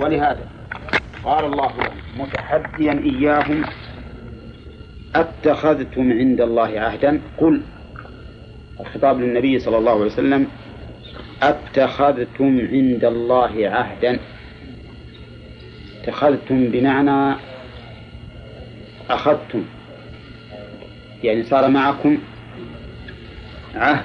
ولهذا 0.00 0.48
قال 1.24 1.44
الله 1.44 1.72
متحديا 2.18 2.92
إياهم 2.92 3.64
أتخذتم 5.14 6.12
عند 6.12 6.40
الله 6.40 6.80
عهدا؟ 6.80 7.20
قل 7.38 7.62
الخطاب 8.80 9.20
للنبي 9.20 9.58
صلى 9.58 9.78
الله 9.78 9.92
عليه 9.92 10.04
وسلم 10.04 10.46
أتخذتم 11.42 12.68
عند 12.72 13.04
الله 13.04 13.68
عهدا؟ 13.68 14.18
اتخذتم 16.00 16.68
بمعنى 16.68 17.36
أخذتم 19.10 19.64
يعني 21.24 21.42
صار 21.42 21.68
معكم 21.70 22.18
عهد 23.74 24.04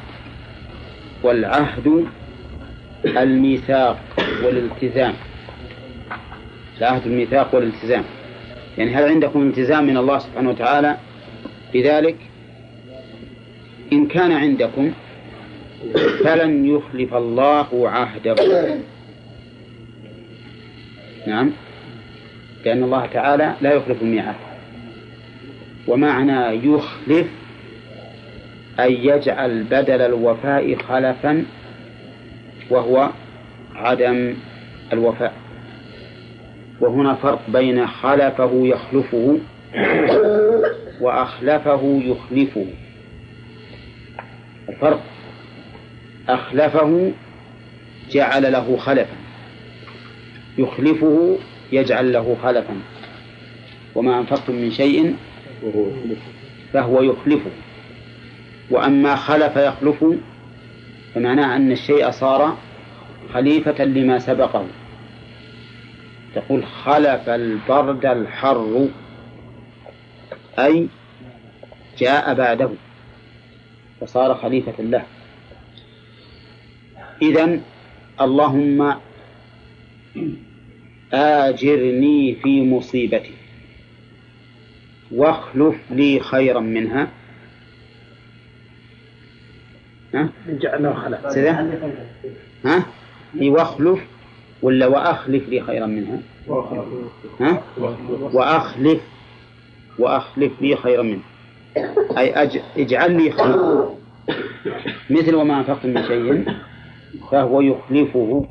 والعهد 1.23 2.05
الميثاق 3.05 4.00
والالتزام. 4.44 5.14
العهد 6.82 7.07
الميثاق 7.07 7.55
والالتزام. 7.55 8.03
يعني 8.77 8.95
هل 8.95 9.03
عندكم 9.03 9.48
التزام 9.48 9.88
من 9.88 9.98
الله 9.98 10.20
سبحانه 10.20 10.49
وتعالى 10.49 10.98
بذلك؟ 11.73 12.16
إن 13.94 14.07
كان 14.07 14.31
عندكم 14.31 14.91
فلن 16.23 16.66
يخلف 16.66 17.13
الله 17.13 17.90
عهده. 17.90 18.35
نعم. 21.27 21.52
لأن 22.66 22.84
الله 22.84 23.05
تعالى 23.05 23.55
لا 23.62 23.73
يخلف 23.73 24.02
الميعاد. 24.02 24.35
ومعنى 25.88 26.68
يخلف 26.68 27.27
أن 28.79 28.91
يجعل 28.91 29.63
بدل 29.63 30.02
الوفاء 30.02 30.76
خلفا 30.76 31.45
وهو 32.70 33.09
عدم 33.76 34.34
الوفاء. 34.93 35.41
وهنا 36.81 37.16
فرق 37.16 37.49
بين 37.49 37.88
خلفه 37.88 38.52
يخلفه 38.53 39.40
وأخلفه 41.01 42.01
يخلفه. 42.05 42.65
الفرق 44.70 45.04
أخلفه 46.29 47.12
جعل 48.12 48.52
له 48.52 48.77
خلفا 48.77 49.15
يخلفه 50.57 51.37
يجعل 51.71 52.13
له 52.13 52.37
خلفا. 52.43 52.76
وما 53.96 54.20
أنفقتم 54.20 54.55
من 54.55 54.71
شيء 54.71 55.15
فهو 56.74 57.02
يخلفه. 57.02 57.52
وأما 58.71 59.15
خلف 59.15 59.55
يخلف 59.55 60.05
فمعناه 61.15 61.55
أن 61.55 61.71
الشيء 61.71 62.12
صار 62.12 62.57
خليفة 63.34 63.85
لما 63.85 64.19
سبقه. 64.19 64.66
تقول 66.35 66.66
خلف 66.66 67.29
البرد 67.29 68.06
الحر 68.06 68.88
أي 70.59 70.88
جاء 71.97 72.34
بعده 72.34 72.69
وصار 74.01 74.35
خليفة 74.35 74.84
له 74.84 75.03
إذا 77.22 77.59
اللهم 78.22 78.96
آجرني 81.13 82.35
في 82.35 82.62
مصيبتي 82.62 83.34
واخلف 85.12 85.75
لي 85.91 86.19
خيرا 86.19 86.59
منها 86.59 87.07
ها؟ 90.13 90.29
جعلنا 90.47 90.94
خلف 90.94 91.25
ها؟ 92.66 92.85
واخلف 93.41 94.00
ولا 94.62 94.88
وأخلف 94.88 95.50
لي 95.50 95.62
خيرا 95.62 95.85
منها؟ 95.85 96.19
ها؟ 97.40 97.63
وأخلف 98.34 99.01
وأخلف 100.00 100.62
لي 100.62 100.75
خيرا 100.75 101.03
منها 101.03 101.23
أي 102.18 102.44
أج... 102.44 102.62
اجعل 102.78 103.23
لي 103.23 103.31
خيرا. 103.31 103.90
مثل 105.09 105.36
وما 105.36 105.58
أنفقتم 105.58 105.90
من 105.90 106.03
شيء 106.03 106.46
فهو 107.31 107.62
يخلفه. 107.62 108.46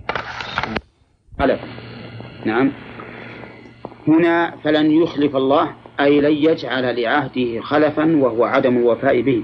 خلف 1.38 1.60
نعم. 2.44 2.72
هنا 4.08 4.56
فلن 4.64 4.90
يخلف 4.90 5.36
الله 5.36 5.74
أي 6.00 6.20
لن 6.20 6.32
يجعل 6.32 7.02
لعهده 7.02 7.60
خلفا 7.60 8.16
وهو 8.16 8.44
عدم 8.44 8.76
الوفاء 8.76 9.20
به 9.20 9.42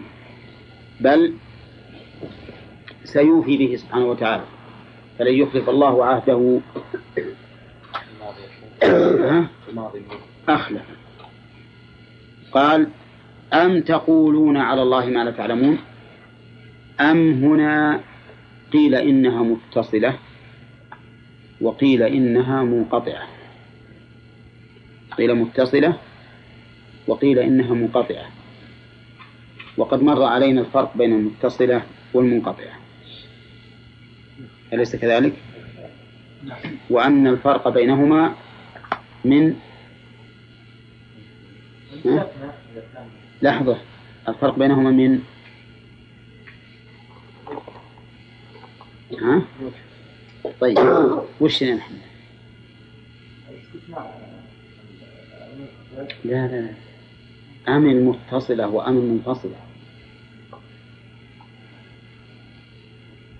بل 1.01 1.35
سيوفي 3.05 3.57
به 3.57 3.77
سبحانه 3.77 4.07
وتعالى. 4.07 4.56
فلن 5.19 5.35
يخلف 5.35 5.69
الله 5.69 6.05
عهده. 6.05 6.61
أخلف. 10.49 10.83
قال 12.53 12.89
أم 13.53 13.81
تقولون 13.81 14.57
على 14.57 14.83
الله 14.83 15.07
ما 15.07 15.25
لا 15.25 15.31
تعلمون؟ 15.31 15.79
أم 17.01 17.45
هنا 17.45 18.01
قيل 18.73 18.95
إنها 18.95 19.43
متصلة 19.43 20.19
وقيل 21.61 22.03
إنها 22.03 22.63
منقطعة. 22.63 23.27
قيل 25.19 25.35
متصلة 25.35 25.97
وقيل 27.07 27.39
إنها 27.39 27.75
منقطعة. 27.75 28.27
وقد 29.77 30.03
مر 30.03 30.23
علينا 30.23 30.61
الفرق 30.61 30.97
بين 30.97 31.13
المتصلة 31.13 31.83
والمنقطعة. 32.15 32.86
أليس 34.73 34.97
كذلك؟ 34.97 35.33
وأن 36.91 37.27
الفرق 37.27 37.69
بينهما 37.69 38.35
من 39.25 39.55
لحظة 43.43 43.79
الفرق 44.29 44.59
بينهما 44.59 44.91
من 44.91 45.21
ها؟ 49.21 49.43
طيب 50.61 50.79
وش 51.41 51.63
نحن؟ 51.63 51.95
لا 56.25 56.47
لا 56.47 56.61
لا 56.61 56.75
أم 57.77 57.87
المتصلة 57.91 58.69
وأم 58.69 58.97
المنفصلة 58.97 59.57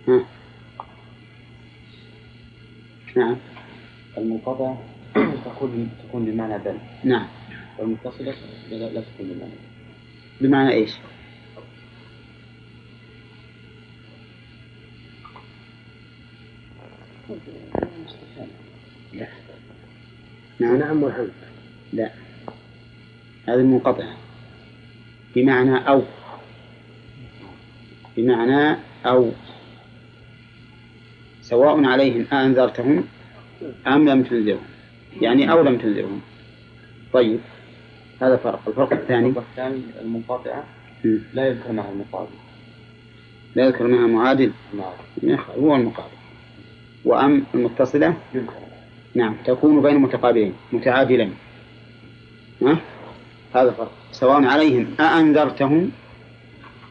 ها 0.09 0.25
نعم 3.17 3.37
المنقطع 4.19 4.75
تكون 5.57 5.91
تكون 6.09 6.25
بمعنى 6.25 6.59
بل. 6.59 6.79
نعم. 7.05 7.27
والمتصلة 7.79 8.35
لا, 8.71 8.77
لا 8.77 9.01
تكون 9.01 9.27
بمعنى. 9.27 9.53
بمعنى 10.41 10.73
إيش؟ 10.73 10.91
لا 19.13 19.29
نعم. 20.61 20.77
نعم 20.77 21.03
والحمد 21.03 21.31
لا. 21.93 22.11
هذه 23.49 23.55
المنقطعة 23.55 24.17
بمعنى 25.35 25.89
أو. 25.89 26.03
بمعنى 28.17 28.79
أو. 29.07 29.31
سواء 31.43 31.85
عليهم 31.85 32.27
أأنذرتهم 32.33 33.05
أم 33.87 34.09
لم 34.09 34.23
تنذرهم. 34.23 34.76
يعني 35.21 35.53
أو 35.53 35.63
لم 35.63 35.79
تنذرهم 35.79 36.21
طيب 37.13 37.41
هذا 38.23 38.37
فرق. 38.37 38.61
الفرق 38.69 38.93
الثاني؟ 38.93 39.29
الفرق 39.29 39.45
الثاني 39.51 39.83
المنقطعة. 40.03 40.65
لا 41.35 41.47
يذكر 41.47 41.73
معها 41.73 41.91
المقابل 41.93 42.31
لا 43.55 43.65
يذكر 43.67 43.87
معها 43.87 44.07
معادل؟ 44.07 44.53
نعم. 45.23 45.39
هو 45.59 45.77
المقابل 45.77 46.17
وأم 47.05 47.45
المتصلة؟ 47.55 48.17
يذكر. 48.35 48.53
نعم 49.15 49.37
تكون 49.45 49.83
بين 49.83 49.99
متقابلين 49.99 50.53
متعادلين. 50.73 51.33
ها؟ 52.63 52.79
هذا 53.55 53.71
فرق. 53.71 53.93
سواء 54.13 54.45
عليهم 54.45 54.87
أأنذرتهم 55.01 55.91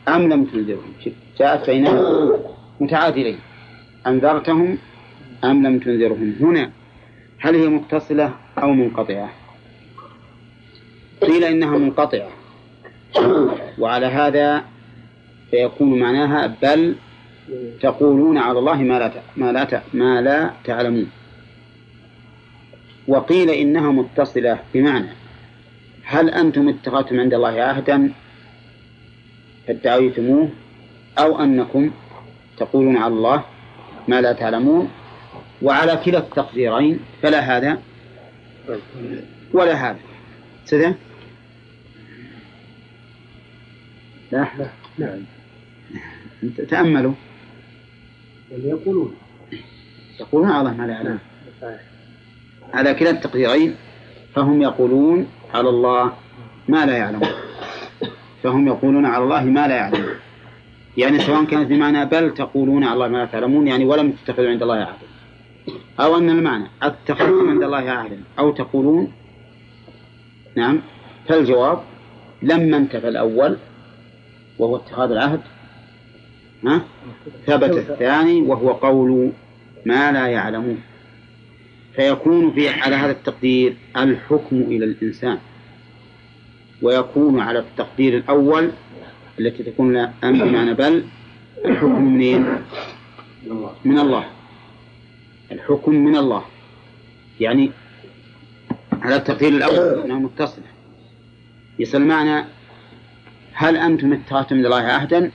أم 0.08 0.30
لم 0.34 0.46
تنذرهم؟ 0.46 0.94
جاءت 1.40 1.70
بينهم 1.70 2.32
متعادلين. 2.80 3.38
أنذرتهم 4.08 4.78
أم 5.44 5.68
لم 5.68 5.80
تنذرهم؟ 5.80 6.36
هنا. 6.40 6.72
هل 7.46 7.56
هي 7.56 7.68
متصلة 7.68 8.34
أو 8.58 8.72
منقطعة؟ 8.72 9.30
قيل 11.22 11.44
إنها 11.44 11.78
منقطعة. 11.78 12.30
وعلى 13.80 14.06
هذا 14.06 14.66
فيكون 15.52 16.00
معناها 16.00 16.56
بل 16.62 16.96
تقولون 17.82 18.38
على 18.38 18.60
الله 18.60 18.76
ما 18.76 19.00
لا 19.00 19.12
ما 19.38 19.52
لا 19.52 19.82
ما 19.94 20.22
لا 20.22 20.52
تعلمون. 20.64 21.12
وقيل 23.08 23.50
إنها 23.50 23.92
متصلة 23.92 24.60
بمعنى 24.74 25.10
هل 26.04 26.30
أنتم 26.30 26.70
اتخذتم 26.70 27.20
عند 27.20 27.34
الله 27.34 27.62
عهدا 27.62 28.12
فادعيتموه 29.68 30.50
أو 31.20 31.40
أنكم 31.40 31.92
تقولون 32.58 32.98
على 32.98 33.14
الله 33.14 33.44
ما 34.08 34.22
لا 34.22 34.34
تعلمون؟ 34.34 34.90
وعلى 35.66 36.02
كلا 36.06 36.18
التقديرين 36.18 37.00
فلا 37.22 37.40
هذا 37.40 37.82
ولا 39.54 39.74
هذا. 39.74 40.00
سده 40.66 40.96
لا. 44.32 44.48
نعم. 44.98 45.20
تأملوا. 46.70 47.14
يقولون. 48.52 49.16
يقولون 50.20 50.50
على 50.50 50.60
الله 50.60 50.74
ما 50.78 50.88
لا 50.88 50.94
يعلم. 50.94 51.20
على 52.74 52.94
كلا 52.94 53.10
التقديرين 53.10 53.76
فهم 54.36 54.62
يقولون 54.62 55.28
على 55.54 55.70
الله 55.70 56.14
ما 56.68 56.86
لا 56.86 56.98
يعلمون 56.98 57.30
فهم 58.44 58.68
يقولون 58.68 59.06
على 59.06 59.24
الله 59.24 59.44
ما 59.44 59.68
لا 59.68 59.76
يعلمون 59.76 60.16
يعني 60.98 61.20
سواء 61.20 61.46
كانت 61.46 61.70
بمعنى 61.70 62.06
بل 62.06 62.34
تقولون 62.34 62.84
على 62.84 62.94
الله 62.94 63.08
ما 63.08 63.18
لا 63.18 63.26
تعلمون 63.26 63.68
يعني 63.68 63.86
ولم 63.86 64.12
تتخذوا 64.12 64.50
عند 64.50 64.62
الله 64.62 64.76
عهدا. 64.76 65.15
أو 66.00 66.18
أن 66.18 66.30
المعنى 66.30 66.68
اتخذتم 66.82 67.50
عند 67.50 67.64
الله 67.64 67.78
عهدا 67.78 68.24
أو 68.40 68.52
تقولون 68.52 69.12
نعم 70.56 70.82
فالجواب 71.28 71.80
لما 72.42 72.78
انتفى 72.78 73.08
الأول 73.08 73.58
وهو 74.60 74.76
اتخاذ 74.76 75.12
العهد 75.12 75.42
ها؟ 76.66 76.82
ثبت 77.46 77.78
الثاني 77.78 78.42
وهو 78.42 78.72
قول 78.72 79.32
ما 79.86 80.12
لا 80.12 80.28
يعلمون. 80.28 80.82
فيكون 81.96 82.52
في 82.52 82.70
على 82.70 82.96
هذا 82.96 83.12
التقدير 83.12 83.76
الحكم 83.98 84.62
إلى 84.62 84.86
الإنسان 84.86 85.38
ويكون 86.82 87.40
على 87.40 87.60
التقدير 87.60 88.18
الأول 88.18 88.70
التي 89.40 89.64
تكون 89.64 89.94
لا 89.94 90.12
أم 90.24 90.40
بمعنى 90.40 90.74
بل 90.74 91.04
الحكم 91.66 92.06
منين؟ 92.06 92.46
من 93.86 94.00
الله. 94.00 94.26
الحكم 95.52 95.96
من 95.96 96.16
الله. 96.16 96.44
يعني 97.40 97.72
على 99.02 99.16
التقدير 99.16 99.50
الأول 99.50 100.02
أنها 100.02 100.20
متصلة. 100.20 100.66
يصل 101.80 101.98
المعنى 101.98 102.46
هل 103.54 103.78
أنتم 103.78 104.14
اتخذتم 104.14 104.56
من 104.56 104.66
الله 104.66 104.82
عهدا 104.82 105.32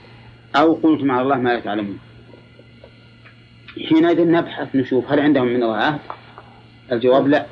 أو 0.55 0.73
قلتم 0.73 1.11
على 1.11 1.21
الله 1.21 1.35
ما 1.35 1.49
لا 1.49 1.59
تعلمون؟ 1.59 1.99
حينئذ 3.89 4.31
نبحث 4.31 4.75
نشوف 4.75 5.11
هل 5.11 5.19
عندهم 5.19 5.47
من 5.47 5.63
الله 5.63 5.75
عهد؟ 5.75 5.99
الجواب 6.91 7.27
لا. 7.27 7.45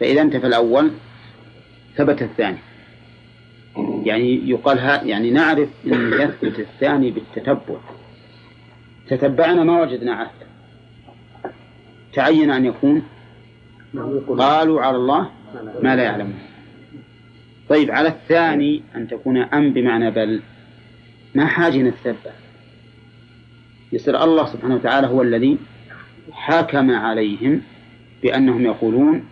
فإذا 0.00 0.22
انتفى 0.22 0.46
الأول 0.46 0.90
ثبت 1.96 2.22
الثاني. 2.22 2.58
يعني 4.04 4.50
يقال 4.50 4.78
ها 4.78 5.02
يعني 5.02 5.30
نعرف 5.30 5.68
أن 5.86 6.12
يثبت 6.12 6.58
الثاني 6.58 7.10
بالتتبع. 7.10 7.76
تتبعنا 9.08 9.64
ما 9.64 9.82
وجدنا 9.82 10.14
عهد 10.14 10.46
تعين 12.16 12.50
أن 12.50 12.64
يكون 12.64 13.02
قالوا 14.38 14.82
على 14.82 14.96
الله 14.96 15.30
ما 15.82 15.96
لا 15.96 16.02
يعلمون. 16.02 16.38
طيب 17.68 17.90
على 17.90 18.08
الثاني 18.08 18.82
أن 18.96 19.08
تكون 19.08 19.36
أم 19.36 19.72
بمعنى 19.72 20.10
بل. 20.10 20.42
ما 21.34 21.46
حاجة 21.46 21.76
نتثبت 21.76 22.32
يصير 23.92 24.24
الله 24.24 24.46
سبحانه 24.46 24.74
وتعالى 24.74 25.06
هو 25.06 25.22
الذي 25.22 25.58
حكم 26.32 26.90
عليهم 26.90 27.62
بأنهم 28.22 28.64
يقولون 28.64 29.24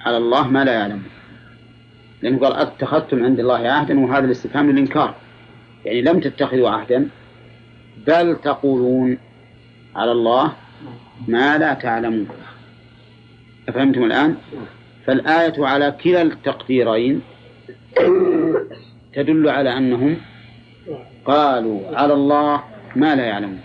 على 0.00 0.16
الله 0.16 0.48
ما 0.48 0.64
لا 0.64 0.72
يعلمون. 0.72 1.10
لأنه 2.22 2.38
قال 2.38 2.52
أتخذتم 2.52 3.24
عند 3.24 3.40
الله 3.40 3.68
عهدا 3.68 4.00
وهذا 4.00 4.24
الاستفهام 4.24 4.70
للإنكار. 4.70 5.14
يعني 5.84 6.02
لم 6.02 6.20
تتخذوا 6.20 6.70
عهدا 6.70 7.08
بل 8.06 8.36
تقولون 8.36 9.18
على 9.96 10.12
الله 10.12 10.52
ما 11.28 11.58
لا 11.58 11.74
تعلمون 11.74 12.28
أفهمتم 13.68 14.04
الآن؟ 14.04 14.36
فالآية 15.06 15.66
على 15.66 15.94
كلا 16.04 16.22
التقديرين 16.22 17.20
تدل 19.14 19.48
على 19.48 19.76
أنهم 19.78 20.16
قالوا 21.24 21.96
على 21.96 22.12
الله 22.14 22.62
ما 22.96 23.14
لا 23.14 23.24
يعلمون 23.24 23.60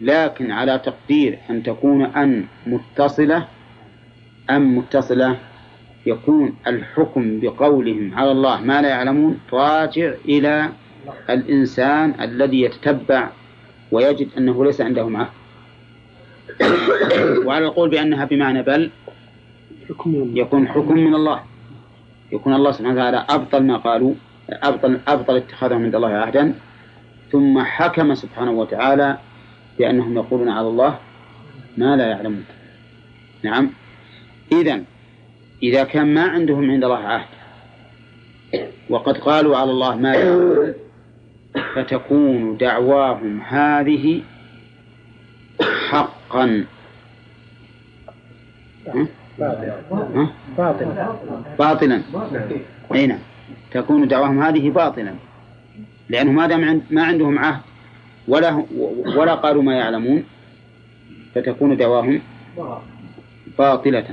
لكن 0.00 0.50
على 0.50 0.78
تقدير 0.78 1.38
أن 1.50 1.62
تكون 1.62 2.04
أن 2.04 2.44
متصلة 2.66 3.48
أم 4.50 4.78
متصلة 4.78 5.36
يكون 6.06 6.56
الحكم 6.66 7.40
بقولهم 7.40 8.14
على 8.14 8.32
الله 8.32 8.60
ما 8.60 8.82
لا 8.82 8.88
يعلمون 8.88 9.40
راجع 9.52 10.12
إلى 10.24 10.68
الإنسان 11.30 12.14
الذي 12.20 12.60
يتتبع 12.60 13.28
ويجد 13.92 14.28
أنه 14.38 14.64
ليس 14.64 14.80
عنده 14.80 15.08
معه 15.08 15.30
وعلى 17.46 17.66
القول 17.66 17.90
بأنها 17.90 18.24
بمعنى 18.24 18.62
بل 18.62 18.90
يكون 20.34 20.68
حكم 20.68 20.94
من 20.98 21.14
الله. 21.14 21.40
يكون 22.32 22.54
الله 22.54 22.72
سبحانه 22.72 22.94
وتعالى 22.94 23.26
أبطل 23.30 23.62
ما 23.62 23.76
قالوا 23.76 24.14
أبطل 24.50 25.00
أبطل 25.08 25.36
اتخاذهم 25.36 25.82
عند 25.82 25.94
الله 25.94 26.08
عهدا. 26.08 26.54
ثم 27.32 27.62
حكم 27.62 28.14
سبحانه 28.14 28.50
وتعالى 28.50 29.18
بأنهم 29.78 30.16
يقولون 30.16 30.48
على 30.48 30.68
الله 30.68 30.98
ما 31.76 31.96
لا 31.96 32.06
يعلمون. 32.06 32.44
نعم. 33.42 33.70
إذا 34.52 34.82
إذا 35.62 35.84
كان 35.84 36.14
ما 36.14 36.22
عندهم 36.22 36.70
عند 36.70 36.84
الله 36.84 36.98
عهد 36.98 37.26
وقد 38.90 39.18
قالوا 39.18 39.56
على 39.56 39.70
الله 39.70 39.96
ما 39.96 40.14
يعلمون 40.14 40.74
فتكون 41.74 42.56
دعواهم 42.56 43.40
هذه 43.40 44.22
حقا 46.34 46.64
باطلا. 50.58 50.96
باطلا. 51.58 52.02
أي 52.94 53.06
نعم. 53.06 53.18
تكون 53.70 54.08
دعواهم 54.08 54.42
هذه 54.42 54.70
باطلا. 54.70 55.14
لأنه 56.08 56.32
ما 56.32 56.46
دام 56.46 56.82
ما 56.90 57.02
عندهم 57.02 57.38
عهد 57.38 57.60
ولا 58.28 58.64
ولا 59.16 59.34
قالوا 59.34 59.62
ما 59.62 59.74
يعلمون 59.74 60.24
فتكون 61.34 61.76
دعواهم 61.76 62.20
باطلة. 63.58 64.06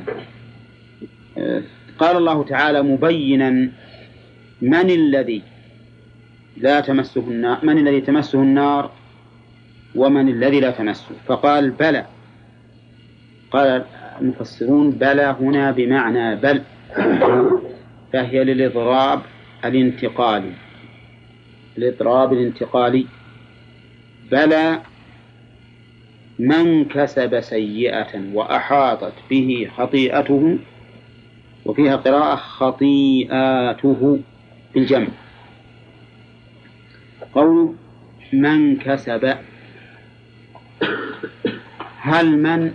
قال 1.99 2.17
الله 2.17 2.43
تعالى 2.43 2.81
مبينا 2.81 3.49
من 4.61 4.89
الذي 4.89 5.41
لا 6.57 6.79
تمسه 6.79 7.21
النار 7.21 7.65
من 7.65 7.77
الذي 7.77 8.01
تمسه 8.01 8.39
النار؟ 8.41 8.91
ومن 9.95 10.29
الذي 10.29 10.59
لا 10.59 10.71
تمسه. 10.71 11.15
فقال 11.25 11.69
بلى. 11.69 12.05
قال 13.51 13.85
المفسرون 14.21 14.91
بلى 14.91 15.35
هنا 15.39 15.71
بمعنى 15.71 16.35
بل. 16.35 16.61
فهي 18.13 18.43
للإضراب 18.43 19.21
الانتقالي. 19.65 20.51
الإضراب 21.77 22.33
الانتقالي. 22.33 23.05
بلى 24.31 24.81
من 26.39 26.85
كسب 26.85 27.41
سيئة 27.41 28.33
وأحاطت 28.33 29.13
به 29.29 29.69
خطيئته 29.77 30.57
وفيها 31.65 31.95
قراءة 31.95 32.35
خطيئاته 32.35 34.19
بالجمع. 34.73 35.07
قول 37.33 37.75
من 38.33 38.77
كسب 38.77 39.35
هل 42.03 42.37
من 42.37 42.71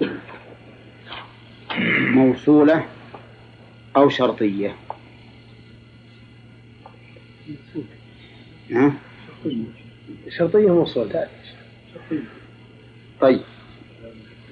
موصولة 2.14 2.84
أو 3.96 4.08
شرطية؟ 4.08 4.74
ها؟ 8.72 8.92
شرطية 10.28 10.74
موصولة 10.74 11.28
طيب. 13.20 13.40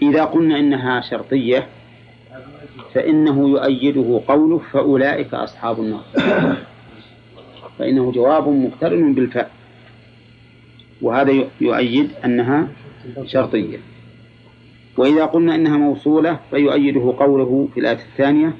إذا 0.03 0.25
قلنا 0.25 0.59
إنها 0.59 1.01
شرطية 1.01 1.69
فإنه 2.95 3.49
يؤيده 3.49 4.23
قوله 4.29 4.59
فأولئك 4.59 5.35
أصحاب 5.35 5.81
النار. 5.81 6.05
فإنه 7.79 8.13
جواب 8.13 8.49
مقترن 8.49 9.15
بالفاء. 9.15 9.51
وهذا 11.03 11.49
يؤيد 11.61 12.11
أنها 12.25 12.69
شرطية. 13.25 13.94
وإذا 14.97 15.25
قلنا 15.25 15.55
إنها 15.55 15.77
موصولة 15.77 16.41
فيؤيده 16.51 17.15
قوله 17.19 17.69
في 17.75 17.81
الآية 17.81 17.99
الثانية 18.13 18.55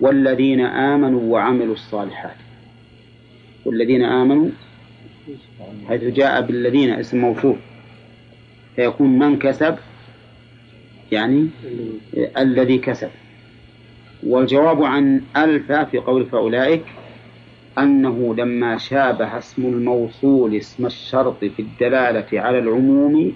والذين 0.00 0.60
آمنوا 0.60 1.32
وعملوا 1.32 1.74
الصالحات. 1.74 2.36
والذين 3.64 4.02
آمنوا 4.04 4.48
حيث 5.88 6.02
جاء 6.04 6.40
بالذين 6.40 6.90
اسم 6.90 7.18
موصول. 7.18 7.56
فيكون 8.76 9.18
من 9.18 9.38
كسب؟ 9.38 9.76
يعني 11.12 11.48
الذي 12.38 12.78
كسب. 12.78 13.10
والجواب 14.26 14.82
عن 14.82 15.20
ألف 15.36 15.72
في 15.72 15.98
قول 15.98 16.26
فأولئك 16.26 16.84
أنه 17.78 18.34
لما 18.34 18.78
شابه 18.78 19.38
اسم 19.38 19.62
الموصول 19.66 20.54
اسم 20.54 20.86
الشرط 20.86 21.44
في 21.44 21.62
الدلالة 21.62 22.40
على 22.40 22.58
العموم 22.58 23.32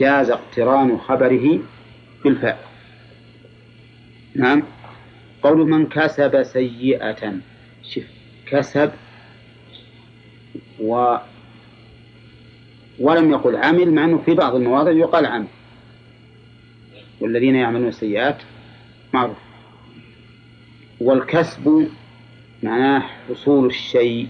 جاز 0.00 0.30
اقتران 0.30 0.98
خبره 0.98 1.60
بالفاء 2.24 2.70
نعم. 4.36 4.62
قول 5.42 5.70
من 5.70 5.86
كسب 5.86 6.42
سيئة. 6.42 7.32
شف 7.82 8.06
كسب 8.46 8.90
و 10.80 11.16
ولم 12.98 13.30
يقل 13.30 13.56
عمل 13.56 13.92
مع 13.92 14.04
أنه 14.04 14.18
في 14.18 14.34
بعض 14.34 14.54
المواضع 14.54 14.90
يقال 14.90 15.26
عمل. 15.26 15.46
والذين 17.20 17.54
يعملون 17.54 17.88
السيئات 17.88 18.36
معروف. 19.14 19.36
والكسب 21.00 21.88
معناه 22.62 23.02
حصول 23.28 23.66
الشيء 23.66 24.28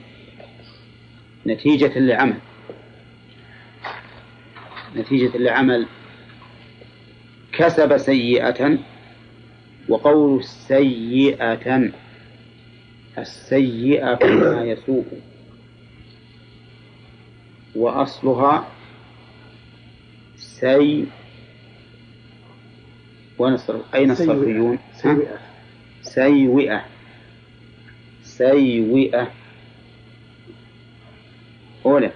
نتيجة 1.47 1.99
لعمل 1.99 2.37
نتيجة 4.97 5.39
لعمل 5.39 5.87
كسب 7.53 7.99
سيئة 7.99 8.79
وقول 9.89 10.45
سيئة 10.45 11.91
السيئة 13.19 14.19
ما 14.27 14.65
يسوء. 14.65 15.05
وأصلها 17.75 18.69
سي 20.37 21.07
ونصر 23.39 23.77
أين 23.95 24.11
الصرفيون؟ 24.11 24.79
سيئة 24.95 25.39
سيئة 26.03 26.85
سيئة 28.23 29.31
أولى. 31.87 32.11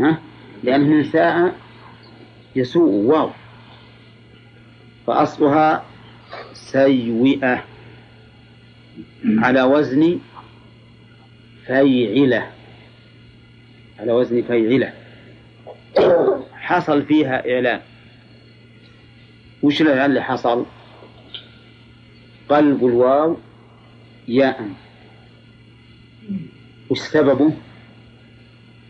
ها؟ 0.00 0.18
لأن 0.62 0.80
من 0.80 1.04
ساء 1.04 1.54
يسوء 2.56 2.90
واو. 2.90 3.30
فأصلها 5.06 5.84
سيئة 6.52 7.64
على 9.24 9.62
وزن 9.62 10.18
فيعلة. 11.66 12.50
على 13.98 14.12
وزن 14.12 14.42
فيعلة. 14.42 14.92
حصل 16.52 17.02
فيها 17.02 17.54
إعلان. 17.54 17.80
وش 19.62 19.82
الإعلان 19.82 20.10
اللي 20.10 20.22
حصل؟ 20.22 20.66
قلب 22.48 22.86
الواو 22.86 23.36
ياء. 24.28 24.70
وش 26.90 26.98
سببه؟ 26.98 27.52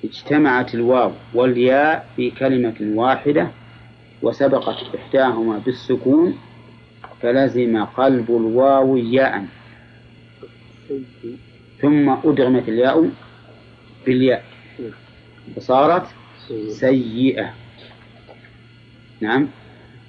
اجتمعت 0.04 0.74
الواو 0.74 1.12
والياء 1.34 2.08
في 2.16 2.30
كلمة 2.30 2.76
واحدة 2.80 3.50
وسبقت 4.22 4.94
إحداهما 4.96 5.58
بالسكون 5.58 6.38
فلزم 7.22 7.84
قلب 7.84 8.30
الواو 8.30 8.96
ياء. 8.96 9.46
ثم 11.80 12.08
أدغمت 12.08 12.68
الياء 12.68 13.10
بالياء. 14.06 14.44
فصارت 15.56 16.06
سيئة. 16.68 17.54
نعم. 19.20 19.48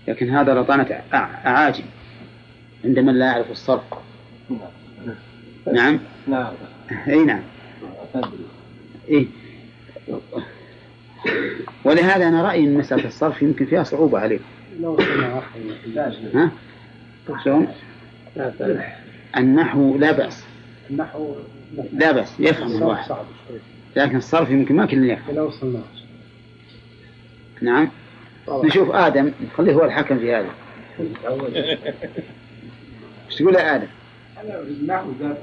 لكن 0.07 0.29
هذا 0.29 0.53
رطانة 0.53 1.01
أعاجم. 1.13 1.83
عند 2.85 2.99
من 2.99 3.19
لا 3.19 3.25
يعرف 3.25 3.51
الصرف. 3.51 3.83
نعم. 5.73 5.99
نعم. 6.27 6.53
إي 7.07 7.23
نعم. 7.25 7.41
إيه؟ 9.09 9.25
ولهذا 11.83 12.27
أنا 12.27 12.43
رأيي 12.43 12.63
أن 12.63 12.73
مسألة 12.73 13.07
الصرف 13.07 13.41
يمكن 13.41 13.65
فيها 13.65 13.83
صعوبة 13.83 14.19
عليك 14.19 14.41
لو 14.79 14.97
ها؟ 16.33 16.51
شلون؟ 17.43 17.67
النحو 19.37 19.97
لا 19.97 20.11
بأس. 20.11 20.43
النحو 20.89 21.35
لا 21.93 22.11
بأس 22.11 22.39
يفهم 22.39 22.77
الواحد. 22.77 23.15
لكن 23.95 24.17
الصرف 24.17 24.49
يمكن 24.49 24.75
ما 24.75 24.85
كلنا 24.85 25.13
يفهم. 25.13 25.35
لو 25.35 25.45
وصلنا 25.47 25.81
نعم. 27.61 27.89
نشوف 28.49 28.91
آدم 28.91 29.31
نخليه 29.53 29.73
هو 29.73 29.85
الحكم 29.85 30.19
في 30.19 30.35
هذا. 30.35 30.49
إيش 33.29 33.35
تقول 33.37 33.55
يا 33.55 33.75
آدم؟ 33.75 33.87
النحو 34.43 35.07
ذات 35.19 35.37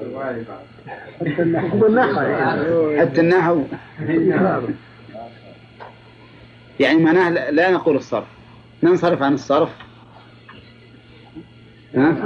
حتى 1.20 1.42
النحو. 1.42 2.20
يعني 2.20 3.00
حتى 3.00 3.20
النحو. 3.20 3.62
يعني 6.80 6.98
معناه 7.02 7.30
لا- 7.30 7.50
لا 7.50 7.70
نقول 7.70 7.96
الصرف. 7.96 8.26
ننصرف 8.82 9.22
عن 9.22 9.34
الصرف. 9.34 9.68
ها؟ 11.94 12.16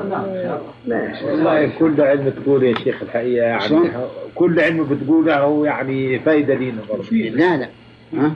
والله 1.25 1.67
كل 1.79 2.01
علم 2.01 2.29
تقول 2.31 2.63
يا 2.63 2.75
شيخ 2.75 3.03
الحقيقة 3.03 3.59
شلون؟ 3.59 3.87
يعني 3.87 4.03
كل 4.35 4.61
علم 4.61 4.85
بتقوله 4.85 5.39
هو 5.39 5.65
يعني 5.65 6.19
فايدة 6.19 6.55
لينا 6.55 6.83
برضه. 6.89 7.03
لا 7.13 7.57
لا. 7.57 7.69
ها؟ 8.15 8.33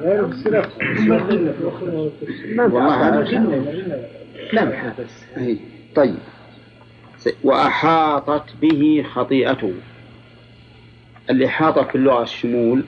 غير 0.00 0.24
السلف 0.26 0.68
والله 2.74 3.08
هذا 3.08 3.20
لمحة 4.52 4.94
بس. 4.98 5.40
طيب. 5.94 6.14
وأحاطت 7.42 8.56
به 8.60 9.06
خطيئته. 9.14 9.74
الإحاطة 11.30 11.82
في 11.82 11.94
اللغة 11.94 12.22
الشمول 12.22 12.84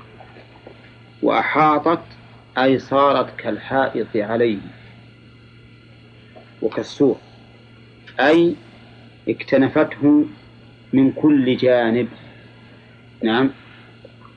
وأحاطت 1.23 2.02
أي 2.59 2.78
صارت 2.78 3.37
كالحائط 3.38 4.16
عليه. 4.16 4.59
وكالسور 6.62 7.16
أي 8.21 8.54
اكتنفته 9.28 10.25
من 10.92 11.12
كل 11.12 11.57
جانب. 11.57 12.09
نعم. 13.23 13.50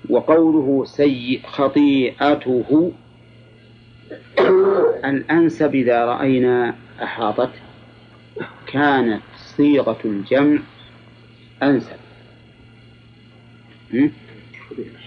وقوله 0.09 0.85
سيء 0.85 1.41
خطيئته 1.47 2.91
الأنسب 5.05 5.75
إذا 5.75 6.05
رأينا 6.05 6.75
أحاطت. 7.03 7.51
كانت 8.67 9.21
صيغة 9.57 9.97
الجمع 10.05 10.59
أنسب? 11.63 11.95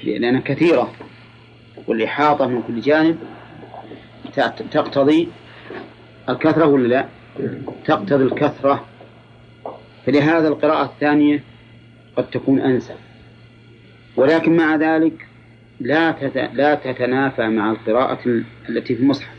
لأنها 0.04 0.40
كثيرة. 0.40 0.92
والإحاطة 1.86 2.46
من 2.46 2.62
كل 2.62 2.80
جانب. 2.80 3.18
تقتضي 4.70 5.28
الكثرة 6.28 6.66
ولا 6.66 6.88
لا؟ 6.88 7.08
تقتضي 7.84 8.24
الكثرة. 8.24 8.84
فلهذا 10.06 10.48
القراءة 10.48 10.84
الثانية 10.84 11.42
قد 12.16 12.30
تكون 12.30 12.60
أنسب. 12.60 12.94
ولكن 14.16 14.56
مع 14.56 14.76
ذلك 14.76 15.26
لا 15.80 16.12
لا 16.52 16.74
تتنافى 16.74 17.48
مع 17.48 17.70
القراءة 17.70 18.18
ال- 18.26 18.44
التي 18.68 18.94
في 18.94 19.02
المصحف. 19.02 19.34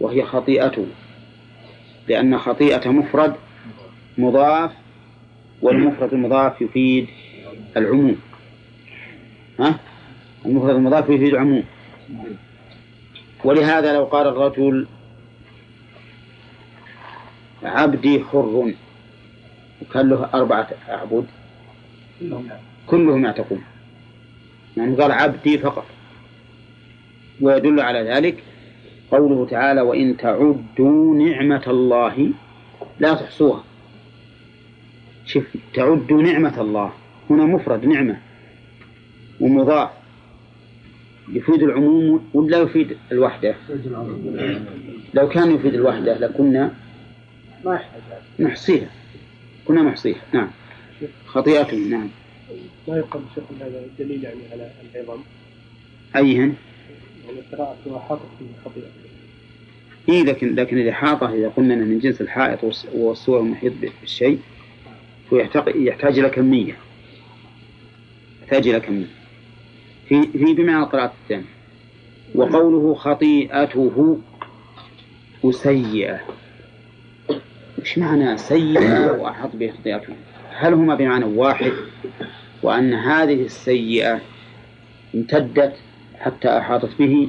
وهي 0.00 0.22
خطيئته 0.24 0.86
لأن 2.08 2.38
خطيئة 2.38 2.90
مفرد 2.90 3.34
مضاف 4.18 4.70
والمفرد 5.62 6.12
المضاف 6.12 6.62
يفيد 6.62 7.08
العموم. 7.76 8.16
ها؟ 9.60 9.78
المفرد 10.46 10.74
المضاف 10.74 11.04
يفيد 11.04 11.34
العموم. 11.34 11.64
ولهذا 13.44 13.94
لو 13.94 14.04
قال 14.04 14.26
الرجل 14.26 14.86
عبدي 17.62 18.24
حر 18.24 18.72
وكان 19.82 20.08
له 20.08 20.30
أربعة 20.34 20.68
أعبد 20.88 21.26
كلهم 22.86 23.24
يعتقون. 23.24 23.62
يعني 24.76 24.96
قال 24.96 25.12
عبدي 25.12 25.58
فقط. 25.58 25.86
ويدل 27.40 27.80
على 27.80 28.02
ذلك 28.02 28.42
قوله 29.10 29.46
تعالى 29.46 29.80
وإن 29.80 30.16
تعدوا 30.16 31.14
نعمة 31.14 31.62
الله 31.66 32.30
لا 33.00 33.14
تحصوها. 33.14 33.64
شوف 35.26 35.44
تعدوا 35.74 36.22
نعمة 36.22 36.60
الله. 36.60 36.92
هنا 37.30 37.44
مفرد 37.44 37.84
نعمة 37.84 38.18
ومضاف 39.40 39.90
يفيد 41.28 41.62
العموم 41.62 42.30
ولا 42.34 42.58
يفيد 42.58 42.96
الوحدة؟ 43.12 43.56
لو 45.14 45.28
كان 45.28 45.54
يفيد 45.54 45.74
الوحدة 45.74 46.18
لكنا 46.18 46.74
نحصيها 48.40 48.90
كنا 49.64 49.82
نحصيها 49.82 50.20
نعم. 50.32 50.50
خطيئة. 51.26 51.74
نعم. 51.74 52.08
ما 52.88 52.96
يقال 52.96 53.22
شيخ 53.34 53.44
هذا 53.60 53.82
دليل 53.98 54.24
يعني 54.24 54.40
على 54.52 54.70
العظم 54.94 55.20
أيهن؟ 56.16 56.54
يعني 57.26 57.40
قراءة 57.52 58.04
حاطط 58.08 58.28
في 58.38 58.44
خطيئة. 58.64 58.86
إيه 60.08 60.22
لكن 60.22 60.54
لكن 60.54 60.78
الإحاطة 60.78 61.34
إذا 61.34 61.48
قلنا 61.48 61.74
أنها 61.74 61.86
من 61.86 61.98
جنس 61.98 62.20
الحائط 62.20 62.58
والسور 62.94 63.40
المحيط 63.40 63.72
بالشيء 64.00 64.38
هو 65.32 65.36
يحتاج 65.36 65.76
يحتاج 65.76 66.18
إلى 66.18 66.30
كمية. 66.30 66.76
يحتاج 68.42 68.68
إلى 68.68 68.80
كمية. 68.80 69.06
في 70.08 70.22
في 70.22 70.54
بمعنى 70.54 70.84
القراءة 70.84 71.12
الثانية. 71.22 71.44
وقوله 72.34 72.94
خطيئته 72.94 74.18
وسيئة. 75.42 76.20
وش 77.78 77.98
معنى 77.98 78.36
سيئة 78.36 79.12
وأحط 79.12 79.56
به 79.56 79.70
خطيئته؟ 79.70 80.14
هل 80.50 80.74
هما 80.74 80.94
بمعنى 80.94 81.24
واحد؟ 81.24 81.72
وأن 82.62 82.94
هذه 82.94 83.42
السيئة 83.44 84.20
امتدت 85.14 85.76
حتى 86.20 86.58
أحاطت 86.58 86.98
به؟ 86.98 87.28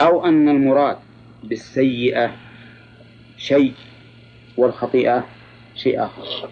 أو 0.00 0.26
أن 0.26 0.48
المراد 0.48 0.96
بالسيئة 1.44 2.34
شيء 3.38 3.72
والخطيئة 4.56 5.24
شيء 5.76 6.04
آخر. 6.04 6.48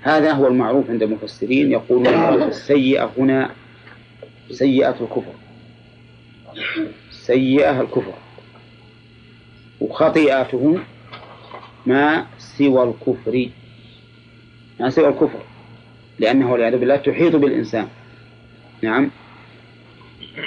هذا 0.00 0.32
هو 0.32 0.46
المعروف 0.46 0.90
عند 0.90 1.02
المفسرين 1.02 1.72
يقولون 1.72 2.42
السيئة 2.42 3.12
هنا 3.18 3.50
سيئة 4.50 4.96
الكفر. 5.00 5.34
سيئة 7.10 7.80
الكفر. 7.80 8.14
وخطيئته 9.80 10.78
ما 11.86 12.26
سوى 12.38 12.82
الكفر. 12.82 13.48
ما 14.80 14.90
سوى 14.90 15.08
الكفر. 15.08 15.42
لأنه 16.18 16.52
والعياذ 16.52 16.78
بالله 16.78 16.96
تحيط 16.96 17.36
بالإنسان. 17.36 17.88
نعم. 18.82 19.10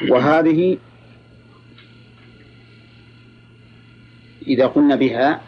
وهذه 0.09 0.77
إذا 4.47 4.67
قلنا 4.67 4.95
بها 4.95 5.41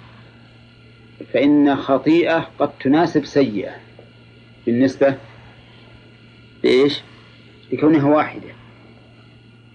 فإن 1.34 1.76
خطيئة 1.76 2.50
قد 2.60 2.70
تناسب 2.80 3.26
سيئة. 3.26 3.72
بالنسبة 4.66 5.16
لإيش؟ 6.64 7.02
لكونها 7.72 8.06
واحدة. 8.16 8.50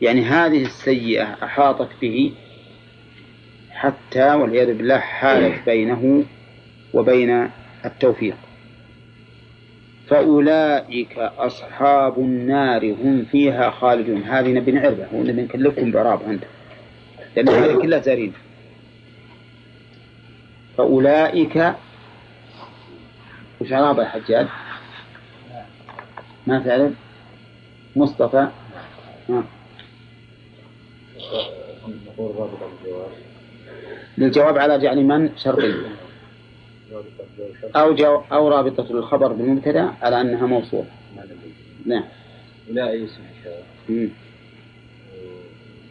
يعني 0.01 0.23
هذه 0.23 0.63
السيئة 0.63 1.37
أحاطت 1.43 1.89
به 2.03 2.33
حتى 3.71 4.35
والعياذ 4.35 4.75
بالله 4.75 4.99
حالت 4.99 5.67
بينه 5.67 6.25
وبين 6.95 7.51
التوفيق. 7.85 8.37
فأولئك 10.09 11.19
أصحاب 11.19 12.19
النار 12.19 12.93
هم 12.93 13.25
فيها 13.33 13.71
خالدون. 13.71 14.23
هذه 14.23 14.53
نبي 14.53 14.73
نعرفها 14.73 15.09
ونبي 15.13 15.43
نكلفكم 15.43 15.91
بعراب 15.91 16.21
عندها 16.29 16.49
لأن 17.37 17.49
هذه 17.49 17.83
كلها 17.83 17.99
زارين. 17.99 18.33
فأولئك 20.79 21.75
وش 23.61 23.73
عرابة 23.73 24.03
يا 24.03 24.09
حجاج؟ 24.09 24.47
ما 26.47 26.59
تعرف؟ 26.59 26.93
مصطفى 27.97 28.49
ها. 29.29 29.45
للجواب 34.19 34.59
على 34.59 34.79
جعل 34.79 35.05
من 35.05 35.37
شرطية 35.37 35.75
أو 37.77 37.95
جو 37.95 38.23
أو 38.33 38.49
رابطة 38.49 38.91
الخبر 38.91 39.33
بالمبتدأ 39.33 39.95
على 40.03 40.21
أنها 40.21 40.47
موصولة 40.47 40.87
نعم 41.87 42.05
أولئك 42.71 43.09
اسم. 43.09 44.09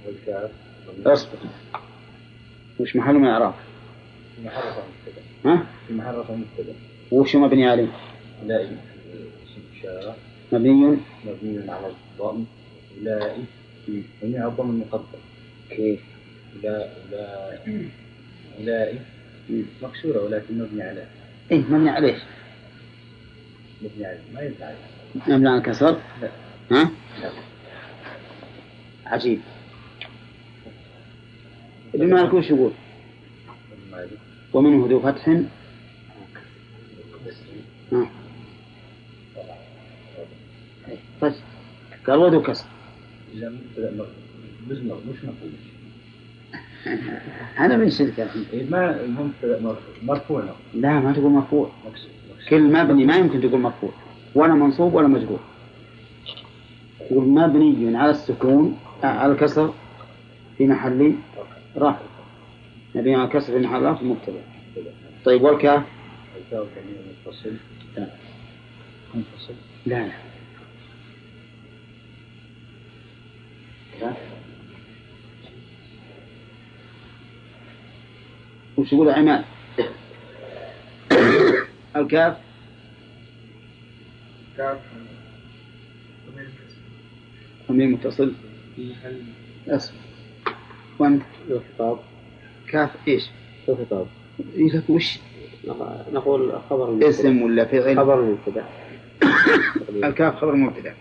والكاف 0.06 0.52
اصبر 1.06 1.38
وش 2.80 2.96
محل 2.96 3.14
من 3.14 3.26
الإعراب؟ 3.28 3.54
في 4.36 4.42
محرف 4.46 4.78
مبتدأ 4.78 5.22
ها؟ 5.46 5.66
في 5.88 5.94
محرف 5.94 6.32
مبتدأ 6.32 6.74
وش 7.12 7.36
مبني 7.36 7.68
عليه؟ 7.70 7.88
إشارة 9.80 10.16
مبني 10.52 10.98
مبني 11.26 11.72
على 11.72 11.88
الضم 11.88 12.46
مم. 13.02 14.06
مبني 14.24 14.38
على 14.40 14.48
الضم 14.52 14.70
المقدر 14.70 15.20
كيف؟ 15.70 16.00
أولئك 16.64 17.92
أولئك 18.60 19.02
مم. 19.50 19.64
مكسورة 19.84 20.24
ولكن 20.24 20.58
مبني 20.60 20.82
على 20.84 21.06
إيه 21.52 21.62
مبني 21.62 21.90
عليه 21.90 22.18
مبني 23.82 24.06
على 24.06 24.20
ما 24.34 24.42
ينفع. 24.42 24.72
مبني 25.28 25.48
على 25.50 25.58
الكسر 25.58 26.00
لا. 26.22 26.30
ها؟ 26.72 26.92
لا. 27.22 27.30
عجيب 29.06 29.40
ابن 31.96 32.14
مالك 32.14 32.34
وش 32.34 32.50
يقول؟ 32.50 32.72
ومنه 34.54 34.88
ذو 34.90 35.00
فتح. 35.00 35.40
طيب 41.22 41.34
قال 42.08 42.20
وذو 42.20 42.42
كسر. 42.42 42.66
أنا 47.60 47.78
من 47.82 47.90
شركة 47.90 48.28
إيه 48.54 48.70
ما 48.70 49.08
مرفوع 50.04 50.44
نعم. 50.44 50.56
لا 50.74 51.00
ما 51.00 51.14
تقول 51.14 51.32
مرفوع. 51.32 51.70
كل 52.50 52.62
مبني 52.62 53.06
ما 53.06 53.18
يمكن 53.18 53.42
تقول 53.42 53.62
مرفوع. 53.62 53.92
ولا 54.36 54.54
منصوب 54.54 54.94
ولا 54.94 55.08
مجرور. 55.08 55.40
تقول 57.00 57.28
مبني 57.28 57.98
على 57.98 58.12
السكون 58.12 58.78
على 59.04 59.34
الكسر 59.34 59.74
في 60.58 60.68
محل 60.68 61.16
رفع 61.78 62.13
مبني 62.96 63.16
على 63.16 63.24
الكسر 63.24 63.54
في 63.54 63.60
محل 63.68 63.84
رفع 63.84 64.02
مبتدأ. 64.04 64.44
طيب 65.26 65.42
والكاف 65.42 65.84
الكاف 66.38 66.68
متصل 67.28 67.54
لا. 67.98 68.08
منفصل 69.14 69.54
لا. 69.86 70.06
لا. 70.08 70.14
كاف 74.00 74.18
وش 78.78 78.94
يقول 78.94 79.10
عماد؟ 79.10 79.46
الكاف؟ 81.96 82.38
كاف 84.58 84.78
ضمير 87.70 87.88
متصل 87.88 88.34
اسم 89.68 89.94
وأنت؟ 91.00 91.24
الخطاب 91.50 92.00
كاف 92.74 92.90
إيش؟ 93.08 93.30
الخطاب 93.70 94.08
إيه 94.56 94.78
لك 94.78 94.90
وش؟ 94.90 95.20
نقول 96.14 96.60
خبر 96.70 96.90
المبتدأ. 96.90 97.10
اسم 97.10 97.42
ولا 97.42 97.66
فعل؟ 97.66 97.98
خبر 97.98 98.20
المبتدا 98.20 98.66
الكاف 100.10 100.36
خبر 100.36 100.56
مبتدأ 100.56 100.94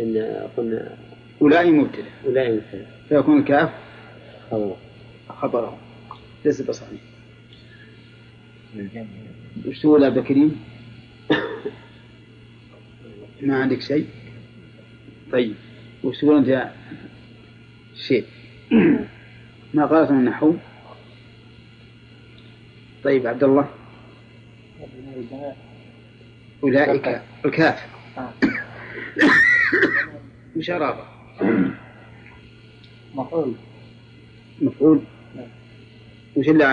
إن 0.00 0.36
قلنا 0.56 0.96
أولئك 1.42 1.68
مبتدأ 1.68 2.04
أولئك 2.26 2.50
مبتدأ 2.50 2.86
فيكون 3.08 3.38
الكاف 3.38 3.70
خبر 4.50 4.76
خبره 5.28 5.78
ليس 6.44 6.62
بصحيح 6.62 7.00
وش 9.66 9.80
تقول 9.80 10.02
يا 10.02 10.06
عبد 10.06 10.18
الكريم؟ 10.18 10.60
ما 13.42 13.56
عندك 13.56 13.80
شيء؟ 13.80 14.06
طيب 15.32 15.54
وش 16.04 16.20
تقول 16.20 16.36
أنت 16.36 16.70
شيء؟ 17.94 18.24
ما 19.74 19.86
قالت 19.86 20.10
من 20.10 20.18
النحو؟ 20.18 20.54
طيب 23.06 23.26
عبد 23.26 23.44
الله 23.44 23.68
أولئك 26.62 27.22
الكاف 27.44 27.86
وش 30.56 30.70
أرابه؟ 30.76 31.04
مفعول 33.14 33.54
مفعول 34.62 35.00
وش 36.36 36.48
اللي 36.48 36.64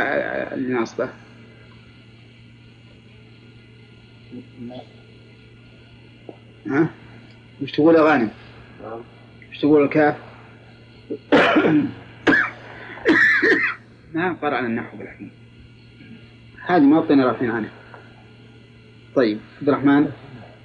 اللي 0.54 0.74
ناصبه؟ 0.74 1.10
ها؟ 6.68 6.90
وش 7.62 7.72
تقول 7.72 7.96
يا 7.96 8.02
غانم؟ 8.02 8.30
وش 9.52 9.60
تقول 9.60 9.84
الكاف؟ 9.84 10.16
ما 14.14 14.34
قرأنا 14.34 14.68
النحو 14.68 14.98
بالحين 14.98 15.43
هذه 16.66 16.82
ما 16.82 17.00
بطينا 17.00 17.26
رافعين 17.26 17.52
عنها. 17.52 17.70
طيب 19.16 19.40
عبد 19.60 19.70
الرحمن. 19.70 20.12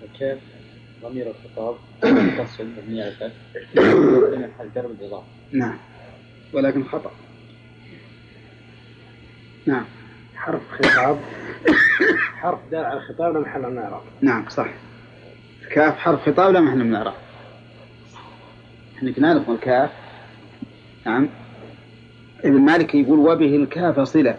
الكاف 0.03 0.39
ضمير 1.03 1.27
الخطاب. 1.31 1.77
متصل 2.05 2.67
مبني 2.67 3.03
على 3.03 3.11
الفتح 3.11 3.35
في 3.75 4.37
محل 4.37 4.71
جر 4.75 4.87
بالإضافة 4.87 5.27
نعم. 5.53 5.79
ولكن 6.53 6.85
خطأ. 6.85 7.11
نعم. 9.67 9.85
حرف 10.37 10.63
خطاب. 10.71 11.19
حرف 12.17 12.59
دال 12.71 12.85
على 12.85 13.01
الخطاب 13.01 13.35
لا 13.35 13.41
محل 13.41 13.61
من 13.61 13.79
الاعراب 13.79 14.03
نعم 14.21 14.49
صح. 14.49 14.69
الكاف 15.63 15.99
حرف 15.99 16.29
خطاب 16.29 16.53
لا 16.53 16.61
محل 16.61 16.79
من 16.79 16.91
الإعراب 16.91 17.15
إحنا 18.97 19.13
كنا 19.13 19.33
نعرف 19.35 19.51
الكاف 19.51 19.91
نعم. 21.07 21.29
ابن 22.45 22.61
مالك 22.61 22.95
يقول 22.95 23.19
وبه 23.19 23.57
الكاف 23.57 24.01
صلة. 24.01 24.39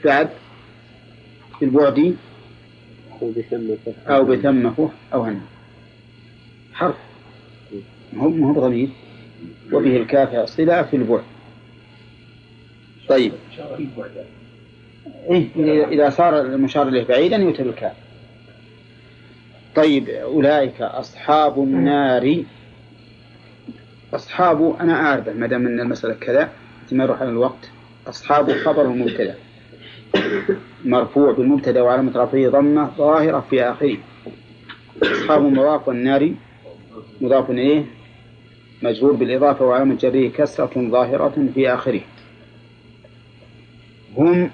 إيش 0.00 0.04
بعد 0.06 0.28
بالبعد 1.60 2.16
أو 4.08 4.24
بثمة 4.24 4.90
أو 5.14 5.22
هن 5.22 5.40
حرف. 6.72 6.96
ما 8.12 8.22
هو 8.22 8.28
ما 8.28 8.48
هو 8.48 8.52
بضمير 8.52 8.88
وبه 9.72 9.96
الكاف 9.96 10.48
صلة 10.48 10.82
في 10.82 10.96
البعد. 10.96 11.22
طيب. 13.08 13.32
إيه 15.30 15.48
إذا- 16.08 16.08
صار 16.12 16.40
المشار 16.40 16.88
إليه 16.88 17.04
بعيدا 17.04 17.36
يؤتى 17.36 17.62
بالكاف 17.62 17.92
طيب 19.76 20.08
أولئك 20.08 20.82
أصحاب 20.82 21.58
النار. 21.62 22.44
أصحاب 24.14 24.76
أنا 24.80 24.92
أعرف 24.94 25.28
ما 25.28 25.46
دام 25.46 25.66
أن 25.66 25.80
المسألة 25.80 26.14
كذا 26.14 26.50
ما 26.92 27.04
يروح 27.04 27.20
على 27.20 27.30
الوقت. 27.30 27.70
أصحاب 28.06 28.52
خبر 28.52 28.82
المبتدأ. 28.82 29.34
مرفوع 30.84 31.32
بالمبتدأ 31.32 31.82
وعلامة 31.82 32.12
رفعه 32.16 32.48
ضمة 32.48 32.90
ظاهرة 32.98 33.46
في 33.50 33.62
آخره. 33.62 33.96
أصحاب 35.02 35.42
مضاف 35.42 35.88
والنار. 35.88 36.34
مضاف 37.20 37.50
إليه. 37.50 37.84
مجرور 38.82 39.12
بالإضافة 39.12 39.64
وعلامة 39.64 39.94
جره 39.94 40.28
كسرة 40.28 40.88
ظاهرة 40.90 41.48
في 41.54 41.74
آخره. 41.74 42.00
هم 44.16 44.50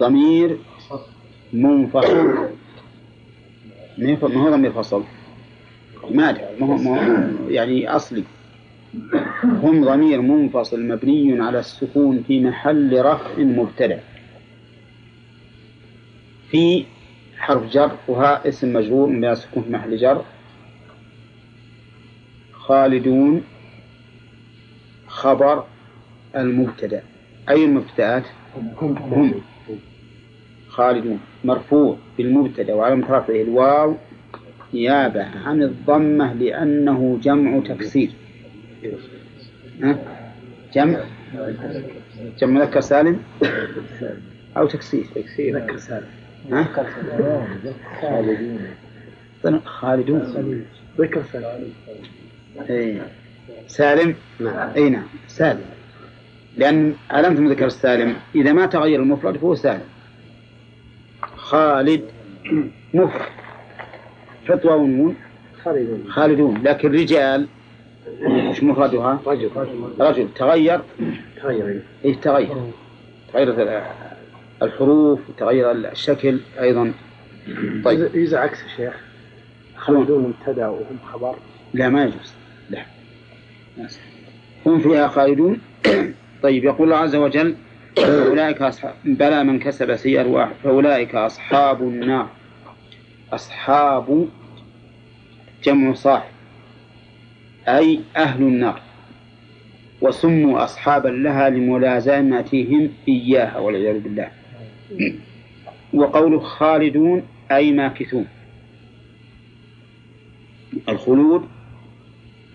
ضمير 0.00 0.58
منفصل. 1.52 2.48
ما 3.98 4.42
هو 4.42 4.50
ضمير 4.50 4.72
فصل؟ 4.72 5.02
ما 6.10 6.36
يعني 7.48 7.88
أصلي. 7.96 8.24
هم 9.44 9.84
ضمير 9.84 10.20
منفصل 10.20 10.86
مبني 10.88 11.42
على 11.42 11.58
السكون 11.58 12.22
في 12.22 12.40
محل 12.40 13.00
رفع 13.04 13.38
مبتدأ. 13.42 14.00
في 16.50 16.84
حرف 17.38 17.72
جر 17.72 17.90
وها 18.08 18.48
اسم 18.48 18.72
مجرور 18.72 19.08
من 19.08 19.24
السكون 19.24 19.62
في 19.62 19.70
محل 19.70 19.96
جر. 19.96 20.24
خالدون 22.52 23.42
خبر 25.06 25.64
المبتدأ. 26.36 27.02
أي 27.48 27.64
المبتدأات؟ 27.64 28.24
هم. 28.82 29.34
خالدون. 30.68 31.20
مرفوع 31.44 31.96
بالمبتدأ 32.18 32.74
وعلامة 32.74 33.06
رفعه 33.10 33.42
الواو 33.42 33.96
نيابة 34.74 35.24
عن 35.24 35.62
الضمة 35.62 36.32
لأنه 36.32 37.18
جمع 37.22 37.60
تكسير؟ 37.60 38.10
جمع؟ 40.74 41.04
جمع 42.38 42.60
مذكر 42.60 42.80
سالم؟ 42.80 43.20
أو 44.56 44.66
تكسير؟ 44.66 45.06
تكسير. 45.14 45.54
مذكر 45.54 45.76
سالم. 45.76 46.06
ها؟ 46.52 46.84
خالدون. 48.00 49.60
خالدون. 49.64 50.64
ذكر 50.98 51.22
سلام 51.32 51.60
إيه. 52.70 53.02
سالم؟ 53.66 54.14
نعم. 54.40 54.70
إي 54.76 54.90
نعم. 54.90 55.06
سالم. 55.28 55.64
لأن 56.56 56.94
علامة 57.10 57.38
المذكر 57.38 57.66
السالم 57.66 58.16
إذا 58.34 58.52
ما 58.52 58.66
تغير 58.66 59.02
المفرد 59.02 59.36
فهو 59.36 59.54
سالم. 59.54 59.88
خالد. 61.22 62.02
مفرد 62.94 63.28
حط 64.48 64.64
واو 64.64 64.82
ونون 64.82 65.16
خالدون. 65.64 66.04
خالدون. 66.10 66.62
لكن 66.62 66.92
رجال 66.92 67.48
مش 68.22 68.62
مفردها؟ 68.62 69.20
رجل. 69.26 69.50
رجل. 69.98 70.28
تغير؟ 70.36 70.80
تغير. 71.42 71.82
إيه 72.04 72.14
تغير؟ 72.14 72.56
تغيرت 73.32 73.58
ال- 73.58 73.82
الحروف 74.62 75.20
تغير 75.38 75.70
الشكل 75.70 76.40
أيضا. 76.60 76.92
طيب. 77.84 78.14
يجوز 78.14 78.34
عكس 78.34 78.58
يا 78.62 78.68
شيخ 78.76 78.94
خالدون 79.76 80.22
مبتدأ 80.40 80.68
وهم 80.68 80.98
خبر. 81.12 81.34
لا 81.74 81.88
ما 81.88 82.02
يجوز. 82.04 82.32
لا. 82.70 82.82
هم 84.66 84.78
فيها 84.78 85.08
خالدون. 85.08 85.58
طيب 86.42 86.64
يقول 86.64 86.88
الله 86.88 86.96
عز 87.02 87.16
وجل 87.16 87.54
فأولئك 87.96 88.62
أصحاب 88.62 88.94
بلى 89.04 89.44
من 89.44 89.58
كسب 89.58 89.96
سيئة 89.96 90.24
واحد 90.26 90.52
فأولئك 90.64 91.14
أصحاب 91.14 91.82
النار. 91.82 92.28
أصحاب 93.32 94.28
جمع 95.64 95.94
صاحب. 95.94 96.30
أي 97.68 98.00
أهل 98.16 98.42
النار 98.42 98.80
وسموا 100.00 100.64
أصحابا 100.64 101.08
لها 101.08 101.50
لملازمتهم 101.50 102.90
إياها 103.08 103.58
والعياذ 103.58 103.98
بالله. 104.00 104.30
وقوله 105.94 106.38
خالدون 106.38 107.22
أي 107.52 107.72
ماكثون. 107.72 108.26
الخلود 110.88 111.42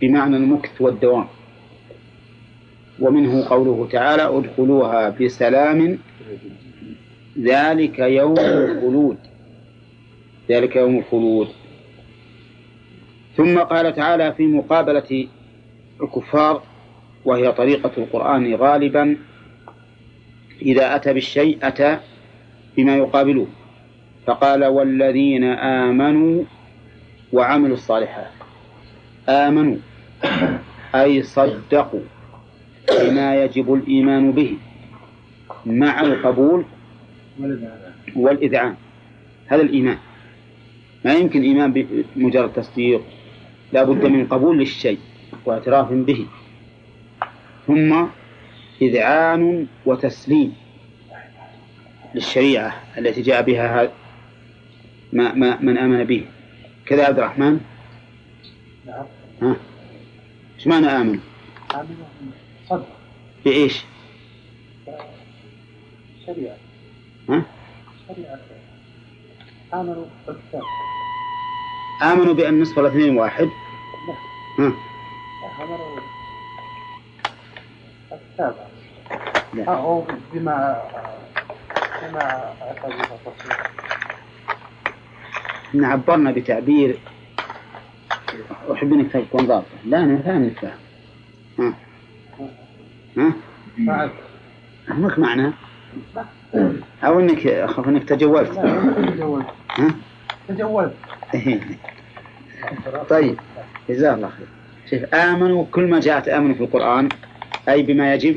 بمعنى 0.01 0.37
المكث 0.37 0.81
والدوام. 0.81 1.27
ومنه 2.99 3.45
قوله 3.49 3.87
تعالى 3.91 4.37
ادخلوها 4.37 5.09
بسلام. 5.09 5.97
ذلك 7.39 7.99
يوم 7.99 8.39
الخلود. 8.39 9.17
ذلك 10.49 10.75
يوم 10.75 10.97
الخلود. 10.97 11.47
ثم 13.37 13.59
قال 13.59 13.95
تعالى 13.95 14.33
في 14.33 14.47
مقابلة 14.47 15.27
الكفار 16.01 16.63
وهي 17.25 17.51
طريقة 17.51 17.91
القرآن 17.97 18.55
غالبا 18.55 19.17
إذا 20.61 20.95
أتى 20.95 21.13
بالشيء 21.13 21.57
أتى 21.63 21.99
بما 22.77 22.97
يقابله 22.97 23.47
فقال 24.27 24.65
والذين 24.65 25.43
آمنوا 25.43 26.43
وعملوا 27.33 27.75
الصالحات. 27.75 28.31
آمنوا 29.29 29.77
أي 30.95 31.23
صدقوا 31.23 32.01
بما 33.01 33.43
يجب 33.43 33.73
الإيمان 33.73 34.31
به 34.31 34.57
مع 35.65 36.01
القبول 36.01 36.65
والإذعان. 38.15 38.75
هذا 39.47 39.61
الإيمان. 39.61 39.97
ما 41.05 41.13
يمكن 41.13 41.41
إيمان 41.41 41.73
بمجرد 42.15 42.53
تصديق 42.53 43.01
لا 43.73 43.83
بد 43.83 44.05
من 44.05 44.27
قبول 44.27 44.59
للشيء 44.59 44.99
واعتراف 45.45 45.91
به. 45.91 46.27
ثم 47.67 48.05
إذعان 48.81 49.67
وتسليم 49.85 50.53
للشريعة 52.15 52.73
التي 52.97 53.21
جاء 53.21 53.41
بها 53.41 53.91
ما 55.13 55.33
ما 55.33 55.61
من 55.61 55.77
آمن 55.77 56.03
به. 56.03 56.25
كذا 56.85 57.05
عبد 57.05 57.19
الرحمن؟ 57.19 57.59
نعم. 58.85 59.05
ها؟ 59.41 59.55
إيش 60.55 60.67
معنى 60.67 60.87
آمن؟ 60.87 61.19
عامل 61.73 61.87
صدق. 62.69 62.87
بإيش؟ 63.45 63.83
شريعة. 66.25 66.57
ها؟ 67.29 67.45
شريعة. 68.07 68.39
عملوا 69.73 70.05
الكتاب 70.29 70.61
آمنوا 72.01 72.33
بأن 72.33 72.61
نصف 72.61 72.79
الاثنين 72.79 73.17
واحد. 73.17 73.49
الكتاب 78.11 78.55
لا. 79.53 79.63
أو 79.65 80.05
بما 80.33 80.81
بما 82.01 82.53
أتى 82.61 82.87
به 82.87 82.93
الرسول 82.93 83.55
إن 85.75 85.85
عبرنا 85.85 86.31
بتعبير 86.31 86.97
أحب 88.71 88.93
أنك 88.93 89.11
تكون 89.11 89.45
ضابطة 89.47 89.67
لا 89.85 89.97
أنا 90.03 90.17
فاهم. 90.21 90.49
فاهم 90.49 90.73
ها 91.59 91.73
ها 93.17 93.33
فعل 93.87 94.09
أهمك 94.91 95.19
معنى 95.19 95.51
أو 97.03 97.19
أنك 97.19 97.47
أخاف 97.47 97.87
أنك 97.87 98.03
تجولت. 98.09 98.51
لا 98.57 99.11
تجولت. 99.11 99.45
ها؟ 99.71 99.95
تجولت. 100.47 100.93
طيب. 103.09 103.39
جزاه 103.89 104.15
الله 104.15 104.29
خير. 104.29 104.47
شوف 104.89 105.13
آمنوا 105.13 105.65
كل 105.71 105.87
ما 105.87 105.99
جاءت 105.99 106.27
آمنوا 106.27 106.55
في 106.55 106.63
القرآن 106.63 107.09
أي 107.69 107.83
بما 107.83 108.13
يجب 108.13 108.35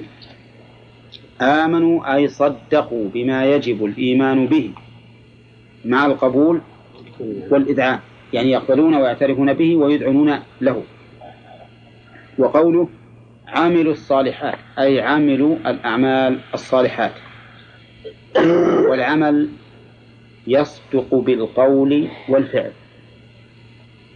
آمنوا 1.41 2.15
أي 2.15 2.29
صدقوا 2.29 3.09
بما 3.15 3.45
يجب 3.45 3.85
الإيمان 3.85 4.47
به 4.47 4.71
مع 5.85 6.07
القبول 6.07 6.61
والإذعان 7.51 7.99
يعني 8.33 8.51
يقبلون 8.51 8.95
ويعترفون 8.95 9.53
به 9.53 9.77
ويدعنون 9.77 10.39
له. 10.61 10.83
وقوله 12.39 12.89
عملوا 13.49 13.93
الصالحات 13.93 14.59
أي 14.79 15.01
عملوا 15.01 15.57
الأعمال 15.67 16.39
الصالحات. 16.55 17.13
والعمل 18.89 19.49
يصدق 20.47 21.15
بالقول 21.15 22.09
والفعل. 22.29 22.73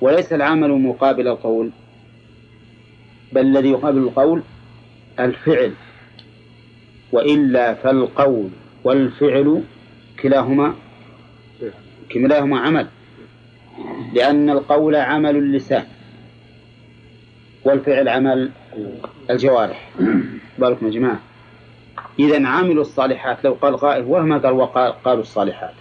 وليس 0.00 0.32
العمل 0.32 0.70
مقابل 0.70 1.28
القول 1.28 1.70
بل 3.32 3.40
الذي 3.40 3.70
يقابل 3.70 3.98
القول 3.98 4.42
الفعل 5.20 5.72
وإلا 7.12 7.74
فالقول 7.74 8.48
والفعل 8.84 9.62
كلاهما 10.22 10.74
كلاهما 12.12 12.60
عمل 12.60 12.86
لأن 14.14 14.50
القول 14.50 14.96
عمل 14.96 15.36
اللسان 15.36 15.84
والفعل 17.64 18.08
عمل 18.08 18.50
الجوارح. 19.30 19.90
بالكم 20.58 20.86
يا 20.86 20.90
جماعة. 20.90 21.20
إذا 22.18 22.46
عملوا 22.46 22.82
الصالحات. 22.82 23.44
لو 23.44 23.52
قال 23.52 23.76
قائل 23.76 24.04
وما 24.04 24.38
قال 24.38 24.52
وقال 24.52 24.92
قالوا 24.92 25.22
الصالحات. 25.22 25.74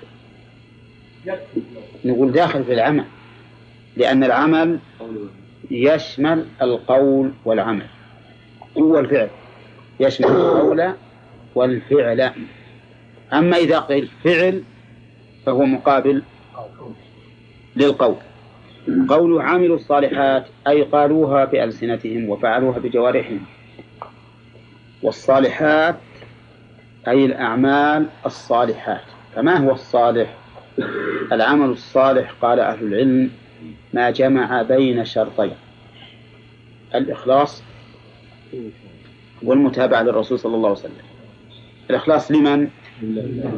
نقول 2.05 2.31
داخل 2.31 2.63
في 2.63 2.73
العمل. 2.73 3.05
لأن 3.99 4.23
العمل 4.23 4.79
يشمل 5.71 6.45
القول 6.61 7.31
والعمل. 7.45 7.85
هو 8.77 8.99
الفعل. 8.99 9.29
يشمل 9.99 10.27
القول 10.27 10.93
والفعل. 11.55 12.31
أما 13.33 13.57
إذا 13.57 13.79
قيل 13.79 14.09
فعل 14.23 14.63
فهو 15.45 15.65
مقابل 15.65 16.23
للقول. 17.75 18.15
قول 19.09 19.41
عملوا 19.41 19.75
الصالحات 19.75 20.45
أي 20.67 20.83
قالوها 20.83 21.45
بألسنتهم 21.45 22.29
وفعلوها 22.29 22.79
بجوارحهم. 22.79 23.41
والصالحات 25.03 25.95
أي 27.07 27.25
الأعمال 27.25 28.05
الصالحات. 28.25 29.03
فما 29.35 29.57
هو 29.57 29.71
الصالح؟ 29.71 30.37
العمل 31.31 31.69
الصالح 31.69 32.31
قال 32.41 32.59
أهل 32.59 32.83
العلم 32.83 33.31
ما 33.93 34.09
جمع 34.09 34.61
بين 34.61 35.05
شرطين. 35.05 35.51
الإخلاص 36.95 37.63
والمتابعة 39.43 40.01
للرسول 40.01 40.39
صلى 40.39 40.55
الله 40.55 40.69
عليه 40.69 40.79
وسلم. 40.79 41.05
الإخلاص 41.89 42.31
لمن؟ 42.31 42.67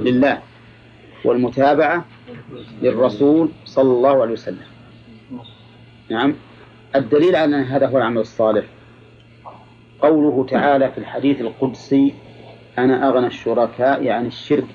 لله. 0.03 0.41
والمتابعة 1.25 2.05
للرسول 2.81 3.49
صلى 3.65 3.91
الله 3.91 4.21
عليه 4.21 4.33
وسلم. 4.33 4.65
نعم. 6.09 6.35
الدليل 6.95 7.35
على 7.35 7.55
أن 7.55 7.63
هذا 7.63 7.87
هو 7.87 7.97
العمل 7.97 8.21
الصالح. 8.21 8.65
قوله 10.01 10.45
تعالى 10.49 10.91
في 10.91 10.97
الحديث 10.97 11.41
القدسي 11.41 12.13
أنا 12.77 13.09
أغنى 13.09 13.27
الشركاء 13.27 14.09
عن 14.09 14.25
الشرك. 14.25 14.67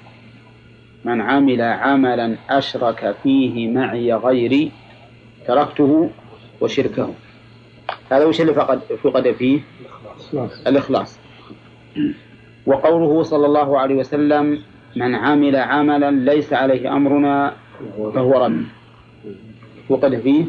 من 1.04 1.20
عمل 1.20 1.62
عملا 1.62 2.36
أشرك 2.50 3.16
فيه 3.22 3.68
معي 3.68 4.14
غيري 4.14 4.72
تركته 5.46 6.10
وشركه. 6.60 7.14
هذا 8.12 8.24
وش 8.24 8.40
اللي 8.40 8.54
فقد 8.54 8.80
فقد 9.02 9.32
فيه؟ 9.32 9.60
الإخلاص. 10.66 11.18
وقوله 12.66 13.22
صلى 13.22 13.46
الله 13.46 13.78
عليه 13.78 13.94
وسلم 13.94 14.62
من 14.96 15.14
عمل 15.14 15.56
عملا 15.56 16.10
ليس 16.10 16.52
عليه 16.52 16.96
أمرنا 16.96 17.54
فهو 18.14 18.44
رد. 18.44 18.64
فقد 19.88 20.20
فيه؟ 20.20 20.44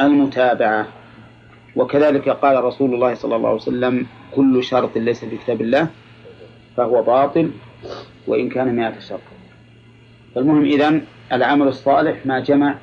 المتابعة. 0.00 0.86
وكذلك 1.76 2.28
قال 2.28 2.64
رسول 2.64 2.94
الله 2.94 3.14
صلى 3.14 3.36
الله 3.36 3.48
عليه 3.48 3.60
وسلم 3.60 4.06
كل 4.34 4.64
شرط 4.64 4.96
ليس 4.96 5.24
في 5.24 5.36
كتاب 5.36 5.60
الله 5.60 5.88
فهو 6.76 7.02
باطل 7.02 7.50
وإن 8.26 8.48
كان 8.48 8.76
مئة 8.76 9.00
شرط. 9.00 9.20
فالمهم 10.34 10.64
إذن 10.64 11.02
العمل 11.32 11.68
الصالح 11.68 12.26
ما 12.26 12.40
جمع 12.40 12.74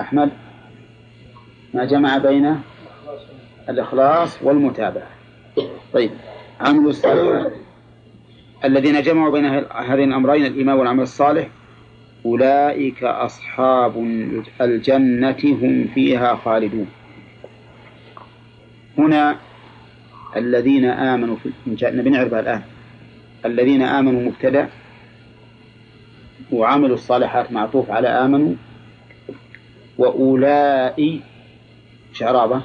أحمد 0.00 0.30
ما 1.74 1.84
جمع 1.84 2.18
بين 2.18 2.60
الإخلاص 3.68 4.42
والمتابعة. 4.42 5.08
طيب 5.92 6.10
عمل 6.60 6.86
الصالح 6.86 7.50
الذين 8.64 9.02
جمعوا 9.02 9.32
بين 9.32 9.44
هذين 9.72 10.08
الأمرين 10.08 10.46
الإيمان 10.46 10.78
والعمل 10.78 11.02
الصالح 11.02 11.48
أولئك 12.26 13.04
أصحاب 13.04 13.96
الجنة 14.60 15.36
هم 15.44 15.88
فيها 15.94 16.36
خالدون. 16.36 16.86
هنا 18.98 19.36
الذين 20.36 20.84
آمنوا 20.84 21.36
في 21.36 21.50
نبي 21.66 22.10
نعرفها 22.10 22.40
الآن. 22.40 22.62
الذين 23.44 23.82
آمنوا 23.82 24.22
مبتدأ 24.22 24.68
وعملوا 26.52 26.94
الصالحات 26.94 27.52
معطوف 27.52 27.90
على 27.90 28.08
آمنوا 28.08 28.54
وأولئك 30.00 31.22
شعرابة؟ 32.12 32.62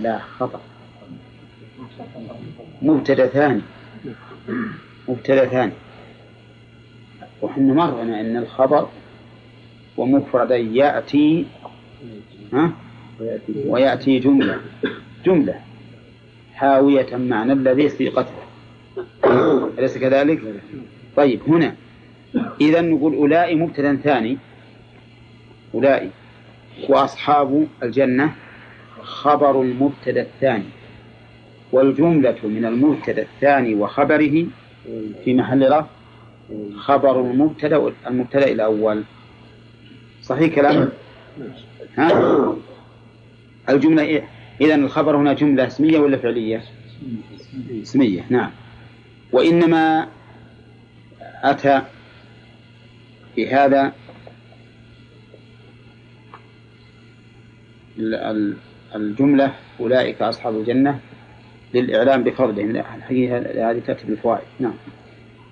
لا 0.00 0.18
خطأ. 0.18 0.60
مبتدأ 2.82 3.26
ثاني 3.26 3.60
مبتدأ 5.08 5.44
ثاني 5.46 5.72
وحنا 7.42 7.74
مرنا 7.74 8.20
أن 8.20 8.36
الخبر 8.36 8.88
ومفردا 9.96 10.56
يأتي 10.56 11.46
ها؟ 12.52 12.72
ويأتي 13.66 14.18
جملة. 14.18 14.60
جملة. 15.24 15.60
حاوية 16.54 17.16
معنى 17.16 17.52
الذي 17.52 17.88
سيقته. 17.88 18.32
أليس 19.78 19.98
كذلك؟ 19.98 20.40
طيب 21.16 21.40
هنا. 21.48 21.74
إذا 22.60 22.80
نقول 22.80 23.14
أولئك 23.14 23.58
مبتدأ 23.58 23.96
ثاني 23.96 24.38
أولئك 25.74 26.10
وأصحاب 26.88 27.66
الجنة 27.82 28.32
خبر 29.02 29.62
المبتدأ 29.62 30.22
الثاني 30.22 30.64
والجملة 31.72 32.36
من 32.44 32.64
المبتدأ 32.64 33.22
الثاني 33.22 33.74
وخبره 33.74 34.46
في 35.24 35.34
محل 35.34 35.72
رفع 35.72 35.86
خبر 36.76 37.20
المبتدأ 37.20 37.92
المبتدأ 38.06 38.52
الأول. 38.52 39.02
صحيح 40.22 40.54
كلام 40.54 40.88
ها؟ 41.98 42.54
الجملة 43.68 44.02
إيه؟ 44.02 44.28
إذا 44.60 44.74
الخبر 44.74 45.16
هنا 45.16 45.32
جملة 45.32 45.66
اسمية 45.66 45.98
ولا 45.98 46.16
فعلية؟ 46.16 46.62
اسمية 47.82 48.24
نعم. 48.30 48.50
وإنما 49.32 50.08
أتى 51.42 51.82
بهذا 53.36 53.92
الجملة 58.94 59.52
أولئك 59.80 60.22
أصحاب 60.22 60.56
الجنة 60.56 60.98
للإعلام 61.74 62.24
بفضلهم. 62.24 62.70
الحقيقة 62.70 63.70
هذه 63.70 63.82
تأتي 63.86 64.06
بالفوائد. 64.06 64.44
نعم. 64.60 64.74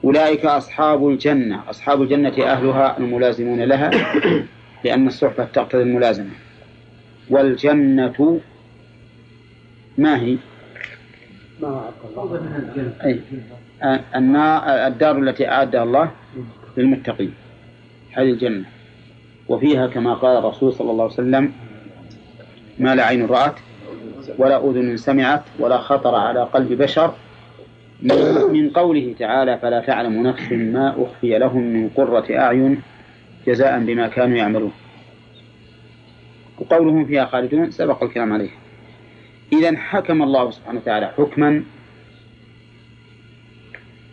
أولئك 0.04 0.44
أصحاب 0.44 1.08
الجنة. 1.08 1.70
أصحاب 1.70 2.02
الجنة 2.02 2.28
أهلها 2.28 2.98
الملازمون 2.98 3.60
لها 3.62 3.90
لأن 4.84 5.06
الصحبة 5.06 5.44
تقتضي 5.44 5.82
الملازمة. 5.82 6.30
والجنة 7.30 8.40
ما 9.98 10.20
هي؟ 10.20 10.36
أي. 13.04 13.20
الدار 14.86 15.18
التي 15.18 15.48
أعدها 15.48 15.82
الله 15.82 16.10
للمتقين 16.76 17.34
هذه 18.12 18.30
الجنة. 18.30 18.64
وفيها 19.48 19.86
كما 19.86 20.14
قال 20.14 20.36
الرسول 20.38 20.72
صلى 20.72 20.90
الله 20.90 21.04
عليه 21.04 21.12
وسلم 21.14 21.52
ما 22.82 22.94
لا 22.94 23.04
عين 23.04 23.26
رأت 23.26 23.54
ولا 24.38 24.70
أذن 24.70 24.96
سمعت 24.96 25.42
ولا 25.58 25.78
خطر 25.78 26.14
على 26.14 26.42
قلب 26.42 26.82
بشر. 26.82 27.14
من 28.52 28.70
قوله 28.70 29.14
تعالى 29.18 29.58
فلا 29.58 29.80
تعلم 29.80 30.26
نفس 30.26 30.52
ما 30.52 30.94
أخفي 31.02 31.38
لهم 31.38 31.62
من 31.62 31.88
قرة 31.88 32.26
أعين 32.30 32.82
جزاء 33.46 33.78
بما 33.78 34.08
كانوا 34.08 34.36
يعملون. 34.36 34.72
وقولهم 36.58 37.04
فيها 37.04 37.24
خالدون 37.24 37.70
سبق 37.70 38.02
الكلام 38.02 38.32
عليه. 38.32 38.50
إذا 39.52 39.76
حكم 39.76 40.22
الله 40.22 40.50
سبحانه 40.50 40.78
وتعالى 40.78 41.06
حكما 41.06 41.62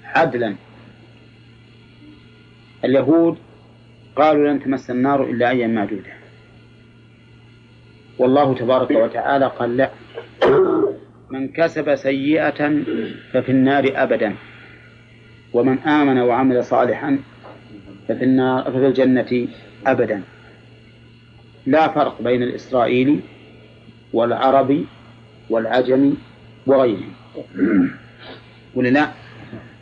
عدلا. 0.04 0.56
اليهود 2.86 3.38
قالوا 4.16 4.48
لن 4.48 4.64
تمس 4.64 4.90
النار 4.90 5.24
إلا 5.24 5.50
أيام 5.50 5.74
معدودة 5.74 6.19
والله 8.20 8.56
تبارك 8.56 8.92
وتعالى 8.92 9.52
قال 9.60 9.78
لا 9.78 9.90
من 11.32 11.48
كسب 11.48 11.96
سيئة 11.96 12.84
ففي 13.34 13.52
النار 13.52 13.92
أبدا 13.96 14.36
ومن 15.54 15.80
آمن 15.80 16.18
وعمل 16.20 16.64
صالحا 16.64 17.20
ففي 18.08 18.24
النار 18.24 18.64
ففي 18.64 18.88
الجنة 18.88 19.48
أبدا 19.88 20.22
لا 21.66 21.88
فرق 21.88 22.22
بين 22.22 22.44
الإسرائيلي 22.44 23.20
والعربي 24.14 24.86
والعجمي 25.50 26.14
وغيرهم 26.68 27.14
ولا 28.76 28.90
لا؟ 28.90 29.08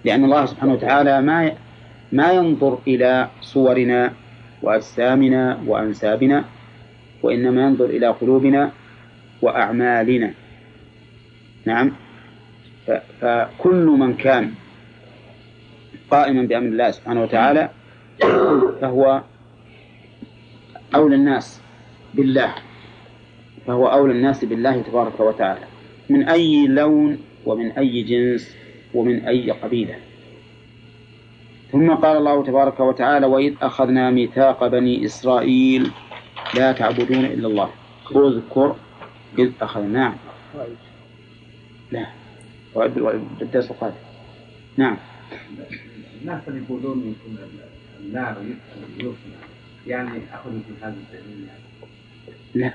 لأن 0.05 0.23
الله 0.23 0.45
سبحانه 0.45 0.73
وتعالى 0.73 1.21
ما 1.21 1.51
ما 2.11 2.31
ينظر 2.31 2.79
إلى 2.87 3.27
صورنا 3.41 4.13
وأجسامنا 4.61 5.59
وأنسابنا 5.67 6.45
وإنما 7.23 7.61
ينظر 7.61 7.85
إلى 7.85 8.07
قلوبنا 8.07 8.71
وأعمالنا. 9.41 10.33
نعم. 11.65 11.91
فكل 13.21 13.85
من 13.85 14.13
كان 14.13 14.51
قائما 16.11 16.41
بأمر 16.41 16.67
الله 16.67 16.91
سبحانه 16.91 17.21
وتعالى 17.23 17.69
فهو 18.81 19.21
أولى 20.95 21.15
الناس 21.15 21.61
بالله. 22.13 22.55
فهو 23.67 23.87
أولى 23.87 24.13
الناس 24.13 24.45
بالله 24.45 24.81
تبارك 24.81 25.19
وتعالى. 25.19 25.65
من 26.09 26.29
أي 26.29 26.67
لون 26.67 27.17
ومن 27.45 27.71
أي 27.71 28.01
جنس 28.03 28.55
ومن 28.93 29.25
أي 29.25 29.51
قبيلة. 29.51 29.95
ثم 31.71 31.91
قال 31.91 32.17
الله 32.17 32.43
تبارك 32.43 32.79
وتعالى 32.79 33.25
وإذ 33.25 33.53
أخذنا 33.61 34.11
ميثاق 34.11 34.67
بني 34.67 35.05
إسرائيل 35.05 35.91
لا 36.55 36.71
تعبدون 36.71 37.25
إلا 37.25 37.47
الله. 37.47 37.69
اذكر 38.11 38.75
إذ 39.39 39.51
أخذنا 39.61 40.15
نعم 41.91 42.07
لا 42.75 42.85
الدرس 43.41 43.71
القادم. 43.71 43.95
نعم. 44.77 44.97
الناس 46.21 46.47
اللي 46.47 46.63
يقولون 46.63 47.15
النار 47.99 48.37
يفنى 48.97 49.13
يعني 49.87 50.19
أخذ 50.33 50.51
في 50.51 50.73
هذا 50.81 50.95
الدليل. 51.13 51.47
لا. 52.55 52.73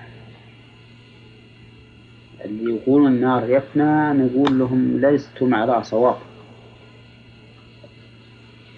اللي 2.44 2.74
يقولون 2.74 3.12
النار 3.12 3.50
يفنى 3.50 4.12
نقول 4.12 4.58
لهم 4.58 5.00
لستم 5.00 5.54
على 5.54 5.84
صواب. 5.84 6.18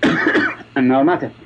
النار 0.79 1.03
ما 1.03 1.17
تفنى. 1.17 1.45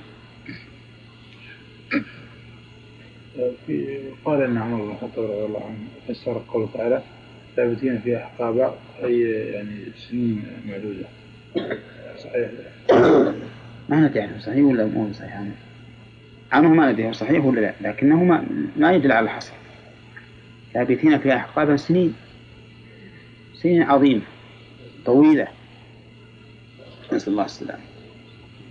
في 3.66 3.98
قال 4.24 4.42
إن 4.42 4.58
عمر 4.58 4.84
بن 4.84 4.90
الخطاب 4.90 5.30
رضي 5.30 5.44
الله 5.44 5.64
عنه 5.64 5.78
فسر 6.08 6.42
قوله 6.48 6.68
تعالى 6.74 7.02
ثابتين 7.56 7.98
في 7.98 8.16
احقابا 8.16 8.74
أي 9.04 9.20
يعني 9.20 9.76
سنين 9.96 10.42
معدودة. 10.68 11.06
صحيح؟ 12.18 12.50
ما 13.88 14.00
ندري 14.00 14.40
صحيح 14.40 14.64
ولا 14.64 14.86
مو 14.86 15.12
صحيح؟ 15.12 15.42
عنه 16.52 16.68
ما 16.68 16.92
ندري 16.92 17.12
صحيح 17.12 17.44
ولا 17.44 17.60
لا؟ 17.60 17.74
لكنه 17.80 18.24
ما, 18.24 18.46
ما 18.76 18.92
يدل 18.92 19.12
على 19.12 19.24
الحصر. 19.24 19.52
ثابتين 20.74 21.18
في 21.18 21.34
أحقابا 21.36 21.76
سنين 21.76 22.14
سنين 23.54 23.82
عظيمة 23.82 24.22
طويلة. 25.06 25.48
نسأل 27.12 27.32
الله 27.32 27.44
السلامة. 27.44 27.82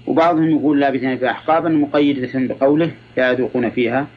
وبعضهم 0.08 0.50
يقول 0.50 0.80
لابثين 0.80 1.18
في 1.18 1.30
أحقابا 1.30 1.70
مقيدة 1.70 2.30
بقوله 2.36 2.92
لا 3.18 3.32
يذوقون 3.32 3.70
فيها 3.70 4.08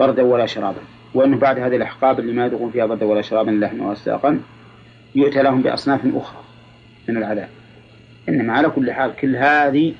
بردا 0.00 0.22
ولا 0.22 0.46
شرابا 0.46 0.80
وأنه 1.14 1.36
بعد 1.36 1.58
هذه 1.58 1.76
الأحقاب 1.76 2.20
اللي 2.20 2.32
ما 2.32 2.46
يذوقون 2.46 2.70
فيها 2.70 2.86
بردا 2.86 3.06
ولا 3.06 3.22
شرابا 3.22 3.50
لحما 3.50 3.90
وساقا 3.90 4.40
يؤتى 5.14 5.42
لهم 5.42 5.62
بأصناف 5.62 6.00
أخرى 6.14 6.40
من 7.08 7.16
العذاب. 7.16 7.48
إنما 8.28 8.52
على 8.52 8.68
كل 8.68 8.92
حال 8.92 9.16
كل 9.16 9.36
هذه 9.36 9.94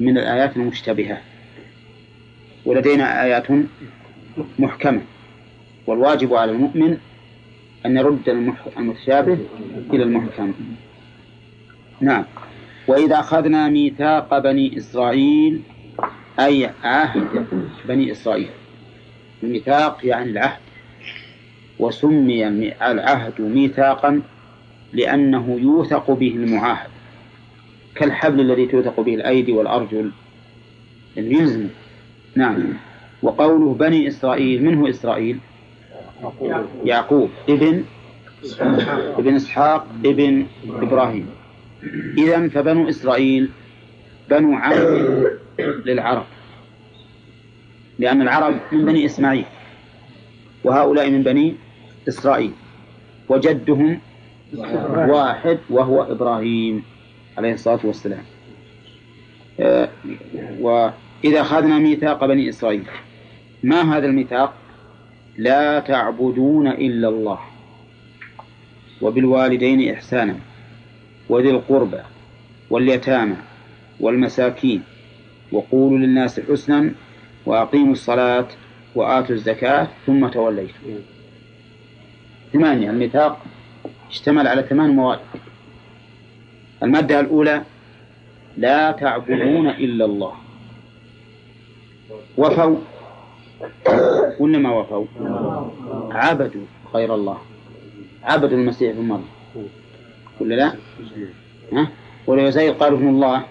من 0.00 0.18
الآيات 0.18 0.56
المشتبهة. 0.56 1.18
ولدينا 2.64 3.22
آيات 3.22 3.46
محكمة. 4.58 5.00
والواجب 5.86 6.34
على 6.34 6.52
المؤمن 6.52 6.96
أن 7.86 7.96
يرد 7.96 8.28
المتشابه 8.76 9.38
إلى 9.92 10.02
المحكم 10.02 10.52
نعم. 12.00 12.24
وإذا 12.88 13.20
أخذنا 13.20 13.68
ميثاق 13.68 14.38
بني 14.38 14.78
إسرائيل 14.78 15.62
أي 16.40 16.70
عهد 16.84 17.46
بني 17.88 18.12
إسرائيل. 18.12 18.48
الميثاق 19.42 20.06
يعني 20.06 20.30
العهد 20.30 20.60
وسمي 21.78 22.48
العهد 22.82 23.40
ميثاقا 23.40 24.22
لأنه 24.92 25.58
يوثق 25.60 26.10
به 26.10 26.28
المعاهد 26.28 26.90
كالحبل 27.94 28.40
الذي 28.40 28.66
توثق 28.66 29.00
به 29.00 29.14
الأيدي 29.14 29.52
والأرجل 29.52 30.10
يلزم. 31.16 31.68
نعم. 32.36 32.64
وقوله 33.22 33.74
بني 33.74 34.08
إسرائيل 34.08 34.64
من 34.64 34.74
هو 34.74 34.88
إسرائيل؟ 34.88 35.38
يعقوب. 36.84 37.30
ابن 37.48 37.84
ابن 39.18 39.34
إسحاق 39.34 39.86
ابن 40.04 40.46
إبراهيم. 40.68 41.26
إذا 42.18 42.48
فبنو 42.48 42.88
إسرائيل 42.88 43.48
بنو 44.30 44.54
عم 44.54 44.74
للعرب. 45.58 46.24
لأن 48.02 48.22
العرب 48.22 48.54
من 48.72 48.84
بني 48.84 49.06
إسماعيل 49.06 49.44
وهؤلاء 50.64 51.10
من 51.10 51.22
بني 51.22 51.54
إسرائيل 52.08 52.52
وجدهم 53.28 54.00
واحد 55.08 55.58
وهو 55.70 56.02
إبراهيم 56.02 56.82
عليه 57.38 57.52
الصلاة 57.52 57.80
والسلام. 57.84 58.22
آه، 59.60 59.88
وإذا 60.60 61.40
أخذنا 61.40 61.78
ميثاق 61.78 62.26
بني 62.26 62.48
إسرائيل 62.48 62.84
ما 63.62 63.96
هذا 63.96 64.06
الميثاق؟ 64.06 64.54
لا 65.38 65.80
تعبدون 65.80 66.66
إلا 66.68 67.08
الله 67.08 67.38
وبالوالدين 69.02 69.94
إحسانا 69.94 70.36
وذي 71.28 71.50
القربى 71.50 72.00
واليتامى 72.70 73.36
والمساكين 74.00 74.82
وقولوا 75.52 75.98
للناس 75.98 76.40
حسنا 76.40 76.92
وأقيموا 77.46 77.92
الصلاة 77.92 78.48
وآتوا 78.94 79.34
الزكاة 79.34 79.88
ثم 80.06 80.28
توليتم. 80.28 80.72
ثمانية 82.52 82.90
الميثاق 82.90 83.44
اشتمل 84.10 84.46
على 84.46 84.62
ثمان 84.62 84.90
مواد. 84.90 85.20
المادة 86.82 87.20
الأولى 87.20 87.62
لا 88.56 88.92
تعبدون 88.92 89.68
إلا 89.68 90.04
الله. 90.04 90.34
وفوا؟ 92.38 92.76
ولا 94.40 94.58
ما 94.58 94.70
وفوا؟ 94.70 95.06
عبدوا 96.10 96.64
غير 96.94 97.14
الله. 97.14 97.38
عبدوا 98.22 98.58
المسيح 98.58 98.90
ابن 98.90 99.08
مريم. 99.08 99.28
ولا 100.40 100.54
لا؟ 100.54 100.74
ها؟ 101.72 101.88
ولا 102.26 102.48
يزيد 102.48 102.72
قالوا 102.72 102.98
ابن 102.98 103.08
الله. 103.08 103.44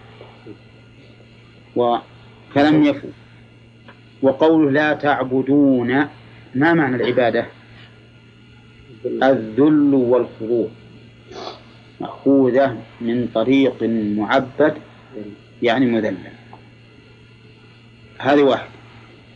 وفلم 1.75 2.83
يفوا 2.83 3.09
وقوله 4.21 4.71
لا 4.71 4.93
تعبدون 4.93 6.07
ما 6.55 6.73
معنى 6.73 6.95
العبادة؟ 6.95 7.45
الذل 9.05 9.93
والخضوع. 9.93 10.67
مأخوذة 12.01 12.77
من 13.01 13.27
طريق 13.35 13.83
معبد 14.17 14.73
يعني 15.61 15.85
مذلل. 15.85 16.17
هذه 18.19 18.41
واحد 18.41 18.67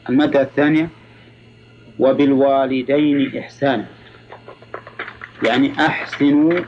المادة 0.10 0.42
الثانية 0.42 0.90
وبالوالدين 2.00 3.38
إحسانا. 3.38 3.86
يعني 5.46 5.72
أحسنوا 5.80 6.60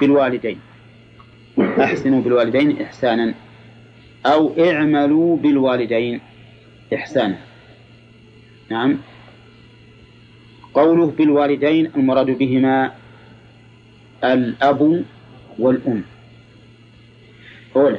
بالوالدين. 0.00 0.58
أحسنوا 1.58 2.22
بالوالدين 2.22 2.82
إحسانا. 2.82 3.34
أو 4.26 4.52
اعملوا 4.64 5.36
بالوالدين. 5.36 6.20
إحسانا 6.94 7.36
نعم. 8.70 8.98
قوله 10.74 11.06
بالوالدين 11.06 11.86
المراد 11.96 12.26
بهما 12.26 12.92
الأب 14.24 15.04
والأم. 15.58 16.02
أولى 17.76 17.98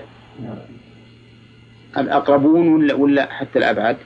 الأقربون 1.97 2.67
ولا, 2.67 2.93
ولا 2.93 3.33
حتى 3.33 3.59
الأبعد؟ 3.59 3.97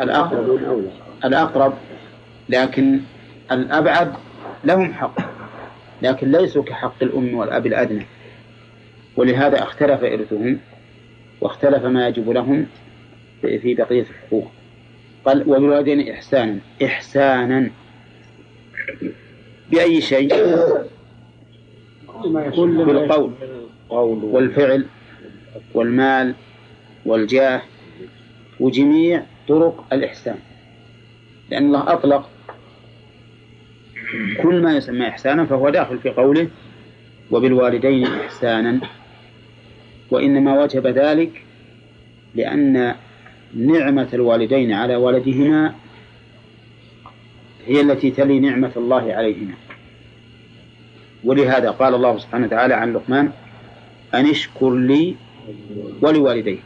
الأقرب. 0.00 0.90
الأقرب. 1.24 1.74
لكن 2.48 3.00
الأبعد 3.52 4.12
لهم 4.64 4.94
حق. 4.94 5.20
لكن 6.02 6.32
ليسوا 6.32 6.62
كحق 6.62 7.02
الأم 7.02 7.34
والأب 7.34 7.66
الأدنى. 7.66 8.06
ولهذا 9.16 9.62
اختلف 9.62 10.04
إرثهم 10.04 10.58
واختلف 11.42 11.84
ما 11.84 12.08
يجب 12.08 12.30
لهم 12.30 12.66
في 13.42 13.74
بقية 13.74 14.00
الحقوق. 14.00 14.50
قال 15.24 15.48
وبالوالدين 15.48 16.08
إحسانا. 16.10 16.58
إحسانا. 16.84 17.70
بأي 19.70 20.00
شيء؟ 20.00 20.56
بالقول 22.24 23.32
والفعل 24.24 24.86
والمال 25.74 26.34
والجاه 27.06 27.62
وجميع 28.60 29.22
طرق 29.48 29.84
الإحسان. 29.92 30.38
لأن 31.50 31.66
الله 31.66 31.92
أطلق 31.92 32.28
كل 34.42 34.62
ما 34.62 34.76
يسمى 34.76 35.08
إحسانا 35.08 35.44
فهو 35.46 35.70
داخل 35.70 35.98
في 35.98 36.10
قوله 36.10 36.48
وبالوالدين 37.30 38.06
إحسانا. 38.06 38.80
وإنما 40.12 40.62
وجب 40.62 40.86
ذلك 40.86 41.42
لأن 42.34 42.94
نعمة 43.54 44.08
الوالدين 44.14 44.72
على 44.72 44.96
ولدهما 44.96 45.74
هي 47.66 47.80
التي 47.80 48.10
تلي 48.10 48.40
نعمة 48.40 48.72
الله 48.76 49.12
عليهما. 49.12 49.54
ولهذا 51.24 51.70
قال 51.70 51.94
الله 51.94 52.18
سبحانه 52.18 52.46
وتعالى 52.46 52.74
عن 52.74 52.92
لقمان 52.92 53.30
أن 54.14 54.26
اشكر 54.26 54.74
لي 54.74 55.16
ولوالديك. 56.02 56.62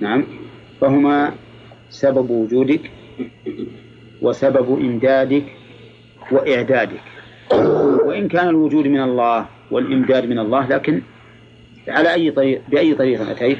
نعم. 0.00 0.24
فهما 0.80 1.32
سبب 1.90 2.30
وجودك 2.30 2.90
وسبب 4.22 4.78
إمدادك 4.80 5.44
وإعدادك. 6.32 7.04
وإن 8.04 8.28
كان 8.28 8.48
الوجود 8.48 8.86
من 8.86 9.00
الله 9.00 9.46
والإمداد 9.70 10.24
من 10.28 10.38
الله 10.38 10.68
لكن 10.68 11.02
على 11.90 12.14
أي 12.14 12.30
طريق 12.30 12.62
بأي 12.68 12.94
طريق 12.94 13.30
أتيت؟ 13.30 13.58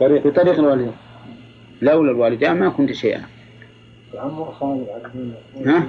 بطريق 0.00 0.58
الوالدين. 0.58 0.92
لولا 1.82 2.10
الوالدان 2.10 2.58
ما 2.58 2.68
كنت 2.68 2.92
شيئا. 2.92 3.22
العم 4.14 4.38
والخال 4.38 4.86
يعدون 4.88 5.34
ها؟ 5.66 5.86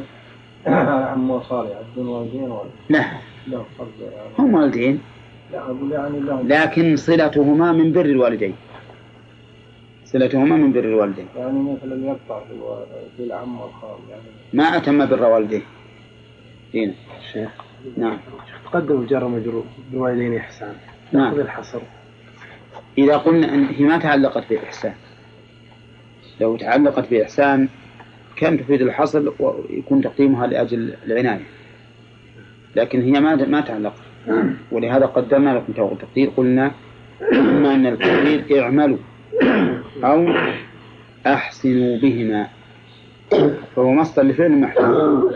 العم 0.67 1.29
والخال 1.29 1.67
يعدون 1.67 2.07
والدين 2.07 2.43
ولا 2.43 2.69
لا. 2.89 2.97
يعني. 2.99 3.63
هم 4.39 4.53
والدين. 4.53 5.01
لا 5.51 5.59
أقول 5.59 5.91
يعني 5.91 6.19
لهم 6.19 6.47
لكن 6.47 6.95
صلتهما 6.95 7.71
من 7.71 7.91
بر 7.91 8.05
الوالدين. 8.05 8.55
صلتهما 10.05 10.55
من 10.55 10.71
بر 10.71 10.79
الوالدين. 10.83 11.25
يعني 11.37 11.59
مثلا 11.59 12.05
يقطع 12.05 12.41
في 13.17 13.23
العم 13.23 13.59
والخال 13.59 13.99
يعني. 14.09 14.23
ما 14.53 14.77
أتم 14.77 15.05
بر 15.05 15.23
والديه. 15.23 15.61
هنا 16.73 16.93
شيخ. 17.33 17.51
نعم. 17.97 18.17
تقدم 18.65 19.05
جر 19.05 19.27
مجرور 19.27 19.65
بالوالدين 19.91 20.37
إحسان. 20.37 20.73
نعم. 21.11 21.39
الحصر. 21.39 21.81
إذا 22.97 23.17
قلنا 23.17 23.53
أن 23.53 23.65
هي 23.65 23.85
ما 23.85 23.97
تعلقت 23.97 24.49
بالإحسان 24.49 24.93
لو 26.41 26.57
تعلقت 26.57 27.09
بإحسان 27.11 27.67
كان 28.35 28.59
تفيد 28.59 28.81
الحصر 28.81 29.31
ويكون 29.39 30.01
تقديمها 30.01 30.47
لأجل 30.47 30.93
العناية؟ 31.05 31.45
لكن 32.75 33.01
هي 33.01 33.21
ما 33.21 33.35
ما 33.35 33.61
تعلقت 33.61 34.01
ولهذا 34.71 35.05
قدمنا 35.05 35.49
لكم 35.49 35.95
تقدير 35.95 36.29
قلنا 36.37 36.71
إما 37.33 37.75
أن 37.75 37.85
التقدير 37.85 38.63
اعملوا 38.63 38.97
أو 40.03 40.27
أحسنوا 41.27 41.97
بهما. 41.97 42.47
فهو 43.75 43.91
مصدر 43.91 44.23
لفعل 44.23 44.51
محسوب 44.51 45.31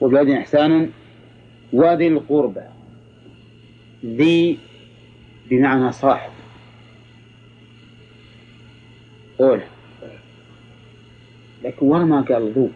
وبعدين 0.00 0.36
إحسانا 0.36 0.88
وذي 1.72 2.08
القربى 2.08 2.60
ذي 4.04 4.58
بمعنى 5.50 5.92
صاحب. 5.92 6.30
أولى 9.40 9.62
لكن 11.64 11.86
ورا 11.86 12.04
ما 12.04 12.20
قال 12.20 12.52
ذو؟ 12.52 12.68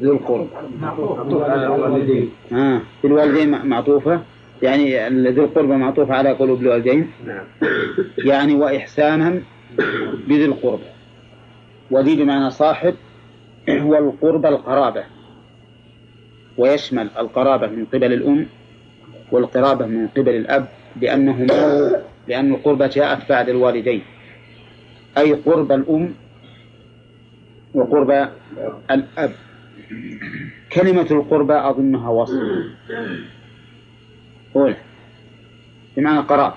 ذو 0.00 0.12
القرب. 0.12 0.48
على 1.32 1.66
الوالدين 1.66 2.30
آه. 2.52 2.80
في 3.02 3.06
الوالدين 3.06 3.50
مع- 3.50 3.64
معطوفة؟ 3.64 4.22
يعني 4.62 5.08
ذو 5.30 5.44
القربى 5.44 5.76
معطوفة 5.76 6.14
على 6.14 6.32
قلوب 6.32 6.60
الوالدين؟ 6.60 7.10
نعم. 7.26 7.44
يعني 8.18 8.54
وإحسانا 8.54 9.42
بذي 10.28 10.44
القربى 10.44 10.82
وذي 11.90 12.16
بمعنى 12.16 12.50
صاحب 12.50 12.94
والقربى 13.68 14.48
القرابة 14.48 15.04
ويشمل 16.58 17.10
القرابة 17.18 17.66
من 17.66 17.84
قبل 17.84 18.12
الأم 18.12 18.46
والقرابة 19.32 19.86
من 19.86 20.08
قبل 20.08 20.36
الأب 20.36 20.68
لأنهما 21.00 21.90
لأن 22.28 22.54
القربة 22.54 22.86
جاءت 22.86 23.28
بعد 23.28 23.48
الوالدين. 23.48 24.02
أي 25.18 25.32
قرب 25.32 25.72
الأم 25.72 26.14
وقرب 27.74 28.10
الأب. 28.90 29.32
كلمة 30.72 31.06
القربى 31.10 31.54
أظنها 31.54 32.08
وصف. 32.10 32.42
قول. 34.54 34.74
بمعنى 35.96 36.18
قرابة 36.18 36.54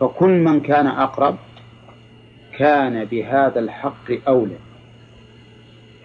فكل 0.00 0.30
من 0.30 0.60
كان 0.60 0.86
أقرب 0.86 1.36
كان 2.58 3.04
بهذا 3.04 3.60
الحق 3.60 4.28
أولى. 4.28 4.56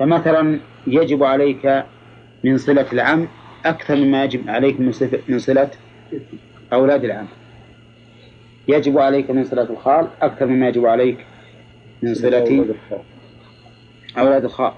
فمثلا 0.02 0.60
يجب 0.88 1.24
عليك 1.24 1.86
من 2.44 2.58
صلة 2.58 2.86
العم 2.94 3.28
أكثر 3.66 3.96
مما 3.96 4.24
يجب 4.24 4.50
عليك 4.50 4.80
من 5.28 5.40
صلة 5.40 5.70
أولاد 6.74 7.04
العم. 7.04 7.28
يجب 8.68 9.00
عليك 9.00 9.32
من 9.32 9.44
صلة 9.44 9.70
الخال 9.70 10.08
أكثر 10.22 10.46
مما 10.46 10.68
يجب 10.68 10.86
عليك 10.86 11.26
من 12.02 12.14
صلة 12.14 12.76
أولاد 14.18 14.44
الخال. 14.44 14.74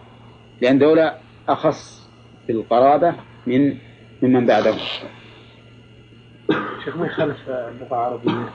لأن 0.61 0.79
دولة 0.79 1.17
أخص 1.49 2.09
بالقرابة 2.47 3.15
من 3.47 3.77
ممن 4.21 4.45
بعدهم. 4.45 4.79
شيخ 6.85 6.97
ما 6.97 7.05
يخالف 7.05 7.49
اللغة 7.49 7.87
العربية؟ 7.91 8.49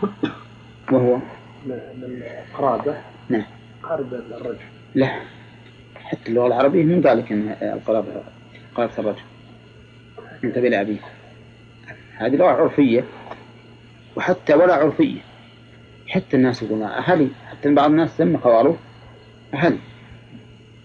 وهو؟ 0.93 1.16
من 1.66 2.23
القرابة 2.53 2.97
نعم. 3.29 3.45
قارب 3.83 4.14
الرجل. 4.14 4.59
لا. 4.95 5.38
حتى 6.09 6.29
اللغة 6.29 6.47
العربية 6.47 6.85
من 6.85 7.01
ذلك 7.01 7.33
أن 7.33 7.57
القرابة 7.63 8.07
قرابة 8.75 8.93
الرجل. 8.99 9.23
انتبه 10.45 10.69
لأبيه 10.69 10.99
هذه 12.17 12.37
لغة 12.37 12.49
عرفية 12.49 13.05
وحتى 14.17 14.55
ولا 14.55 14.75
عرفية. 14.75 15.21
حتى 16.09 16.37
الناس 16.37 16.63
يقولون 16.63 16.83
أهلي. 16.83 17.29
حتى 17.51 17.75
بعض 17.75 17.91
الناس 17.91 18.17
سمى 18.17 18.39
خواله 18.39 18.77
أهلي. 19.55 19.79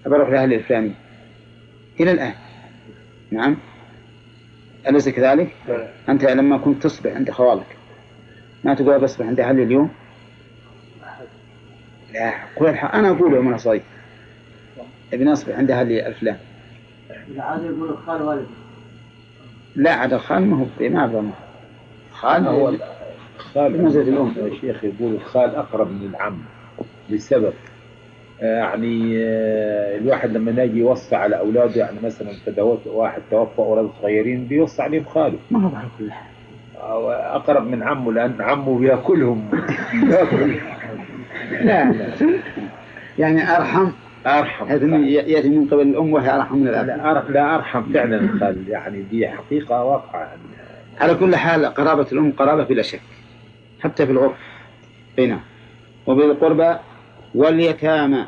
أروح 0.07 0.29
لأهلي 0.29 0.55
الفلاني. 0.55 0.91
إلى 1.99 2.11
الآن. 2.11 2.33
نعم. 3.31 3.57
أليس 4.87 5.09
كذلك؟ 5.09 5.55
أنت 6.09 6.23
لما 6.23 6.57
كنت 6.57 6.83
تصبح 6.83 7.11
عند 7.11 7.31
خوالك 7.31 7.77
ما 8.63 8.73
تقول 8.73 8.99
بصبح 8.99 9.25
عند 9.25 9.39
أهلي 9.39 9.63
اليوم؟ 9.63 9.89
لا. 12.13 12.33
قول 12.55 12.69
أنا 12.69 13.09
أقول 13.09 13.33
يوم 13.33 13.47
أنا 13.47 13.57
صغير 13.57 13.81
ابن 15.13 15.27
أصبح 15.27 15.55
عند 15.57 15.71
أهلي 15.71 16.07
الفلان 16.07 16.37
العادة 17.35 17.65
يقول 17.65 17.89
الخال 17.89 18.21
والد. 18.21 18.45
لا 19.75 19.93
عاد 19.93 20.13
الخال 20.13 20.45
ما 20.45 20.57
هو 20.57 20.89
ما 20.89 21.03
أبغى 21.05 21.23
خال 22.11 22.47
هو 22.47 22.69
الخال 22.69 23.73
بمنزلة 23.73 24.03
الأم. 24.03 24.33
يا 24.37 24.55
شيخ 24.61 24.83
يقول 24.83 25.13
الخال 25.15 25.55
أقرب 25.55 25.91
من 25.91 26.09
العم 26.09 26.37
لسبب 27.09 27.53
آه، 28.41 28.57
يعني 28.57 29.13
آه، 29.17 29.97
الواحد 29.97 30.31
لما 30.37 30.63
يجي 30.63 30.79
يوصي 30.79 31.15
على 31.15 31.39
أولاده 31.39 31.75
يعني 31.81 31.97
مثلا 32.03 32.31
تدوت 32.45 32.87
واحد 32.87 33.21
توفى 33.31 33.59
أولاده 33.59 33.89
صغيرين 34.01 34.45
بيوصي 34.45 34.81
عليهم 34.81 35.03
خاله. 35.05 35.37
ما 35.51 35.59
هو 35.67 35.75
على 35.75 35.87
كل 35.99 36.11
حال. 36.11 36.27
أو 36.81 37.11
أقرب 37.11 37.67
من 37.67 37.83
عمه 37.83 38.11
لأن 38.13 38.35
عمه 38.41 38.79
بياكلهم 38.79 39.49
بياكل 40.03 40.55
لا 41.65 41.91
لا. 41.91 42.13
يعني 43.19 43.57
أرحم. 43.57 43.91
أرحم. 44.25 45.03
يأتي 45.05 45.49
من 45.49 45.67
قبل 45.67 45.81
الأم 45.81 46.13
وهي 46.13 46.35
أرحم 46.35 46.57
من 46.57 46.67
الأب. 46.67 46.87
لا 46.87 47.11
أرحم 47.11 47.33
لا 47.33 47.55
أرحم 47.55 47.93
فعلا 47.93 48.29
يعني 48.67 49.01
دي 49.01 49.27
حقيقة 49.27 49.83
واقعة. 49.83 50.37
على 51.01 51.15
كل 51.15 51.35
حال 51.35 51.65
قرابة 51.65 52.07
الأم 52.11 52.31
قرابة 52.31 52.63
بلا 52.63 52.81
شك 52.81 53.01
حتى 53.79 54.05
في 54.05 54.11
العرف 54.11 54.37
أي 55.19 55.27
نعم. 55.27 55.41
وبالقربى 56.07 56.75
واليتامى. 57.35 58.25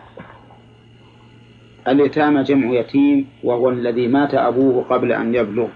اليتامى 1.87 2.43
جمع 2.43 2.79
يتيم 2.79 3.27
وهو 3.43 3.69
الذي 3.69 4.07
مات 4.07 4.33
أبوه 4.33 4.83
قبل 4.83 5.11
أن 5.11 5.35
يبلغ 5.35 5.67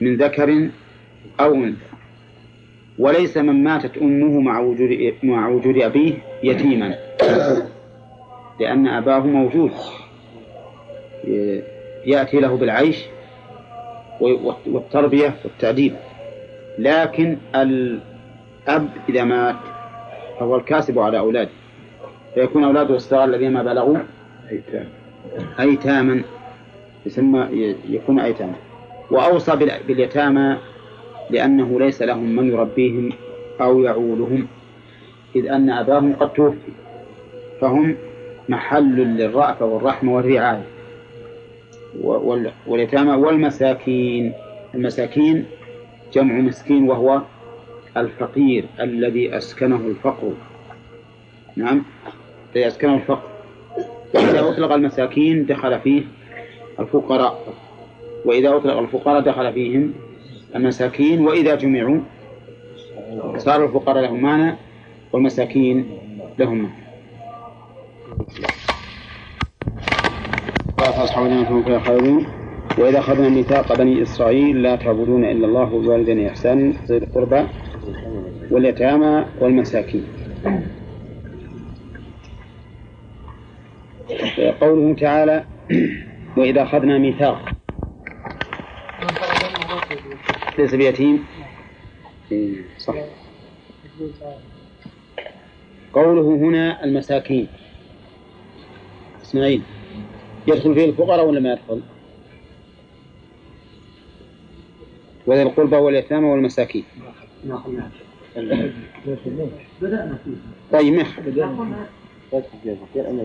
من 0.00 0.16
ذكر 0.16 0.68
أو 1.40 1.54
أنثى. 1.54 1.94
وليس 2.98 3.36
من 3.36 3.64
ماتت 3.64 3.98
أمه 3.98 4.40
مع 4.40 4.60
وجود 4.60 5.14
مع 5.22 5.48
وجود 5.48 5.76
أبيه 5.76 6.14
يتيما. 6.42 6.94
لأن 8.60 8.86
أباه 8.88 9.18
موجود. 9.18 9.70
يأتي 12.06 12.40
له 12.40 12.56
بالعيش 12.56 13.04
والتربية 14.66 15.34
والتعديب 15.44 15.94
لكن 16.78 17.36
الأب 17.54 18.88
إذا 19.08 19.24
مات 19.24 19.56
فهو 20.40 20.56
الكاسب 20.56 20.98
على 20.98 21.18
أولاده. 21.18 21.50
فيكون 22.34 22.64
أولاده 22.64 22.94
الصغار 22.94 23.24
الذين 23.24 23.52
ما 23.52 23.62
بلغوا 23.62 23.96
أيتام 24.50 24.88
أيتاما. 25.60 26.22
يسمى 27.06 27.74
يكون 27.88 28.20
أيتاما. 28.20 28.54
وأوصى 29.10 29.56
بال- 29.56 29.80
باليتامى 29.88 30.56
لأنه 31.30 31.78
ليس 31.80 32.02
لهم 32.02 32.36
من 32.36 32.48
يربيهم 32.52 33.12
أو 33.60 33.80
يعولهم. 33.82 34.46
إذ 35.36 35.46
أن 35.48 35.70
أباهم 35.70 36.12
قد 36.16 36.32
توفي. 36.32 36.56
فهم 37.60 37.96
محل 38.48 38.96
للرأفة 38.96 39.66
والرحمة 39.66 40.14
والرعاية. 40.14 40.64
واليتامى 42.66 43.12
والمساكين. 43.12 44.32
المساكين 44.74 45.44
جمع 46.12 46.34
مسكين 46.34 46.88
وهو 46.88 47.22
الفقير 47.96 48.64
الذي 48.80 49.36
أسكنه 49.36 49.76
الفقر. 49.76 50.32
نعم؟ 51.56 51.82
الذي 52.54 52.66
أسكنه 52.66 52.94
الفقر. 52.94 53.28
وإذا 54.14 54.48
أطلق 54.48 54.72
المساكين 54.72 55.46
دخل 55.46 55.80
فيه 55.80 56.02
الفقراء. 56.80 57.54
وإذا 58.24 58.56
أطلق 58.56 58.78
الفقراء 58.78 59.20
دخل 59.20 59.52
فيهم 59.52 59.92
المساكين. 60.56 61.26
وإذا 61.26 61.54
جمعوا 61.54 62.00
صار 63.36 63.64
الفقراء 63.64 64.02
لهم 64.02 64.20
معنى 64.20 64.56
والمساكين 65.12 65.98
لهم 66.38 66.58
معنى. 66.58 66.83
الجنة 71.20 71.50
هم 71.50 71.62
فيها 71.62 71.78
خالدون. 71.78 72.26
وإذا 72.78 72.98
أخذنا 72.98 73.28
ميثاق 73.28 73.78
بني 73.78 74.02
إسرائيل 74.02 74.62
لا 74.62 74.76
تعبدون 74.76 75.24
إلا 75.24 75.46
الله 75.46 75.74
وبالوالدين 75.74 76.26
إحسانا 76.26 76.72
ذي 76.86 76.96
القربى 76.96 77.46
واليتامى 78.50 79.24
والمساكين. 79.40 80.06
قوله 84.60 84.94
تعالى 84.94 85.44
وإذا 86.36 86.62
أخذنا 86.62 86.98
ميثاق. 86.98 87.50
ليس 90.58 90.74
بيتيم؟ 90.74 91.24
صح. 92.78 92.94
قوله 95.92 96.34
هنا 96.36 96.84
المساكين. 96.84 97.48
اسماعيل 99.34 99.62
يدخل 100.46 100.74
فيه 100.74 100.84
الفقراء 100.84 101.26
ولا 101.26 101.40
ما 101.40 101.52
يدخل؟ 101.52 101.80
وذي 105.26 105.42
القربى 105.42 105.76
واليتامى 105.76 106.26
والمساكين. 106.26 106.84
طيب 110.72 110.94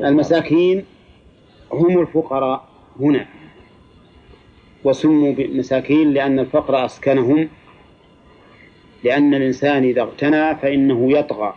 المساكين 0.05 0.85
هم 1.71 2.01
الفقراء 2.01 2.67
هنا 2.99 3.25
وسموا 4.83 5.35
مساكين 5.37 6.13
لأن 6.13 6.39
الفقر 6.39 6.85
أسكنهم 6.85 7.49
لأن 9.03 9.33
الإنسان 9.33 9.83
إذا 9.83 10.01
اغتنى 10.01 10.55
فإنه 10.55 11.11
يطغى 11.11 11.55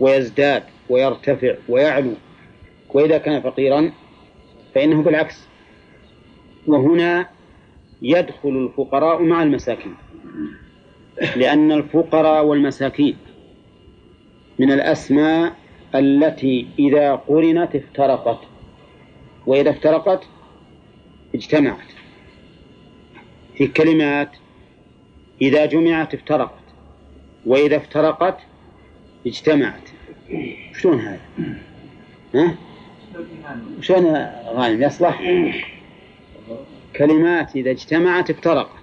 ويزداد 0.00 0.62
ويرتفع 0.90 1.54
ويعلو. 1.68 2.12
وإذا 2.94 3.18
كان 3.18 3.40
فقيرا 3.40 3.92
فإنه 4.74 5.02
بالعكس 5.02 5.48
وهنا 6.66 7.28
يدخل 8.02 8.48
الفقراء 8.48 9.22
مع 9.22 9.42
المساكين 9.42 9.94
لأن 11.36 11.72
الفقراء 11.72 12.44
والمساكين 12.44 13.16
من 14.58 14.72
الأسماء 14.72 15.56
التي 15.94 16.66
إذا 16.78 17.14
قرنت 17.14 17.76
افترقت 17.76 18.38
وإذا 19.46 19.70
افترقت 19.70 20.24
اجتمعت 21.34 21.92
في 23.54 23.66
كلمات 23.66 24.30
إذا 25.42 25.66
جمعت 25.66 26.14
افترقت 26.14 26.62
وإذا 27.46 27.76
افترقت 27.76 28.38
اجتمعت 29.26 29.88
شلون 30.80 31.00
هذا؟ 31.00 31.20
ها؟ 32.34 32.54
شلون 33.80 34.06
غانم 34.46 34.82
يصلح؟ 34.82 35.22
كلمات 36.96 37.56
إذا 37.56 37.70
اجتمعت 37.70 38.30
افترقت. 38.30 38.82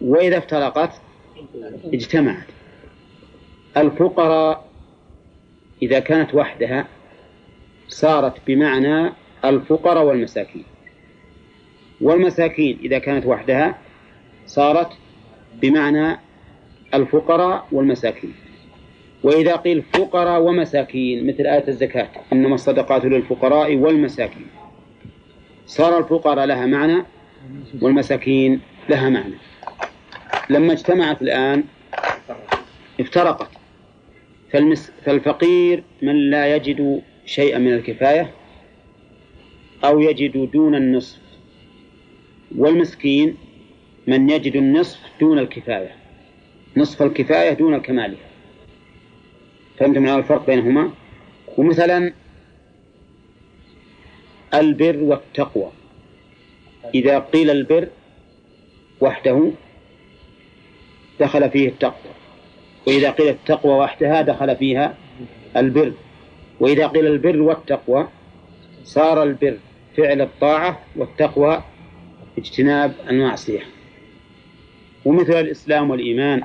وإذا 0.00 0.38
افترقت 0.38 1.00
اجتمعت. 1.84 2.46
الفقراء 3.76 4.68
إذا 5.82 5.98
كانت 5.98 6.34
وحدها 6.34 6.86
صارت 7.88 8.34
بمعنى 8.46 9.12
الفقراء 9.44 10.04
والمساكين. 10.04 10.64
والمساكين 12.00 12.78
إذا 12.82 12.98
كانت 12.98 13.26
وحدها 13.26 13.78
صارت 14.46 14.92
بمعنى 15.54 16.18
الفقراء 16.94 17.68
والمساكين. 17.72 18.34
وإذا 19.22 19.56
قيل 19.56 19.82
فقراء 19.82 20.42
ومساكين 20.42 21.26
مثل 21.26 21.46
آية 21.46 21.68
الزكاة 21.68 22.08
إنما 22.32 22.54
الصدقات 22.54 23.04
للفقراء 23.04 23.76
والمساكين. 23.76 24.46
صار 25.66 25.98
الفقراء 25.98 26.46
لها 26.46 26.66
معنى 26.66 27.02
والمساكين 27.80 28.60
لها 28.88 29.08
معنى. 29.08 29.34
لما 30.50 30.72
اجتمعت 30.72 31.22
الآن 31.22 31.64
افترقت. 33.00 33.48
فالمس 34.52 34.92
فالفقير 35.04 35.82
من 36.02 36.30
لا 36.30 36.56
يجد 36.56 37.02
شيئا 37.26 37.58
من 37.58 37.72
الكفاية 37.74 38.30
أو 39.84 40.00
يجد 40.00 40.50
دون 40.50 40.74
النصف 40.74 41.18
والمسكين 42.56 43.36
من 44.06 44.30
يجد 44.30 44.56
النصف 44.56 45.00
دون 45.20 45.38
الكفاية. 45.38 45.90
نصف 46.76 47.02
الكفاية 47.02 47.52
دون 47.52 47.74
الكمال 47.74 48.14
فهمتم 49.78 50.02
من 50.02 50.08
الفرق 50.08 50.46
بينهما؟ 50.46 50.90
ومثلا 51.56 52.12
البر 54.54 54.96
والتقوى. 54.96 55.70
إذا 56.94 57.18
قيل 57.18 57.50
البر 57.50 57.88
وحده 59.00 59.50
دخل 61.20 61.50
فيه 61.50 61.68
التقوى. 61.68 62.12
وإذا 62.86 63.10
قيل 63.10 63.28
التقوى 63.28 63.72
وحدها 63.72 64.22
دخل 64.22 64.56
فيها 64.56 64.94
البر. 65.56 65.92
وإذا 66.60 66.86
قيل 66.86 67.06
البر 67.06 67.40
والتقوى 67.40 68.08
صار 68.84 69.22
البر 69.22 69.58
فعل 69.96 70.20
الطاعة 70.20 70.80
والتقوى 70.96 71.62
اجتناب 72.38 72.94
المعصية. 73.10 73.60
ومثل 75.04 75.40
الإسلام 75.40 75.90
والإيمان. 75.90 76.42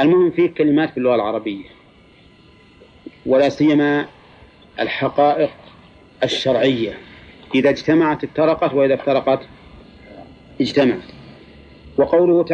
المهم 0.00 0.30
فيه 0.30 0.46
كلمات 0.46 0.94
باللغة 0.94 1.14
العربية. 1.14 1.79
ولا 3.26 3.48
سيما 3.48 4.06
الحقائق 4.80 5.50
الشرعية. 6.22 6.98
إذا 7.54 7.70
اجتمعت 7.70 8.24
افترقت 8.24 8.74
وإذا 8.74 8.94
افترقت 8.94 9.40
اجتمعت. 10.60 11.02
وقوله 11.98 12.44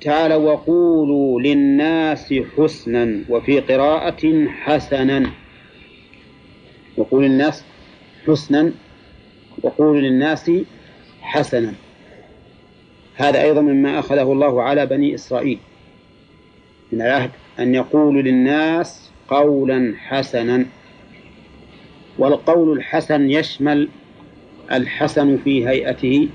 تعالى 0.00 0.34
وقولوا 0.34 1.40
للناس 1.40 2.34
حسنا 2.56 3.24
وفي 3.28 3.60
قراءة 3.60 4.46
حسنا. 4.48 5.30
وقول 6.96 7.24
للناس 7.24 7.64
حسنا 8.26 8.72
وقولوا 9.62 10.00
للناس 10.00 10.50
حسنا. 11.20 11.74
هذا 13.14 13.42
أيضا 13.42 13.60
مما 13.60 13.98
أخذه 13.98 14.32
الله 14.32 14.62
على 14.62 14.86
بني 14.86 15.14
إسرائيل. 15.14 15.58
من 16.92 17.02
العهد 17.02 17.30
أن 17.58 17.74
يقولوا 17.74 18.22
للناس 18.22 19.10
قولا 19.28 19.94
حسنا 19.98 20.66
والقول 22.18 22.78
الحسن 22.78 23.30
يشمل 23.30 23.88
الحسن 24.72 25.38
في 25.44 25.68
هيئته 25.68 26.28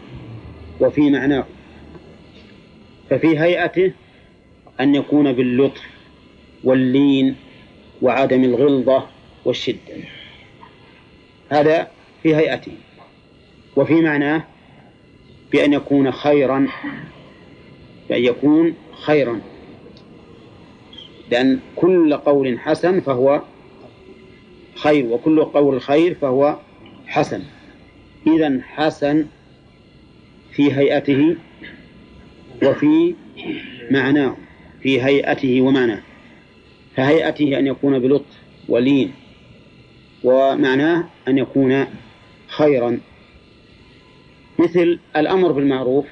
وفي 0.79 1.09
معناه 1.09 1.45
ففي 3.09 3.39
هيئته 3.39 3.91
أن 4.79 4.95
يكون 4.95 5.33
باللطف 5.33 5.81
واللين 6.63 7.35
وعدم 8.01 8.43
الغلظة 8.43 9.07
والشدة. 9.45 9.95
هذا 11.49 11.87
في 12.23 12.35
هيئته 12.35 12.71
وفي 13.75 13.93
معناه 14.01 14.43
بأن 15.51 15.73
يكون 15.73 16.11
خيرا 16.11 16.67
بأن 18.09 18.23
يكون 18.23 18.73
خيرا. 18.91 19.41
لأن 21.32 21.59
كل 21.75 22.13
قول 22.13 22.59
حسن 22.59 22.99
فهو 22.99 23.41
خير 24.75 25.05
وكل 25.05 25.43
قول 25.43 25.82
خير 25.82 26.15
فهو 26.15 26.57
حسن. 27.07 27.41
إذا 28.27 28.61
حسن 28.63 29.25
في 30.51 30.73
هيئته 30.73 31.36
وفي 32.63 33.15
معناه 33.91 34.38
في 34.82 35.01
هيئته 35.01 35.61
ومعناه. 35.61 36.01
فهيئته 36.95 37.59
أن 37.59 37.67
يكون 37.67 37.99
بلطف 37.99 38.38
ولين 38.69 39.13
ومعناه 40.23 41.07
أن 41.27 41.38
يكون 41.38 41.86
خيرا. 42.47 42.99
مثل 44.59 44.99
الأمر 45.15 45.51
بالمعروف 45.51 46.05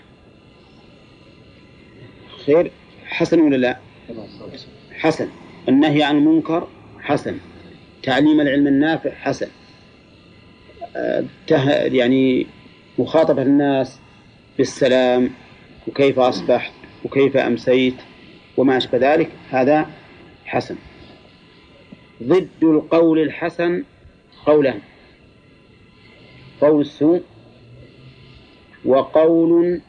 خير 2.45 2.71
حسن 3.05 3.39
ولا 3.41 3.55
لا؟ 3.55 3.77
حسن. 4.97 5.27
النهي 5.69 6.03
عن 6.03 6.17
المنكر 6.17 6.67
حسن. 7.01 7.37
تعليم 8.03 8.41
العلم 8.41 8.67
النافع 8.67 9.11
حسن. 9.11 9.47
أه 10.95 11.25
يعني 11.85 12.47
مخاطبة 12.99 13.41
الناس 13.41 13.99
بالسلام 14.57 15.29
وكيف 15.87 16.19
أصبحت 16.19 16.73
وكيف 17.05 17.37
أمسيت 17.37 17.95
وما 18.57 18.77
أشبه 18.77 18.97
ذلك 19.13 19.29
هذا 19.49 19.89
حسن. 20.45 20.75
ضد 22.23 22.63
القول 22.63 23.19
الحسن 23.19 23.83
قولان 24.45 24.79
قول 26.61 26.81
السوء 26.81 27.21
وقول 28.85 29.81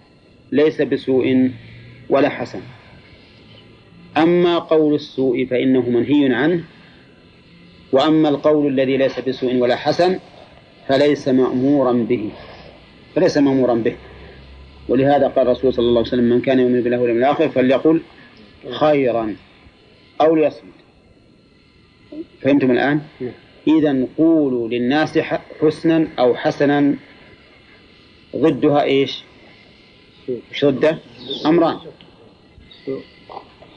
ليس 0.52 0.82
بسوء 0.82 1.50
ولا 2.10 2.28
حسن. 2.28 2.60
أما 4.18 4.58
قول 4.58 4.94
السوء 4.94 5.46
فإنه 5.46 5.90
منهي 5.90 6.34
عنه 6.34 6.64
وأما 7.92 8.28
القول 8.28 8.66
الذي 8.66 8.96
ليس 8.96 9.20
بسوء 9.20 9.54
ولا 9.56 9.76
حسن 9.76 10.18
فليس 10.88 11.28
مأمورا 11.28 11.92
به 11.92 12.30
فليس 13.14 13.38
مأمورا 13.38 13.74
به 13.74 13.96
ولهذا 14.88 15.28
قال 15.28 15.46
الرسول 15.46 15.74
صلى 15.74 15.84
الله 15.84 15.98
عليه 15.98 16.08
وسلم 16.08 16.24
من 16.24 16.40
كان 16.40 16.60
يؤمن 16.60 16.80
بالله 16.80 17.00
واليوم 17.00 17.18
الآخر 17.18 17.48
فليقل 17.48 18.00
خيرا 18.70 19.36
أو 20.20 20.36
ليصمت 20.36 20.78
فهمتم 22.40 22.70
الآن؟ 22.70 23.00
إذا 23.68 24.06
قولوا 24.18 24.68
للناس 24.68 25.18
حسنا 25.60 26.08
أو 26.18 26.34
حسنا 26.34 26.94
ضدها 28.36 28.82
إيش؟ 28.82 29.22
ضده؟ 30.64 30.98
أمران 31.46 31.78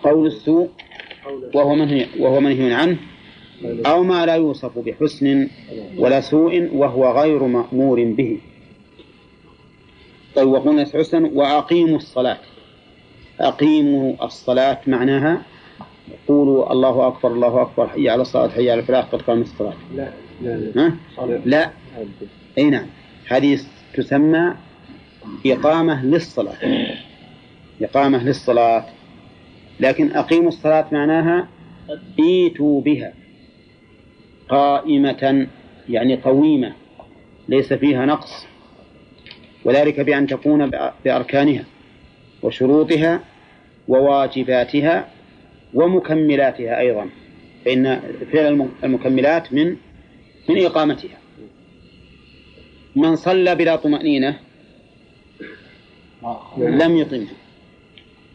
قول 0.03 0.27
السوء 0.27 0.69
وهو 1.53 1.75
منهي 1.75 2.07
وهو 2.19 2.39
منهي 2.39 2.73
عنه 2.73 2.97
أو 3.85 4.03
ما 4.03 4.25
لا 4.25 4.35
يوصف 4.35 4.79
بحسن 4.79 5.47
ولا 5.97 6.21
سوء 6.21 6.69
وهو 6.73 7.21
غير 7.21 7.43
مأمور 7.43 8.03
به. 8.03 8.37
طيب 10.35 10.47
وقلنا 10.47 10.85
حسنا 10.85 11.29
وأقيموا 11.33 11.97
الصلاة. 11.97 12.37
أقيموا 13.39 14.25
الصلاة 14.25 14.79
معناها 14.87 15.41
قولوا 16.27 16.71
الله 16.71 17.07
أكبر 17.07 17.31
الله 17.31 17.61
أكبر 17.61 17.87
حي 17.87 18.09
على 18.09 18.21
الصلاة 18.21 18.49
حي 18.49 18.71
على 18.71 18.81
الفلاح 18.81 19.05
قد 19.05 19.21
قامت 19.21 19.45
الصلاة. 19.45 19.73
لا 19.95 20.11
لا 20.41 20.71
ها؟ 20.75 20.97
لا. 21.45 21.71
أي 22.57 22.69
نعم. 22.69 22.85
هذه 23.27 23.59
تسمى 23.93 24.53
إقامة 25.45 26.05
للصلاة. 26.05 26.57
إقامة 27.81 28.23
للصلاة. 28.23 28.85
لكن 29.81 30.11
أقيموا 30.11 30.47
الصلاة 30.47 30.87
معناها 30.91 31.47
إيتوا 32.19 32.81
بها 32.81 33.13
قائمة 34.49 35.47
يعني 35.89 36.15
قويمة 36.15 36.73
ليس 37.49 37.73
فيها 37.73 38.05
نقص. 38.05 38.47
وذلك 39.65 39.99
بأن 39.99 40.27
تكون 40.27 40.71
بأركانها 41.05 41.63
وشروطها 42.43 43.19
وواجباتها 43.87 45.09
ومكملاتها 45.73 46.79
أيضا. 46.79 47.09
فإن 47.65 48.01
فعل 48.33 48.69
المكملات 48.83 49.53
من 49.53 49.75
من 50.49 50.65
إقامتها. 50.65 51.17
من 52.95 53.15
صلى 53.15 53.55
بلا 53.55 53.75
طمأنينة 53.75 54.39
لم 56.57 56.97
يطمها 56.97 57.40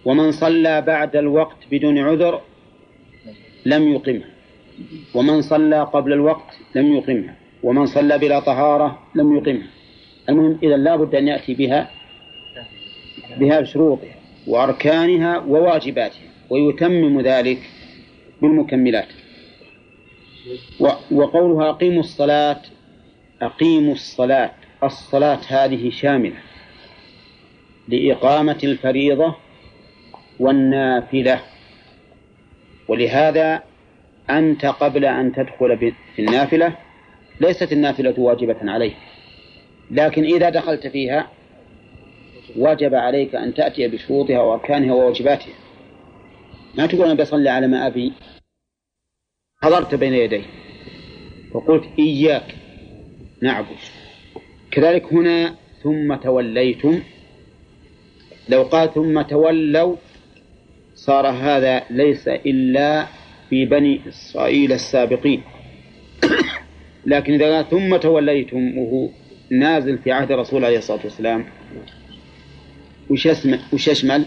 ومن 0.06 0.32
صلى 0.32 0.80
بعد 0.82 1.16
الوقت 1.16 1.56
بدون 1.70 1.98
عذر 1.98 2.40
لم 3.66 3.92
يقمها 3.92 4.28
ومن 5.14 5.42
صلى 5.42 5.82
قبل 5.82 6.12
الوقت 6.12 6.58
لم 6.74 6.96
يقمها 6.96 7.36
ومن 7.62 7.86
صلى 7.86 8.18
بلا 8.18 8.40
طهارة 8.40 8.98
لم 9.14 9.36
يقمها 9.36 9.66
المهم 10.28 10.58
إذا 10.62 10.76
لا 10.76 10.96
بد 10.96 11.14
أن 11.14 11.28
يأتي 11.28 11.54
بها 11.54 11.90
بها 13.38 13.60
بشروطها 13.60 14.14
وأركانها 14.46 15.38
وواجباتها 15.38 16.28
ويتمم 16.50 17.20
ذلك 17.20 17.58
بالمكملات. 18.42 19.08
وقولها 21.10 21.70
أقيموا 21.70 22.00
الصلاة 22.00 22.60
أقيموا 23.42 23.92
الصلاة 23.92 24.52
الصلاة 24.84 25.40
هذه 25.48 25.90
شاملة 25.90 26.36
لإقامة 27.88 28.58
الفريضة 28.64 29.34
والنافلة. 30.40 31.40
ولهذا 32.88 33.62
أنت 34.30 34.66
قبل 34.66 35.04
أن 35.04 35.32
تدخل 35.32 35.92
في 36.16 36.22
النافلة 36.22 36.76
ليست 37.40 37.72
النافلة 37.72 38.14
واجبة 38.18 38.56
عليك. 38.62 38.96
لكن 39.90 40.24
إذا 40.24 40.50
دخلت 40.50 40.86
فيها 40.86 41.30
وجب 42.56 42.94
عليك 42.94 43.34
أن 43.34 43.54
تأتي 43.54 43.88
بشروطها 43.88 44.40
وأركانها 44.40 44.94
وواجباتها. 44.94 45.54
ما 46.74 46.86
تقول 46.86 47.04
أنا 47.04 47.14
بصلي 47.14 47.48
على 47.48 47.66
ما 47.66 47.86
أبي؟ 47.86 48.12
حضرت 49.62 49.94
بين 49.94 50.14
يدي. 50.14 50.42
وقلت 51.52 51.84
إياك 51.98 52.54
نعبد. 53.42 53.76
كذلك 54.70 55.12
هنا 55.12 55.54
ثم 55.82 56.14
توليتم. 56.14 57.02
لو 58.48 58.62
قال 58.62 58.94
ثم 58.94 59.22
تولوا 59.22 59.96
صار 60.96 61.26
هذا 61.26 61.82
ليس 61.90 62.28
إلا 62.28 63.06
في 63.50 63.64
بني 63.64 64.00
إسرائيل 64.08 64.72
السابقين. 64.72 65.42
لكن 67.06 67.32
إذا 67.34 67.56
قال 67.56 67.70
ثم 67.70 67.96
توليتم 67.96 68.78
وهو 68.78 69.08
نازل 69.50 69.98
في 69.98 70.12
عهد 70.12 70.32
الرسول 70.32 70.64
عليه 70.64 70.78
الصلاة 70.78 71.00
والسلام 71.04 71.44
وش 73.10 73.26
يشمل, 73.26 73.60
وش 73.72 73.88
يشمل؟ 73.88 74.24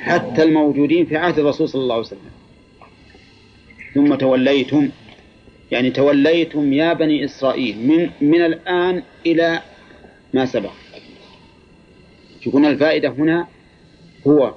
حتى 0.00 0.42
الموجودين 0.42 1.06
في 1.06 1.16
عهد 1.16 1.38
الرسول 1.38 1.68
صلى 1.68 1.82
الله 1.82 1.94
عليه 1.94 2.06
وسلم. 2.06 2.30
ثم 3.94 4.14
توليتم 4.14 4.88
يعني 5.70 5.90
توليتم 5.90 6.72
يا 6.72 6.92
بني 6.92 7.24
إسرائيل 7.24 7.86
من, 7.86 8.10
من 8.20 8.40
الآن 8.44 9.02
إلى 9.26 9.60
ما 10.34 10.46
سبق. 10.46 10.72
تكون 12.44 12.66
الفائدة 12.66 13.08
هنا 13.08 13.48
هو 14.26 14.54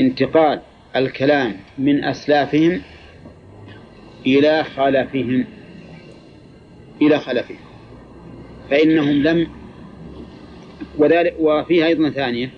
انتقال 0.00 0.60
الكلام 0.96 1.56
من 1.78 2.04
أسلافهم 2.04 2.82
إلى 4.26 4.64
خلفهم 4.64 5.44
إلى 7.02 7.18
خلفهم 7.18 7.56
فإنهم 8.70 9.22
لم 9.22 9.48
وذلك 10.98 11.34
وفيها 11.40 11.86
أيضا 11.86 12.10
ثانية 12.10 12.50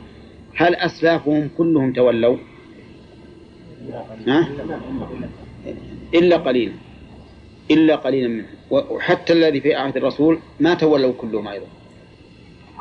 هل 0.55 0.75
أسلافهم 0.75 1.51
كلهم 1.59 1.93
تولوا؟ 1.93 2.37
ها؟ 4.27 4.49
إلا 6.15 6.37
قليلا 6.37 6.73
إلا 7.71 7.97
قليلا 7.97 8.29
منهم 8.29 8.47
وحتى 8.71 9.33
الذي 9.33 9.61
في 9.61 9.75
عهد 9.75 9.97
الرسول 9.97 10.39
ما 10.61 10.75
تولوا 10.75 11.13
كلهم 11.13 11.49
أيضا 11.49 11.67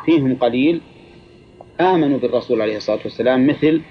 فيهم 0.05 0.35
قليل 0.35 0.81
آمنوا 1.81 2.19
بالرسول 2.19 2.61
عليه 2.61 2.77
الصلاة 2.77 2.99
والسلام 3.03 3.47
مثل 3.47 3.81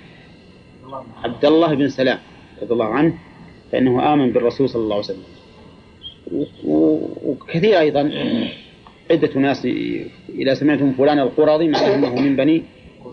عبد 1.24 1.44
الله 1.44 1.74
بن 1.74 1.88
سلام 1.88 2.18
رضي 2.62 2.72
الله 2.72 2.86
عنه 2.86 3.14
فإنه 3.72 4.12
آمن 4.12 4.32
بالرسول 4.32 4.68
صلى 4.68 4.82
الله 4.82 4.94
عليه 4.94 5.04
وسلم. 5.04 5.24
وكثير 7.24 7.78
أيضا 7.80 8.10
عدة 9.10 9.40
ناس 9.40 9.66
إذا 10.28 10.54
سمعتم 10.54 10.92
فلان 10.92 11.18
القرظي 11.18 11.68
معناه 11.68 11.94
أنه 11.94 12.14
من 12.14 12.36
بني 12.36 12.62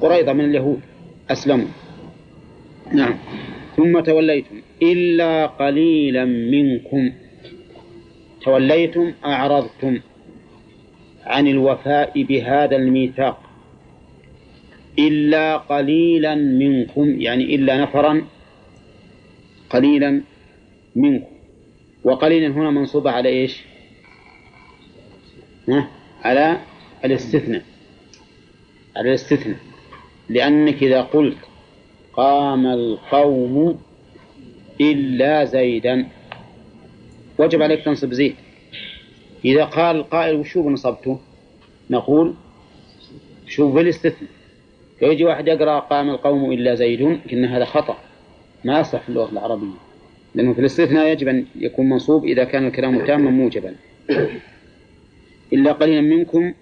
قريظة 0.01 0.33
من 0.33 0.45
اليهود 0.45 0.79
أسلموا. 1.29 1.67
نعم. 2.93 3.17
ثم 3.77 3.99
توليتم. 3.99 4.61
إلا 4.81 5.45
قليلا 5.45 6.25
منكم. 6.25 7.11
توليتم 8.43 9.13
أعرضتم 9.25 9.99
عن 11.25 11.47
الوفاء 11.47 12.23
بهذا 12.23 12.75
الميثاق. 12.75 13.40
إلا 15.07 15.57
قليلا 15.57 16.35
منكم 16.35 17.21
يعني 17.21 17.55
إلا 17.55 17.81
نفرا 17.81 18.27
قليلا 19.69 20.21
منكم. 20.95 21.31
وقليلا 22.03 22.47
هنا 22.47 22.69
منصوبة 22.71 23.11
على 23.11 23.29
إيش؟ 23.29 23.63
على 26.23 26.61
الاستثناء. 27.05 27.63
على 28.95 29.09
الاستثناء. 29.09 29.59
لأنك 30.29 30.83
إذا 30.83 31.01
قلت 31.01 31.37
قام 32.13 32.65
القوم 32.67 33.79
إلا 34.81 35.45
زيدا 35.45 36.07
وجب 37.39 37.61
عليك 37.61 37.85
تنصب 37.85 38.13
زيد. 38.13 38.35
إذا 39.45 39.63
قال 39.63 39.95
القائل 39.95 40.35
وشو 40.35 40.69
نصبته 40.69 41.19
نقول 41.89 42.33
شوف 43.47 43.77
الاستثناء 43.77 44.40
فيجي 45.01 45.25
واحد 45.25 45.47
يقرأ 45.47 45.79
قام 45.79 46.09
القوم 46.09 46.51
إلا 46.51 46.75
زيد 46.75 47.01
إن 47.33 47.45
هذا 47.45 47.65
خطأ. 47.65 47.97
ما 48.63 48.79
يصح 48.79 49.01
في 49.01 49.09
اللغة 49.09 49.31
العربية. 49.31 49.77
لأنه 50.35 50.53
في 50.53 50.59
الاستثناء 50.59 51.07
يجب 51.07 51.27
أن 51.27 51.45
يكون 51.55 51.89
منصوب 51.89 52.25
إذا 52.25 52.43
كان 52.43 52.67
الكلام 52.67 53.05
تاما 53.05 53.31
موجبا. 53.31 53.75
إلا 55.53 55.71
قليلا 55.71 56.01
منكم 56.01 56.53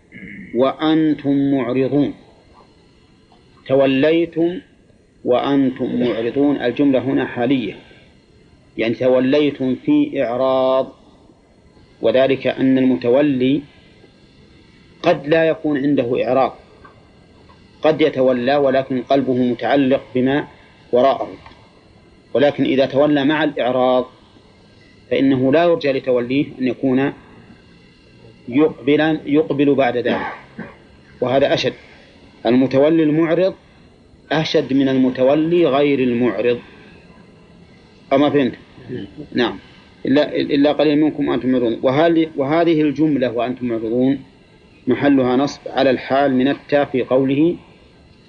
وأنتم 0.56 1.52
معرضون. 1.52 2.14
توليتم 3.68 4.60
وأنتم 5.26 6.00
معرضون. 6.04 6.62
الجملة 6.62 7.00
هنا 7.00 7.26
حالية. 7.26 7.76
يعني 8.78 8.94
توليتم 8.94 9.76
في 9.76 10.24
إعراض 10.24 10.92
وذلك 12.02 12.48
أن 12.48 12.78
المتولي 12.78 13.62
قد 15.04 15.28
لا 15.28 15.44
يكون 15.48 15.78
عنده 15.78 16.28
إعراض 16.28 16.56
قد 17.82 18.02
يتولى 18.02 18.56
ولكن 18.56 19.02
قلبه 19.02 19.34
متعلق 19.34 20.02
بما 20.16 20.48
وراءه. 20.92 21.30
ولكن 22.34 22.64
إذا 22.64 22.86
تولى 22.86 23.26
مع 23.26 23.44
الإعراض 23.44 24.06
فإنه 25.12 25.52
لا 25.52 25.64
يرجى 25.64 25.92
لتوليه 25.92 26.46
أن 26.62 26.68
يكون 26.68 27.14
يقبلا 28.48 29.20
يقبل 29.26 29.76
بعد 29.76 29.98
ذلك. 29.98 30.34
وهذا 31.22 31.54
أشد. 31.54 31.74
المتولي 32.46 33.04
المعرض 33.04 33.54
أشد 34.32 34.74
من 34.74 34.90
المتولي 34.90 35.66
غير 35.66 36.00
المعرض. 36.00 36.60
أما 38.14 38.30
فهمت؟ 38.30 38.54
نعم. 39.34 39.60
إلا 40.06 40.36
إلا 40.36 40.72
قليل 40.72 40.98
منكم 40.98 41.28
وأنتم 41.28 41.50
معرضون. 41.50 41.80
وهذه 42.38 42.82
الجملة 42.82 43.32
وأنتم 43.32 43.66
معرضون 43.66 44.20
محلها 44.88 45.36
نصب 45.36 45.62
على 45.68 45.90
الحال 45.90 46.36
من 46.36 46.48
التاء 46.48 46.86
في 46.86 47.04
قوله 47.04 47.56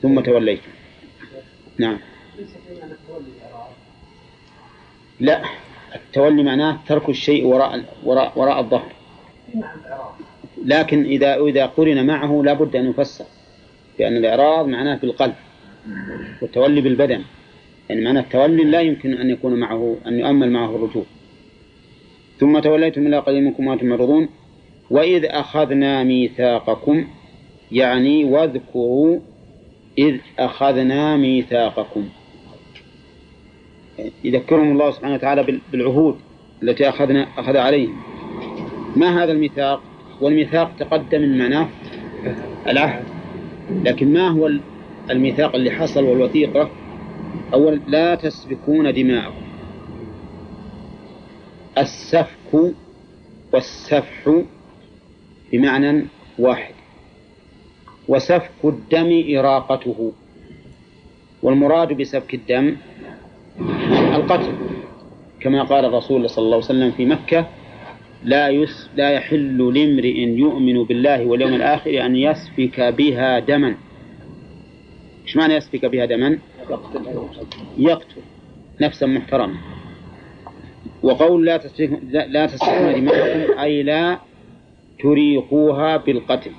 ثم 0.02 0.20
توليتم 0.20 0.70
نعم. 1.78 1.98
لا 5.20 5.42
التولي 5.94 6.42
معناه 6.42 6.78
ترك 6.86 7.08
الشيء 7.08 7.46
وراء 7.46 7.84
وراء 8.04 8.32
وراء 8.36 8.60
الظهر. 8.60 8.92
لكن 10.64 11.04
إذا 11.04 11.34
إذا 11.36 11.66
قرن 11.66 12.06
معه 12.06 12.42
لا 12.44 12.52
بد 12.52 12.76
أن 12.76 12.90
يفسر 12.90 13.24
لأن 13.98 14.16
الإعراض 14.16 14.66
معناه 14.66 14.96
بالقلب 14.96 15.34
والتولي 16.42 16.80
بالبدن. 16.80 17.22
يعني 17.88 18.00
معنى 18.00 18.18
التولي 18.18 18.64
لا 18.64 18.80
يمكن 18.80 19.12
أن 19.12 19.30
يكون 19.30 19.54
معه 19.54 19.96
أن 20.06 20.18
يؤمل 20.18 20.50
معه 20.50 20.76
الرجوع. 20.76 21.04
ثم 22.38 22.58
توليتم 22.58 23.06
إلى 23.06 23.18
قليل 23.18 23.44
منكم 23.44 23.66
وأنتم 23.66 23.86
معرضون. 23.86 24.28
وإذ 24.90 25.24
أخذنا 25.24 26.04
ميثاقكم 26.04 27.06
يعني 27.72 28.24
واذكروا 28.24 29.20
إذ 30.00 30.16
أخذنا 30.38 31.16
ميثاقكم. 31.16 32.08
يذكرهم 34.24 34.72
الله 34.72 34.90
سبحانه 34.90 35.14
وتعالى 35.14 35.60
بالعهود 35.72 36.16
التي 36.62 36.88
أخذنا 36.88 37.26
أخذ 37.38 37.56
عليهم. 37.56 37.96
ما 38.96 39.24
هذا 39.24 39.32
الميثاق؟ 39.32 39.82
والميثاق 40.20 40.76
تقدم 40.78 41.20
من 41.20 41.38
معناه 41.38 41.68
العهد. 42.66 43.04
لكن 43.84 44.12
ما 44.12 44.28
هو 44.28 44.50
الميثاق 45.10 45.54
اللي 45.54 45.70
حصل 45.70 46.04
والوثيقة؟ 46.04 46.70
أول 47.54 47.80
لا 47.86 48.14
تسفكون 48.14 48.94
دماءكم. 48.94 49.42
السفك 51.78 52.74
والسفح 53.52 54.42
بمعنى 55.52 56.06
واحد. 56.38 56.79
وسفك 58.10 58.60
الدم 58.64 59.10
إراقته. 59.38 60.12
والمراد 61.42 61.92
بسفك 61.92 62.34
الدم 62.34 62.76
القتل. 64.18 64.52
كما 65.40 65.62
قال 65.62 65.84
الرسول 65.84 66.30
صلى 66.30 66.44
الله 66.44 66.56
عليه 66.56 66.66
وسلم 66.66 66.90
في 66.90 67.06
مكة 67.06 67.46
لا 68.24 68.48
يس 68.48 68.90
لا 68.96 69.10
يحل 69.10 69.58
لامرئ 69.74 70.18
يؤمن 70.18 70.84
بالله 70.84 71.26
واليوم 71.26 71.54
الآخر 71.54 72.06
أن 72.06 72.16
يسفك 72.16 72.80
بها 72.80 73.38
دما. 73.38 73.74
إيش 75.24 75.36
معنى 75.36 75.54
يسفك 75.54 75.84
بها 75.84 76.04
دما؟ 76.04 76.38
يقتل. 77.78 78.20
نفسا 78.80 79.06
محترمة. 79.06 79.56
وقول 81.02 81.46
لا 81.46 81.56
تسفكون 81.56 82.00
لا 82.10 82.46
تسفكون 82.46 82.92
دماءكم 82.94 83.58
أي 83.58 83.82
لا 83.82 84.18
تريقوها 84.98 85.96
بالقتل. 85.96 86.52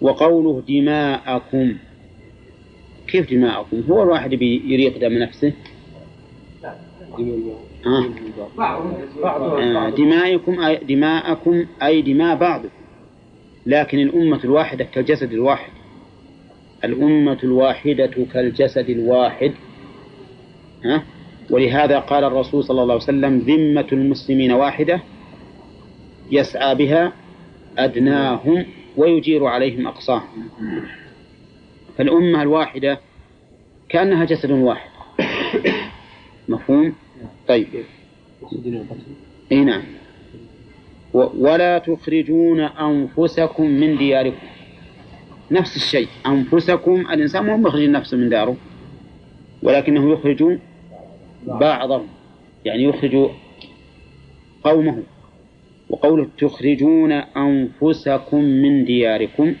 وقوله 0.00 0.62
دماءكم 0.68 1.76
كيف 3.06 3.30
دماءكم؟ 3.30 3.82
هو 3.90 4.02
الواحد 4.02 4.32
يريق 4.42 4.98
دم 4.98 5.12
نفسه 5.12 5.52
آه. 7.86 8.04
آه 8.58 9.90
دماءكم 9.90 10.60
أي 10.60 10.76
دماءكم 10.76 11.66
أي 11.82 12.02
دماء 12.02 12.36
بعضكم 12.36 12.68
لكن 13.66 13.98
الأمة 13.98 14.44
الواحدة 14.44 14.84
كالجسد 14.84 15.32
الواحد 15.32 15.70
الأمة 16.84 17.38
الواحدة 17.44 18.10
كالجسد 18.32 18.90
الواحد 18.90 19.52
ها؟ 20.84 21.02
ولهذا 21.50 21.98
قال 21.98 22.24
الرسول 22.24 22.64
صلى 22.64 22.82
الله 22.82 22.94
عليه 22.94 23.02
وسلم 23.04 23.38
ذمة 23.38 23.86
المسلمين 23.92 24.52
واحدة 24.52 25.00
يسعى 26.30 26.74
بها 26.74 27.12
أدناهم 27.78 28.66
ويجير 28.96 29.44
عليهم 29.44 29.86
أقصاهم. 29.86 30.48
فالأمة 31.98 32.42
الواحدة 32.42 33.00
كأنها 33.88 34.24
جسد 34.24 34.50
واحد. 34.50 34.90
مفهوم؟ 36.48 36.94
طيب. 37.48 37.66
إي 39.52 39.64
نعم. 39.64 39.82
ولا 41.14 41.78
تخرجون 41.78 42.60
أنفسكم 42.60 43.66
من 43.66 43.96
دياركم. 43.96 44.46
نفس 45.50 45.76
الشيء. 45.76 46.08
أنفسكم 46.26 47.00
الإنسان 47.00 47.46
مو 47.46 47.56
مخرج 47.56 47.82
نفسه 47.88 48.16
من 48.16 48.28
داره 48.28 48.56
ولكنه 49.62 50.12
يخرج 50.12 50.58
بعضهم. 51.46 52.06
يعني 52.64 52.82
يخرج 52.82 53.30
قومه. 54.64 55.02
وقوله 55.90 56.28
تخرجون 56.38 57.12
أنفسكم 57.12 58.40
من 58.44 58.84
دياركم 58.84 59.54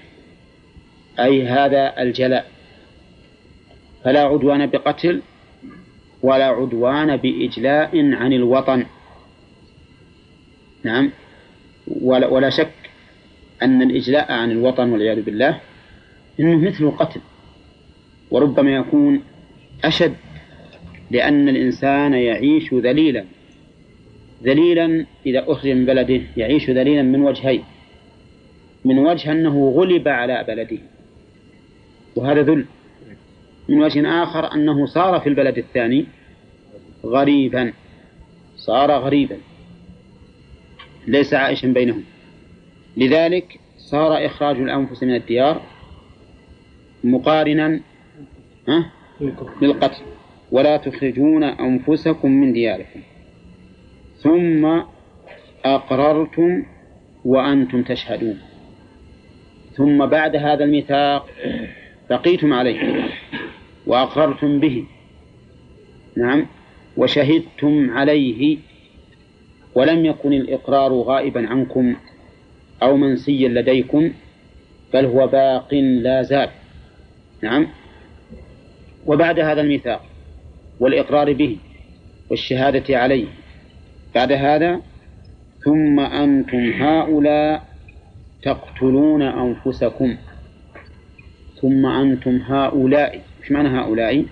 أي 1.20 1.46
هذا 1.46 2.02
الجلاء. 2.02 2.50
فلا 4.04 4.20
عدوان 4.20 4.66
بقتل 4.66 5.22
ولا 6.22 6.44
عدوان 6.44 7.16
بإجلاء 7.16 8.14
عن 8.14 8.32
الوطن. 8.32 8.86
نعم. 10.84 11.10
ولا, 12.00 12.26
ولا 12.26 12.50
شك 12.50 12.72
أن 13.62 13.82
الإجلاء 13.82 14.32
عن 14.32 14.50
الوطن 14.50 14.90
والعياذ 14.90 15.22
بالله 15.22 15.60
إنه 16.40 16.68
مثل 16.68 16.84
القتل 16.84 17.20
وربما 18.30 18.70
يكون 18.70 19.22
أشد 19.84 20.14
لأن 21.10 21.48
الإنسان 21.48 22.14
يعيش 22.14 22.74
ذليلا. 22.74 23.24
ذليلا 24.42 25.06
إذا 25.26 25.44
أخرج 25.52 25.70
من 25.70 25.86
بلده 25.86 26.20
يعيش 26.36 26.70
ذليلا 26.70 27.02
من 27.02 27.22
وجهين. 27.22 27.64
من 28.84 28.98
وجه 28.98 29.32
أنه 29.32 29.70
غلب 29.70 30.08
على 30.08 30.44
بلده. 30.48 30.78
وهذا 32.16 32.42
ذل. 32.42 32.64
من 33.68 33.82
وجه 33.82 34.22
آخر 34.22 34.54
أنه 34.54 34.86
صار 34.86 35.20
في 35.20 35.28
البلد 35.28 35.58
الثاني 35.58 36.06
غريبا. 37.04 37.72
صار 38.56 38.90
غريبا. 38.90 39.36
ليس 41.06 41.34
عائشا 41.34 41.68
بينهم. 41.68 42.04
لذلك 42.96 43.60
صار 43.76 44.26
إخراج 44.26 44.56
الأنفس 44.56 45.02
من 45.02 45.14
الديار 45.14 45.62
مقارنا 47.04 47.80
للقتل. 49.62 50.02
ولا 50.52 50.76
تخرجون 50.76 51.42
أنفسكم 51.42 52.30
من 52.30 52.52
دياركم. 52.52 53.00
ثم 54.18 54.80
أقررتم 55.64 56.62
وأنتم 57.24 57.82
تشهدون. 57.82 58.38
ثم 59.76 60.06
بعد 60.06 60.36
هذا 60.36 60.64
الميثاق 60.64 61.30
بقيتم 62.10 62.52
عليه 62.52 63.08
وأقررتم 63.86 64.60
به. 64.60 64.84
نعم. 66.16 66.46
وشهدتم 66.96 67.90
عليه 67.90 68.58
ولم 69.74 70.06
يكن 70.06 70.32
الإقرار 70.32 70.92
غائبا 70.92 71.48
عنكم 71.48 71.96
أو 72.82 72.96
منسيا 72.96 73.48
لديكم 73.48 74.12
بل 74.94 75.04
هو 75.04 75.26
باق 75.26 75.74
لا 75.74 76.22
زال. 76.22 76.48
نعم. 77.42 77.68
وبعد 79.06 79.40
هذا 79.40 79.60
الميثاق 79.60 80.02
والإقرار 80.80 81.32
به 81.32 81.56
والشهادة 82.30 82.98
عليه 82.98 83.26
بعد 84.16 84.32
هذا 84.32 84.80
ثم 85.64 86.00
أنتم 86.00 86.72
هؤلاء 86.72 87.66
تقتلون 88.42 89.22
أنفسكم. 89.22 90.16
ثم 91.60 91.86
أنتم 91.86 92.36
هؤلاء. 92.36 93.22
إيش 93.42 93.52
معنى 93.52 93.68
هؤلاء؟ 93.68 94.24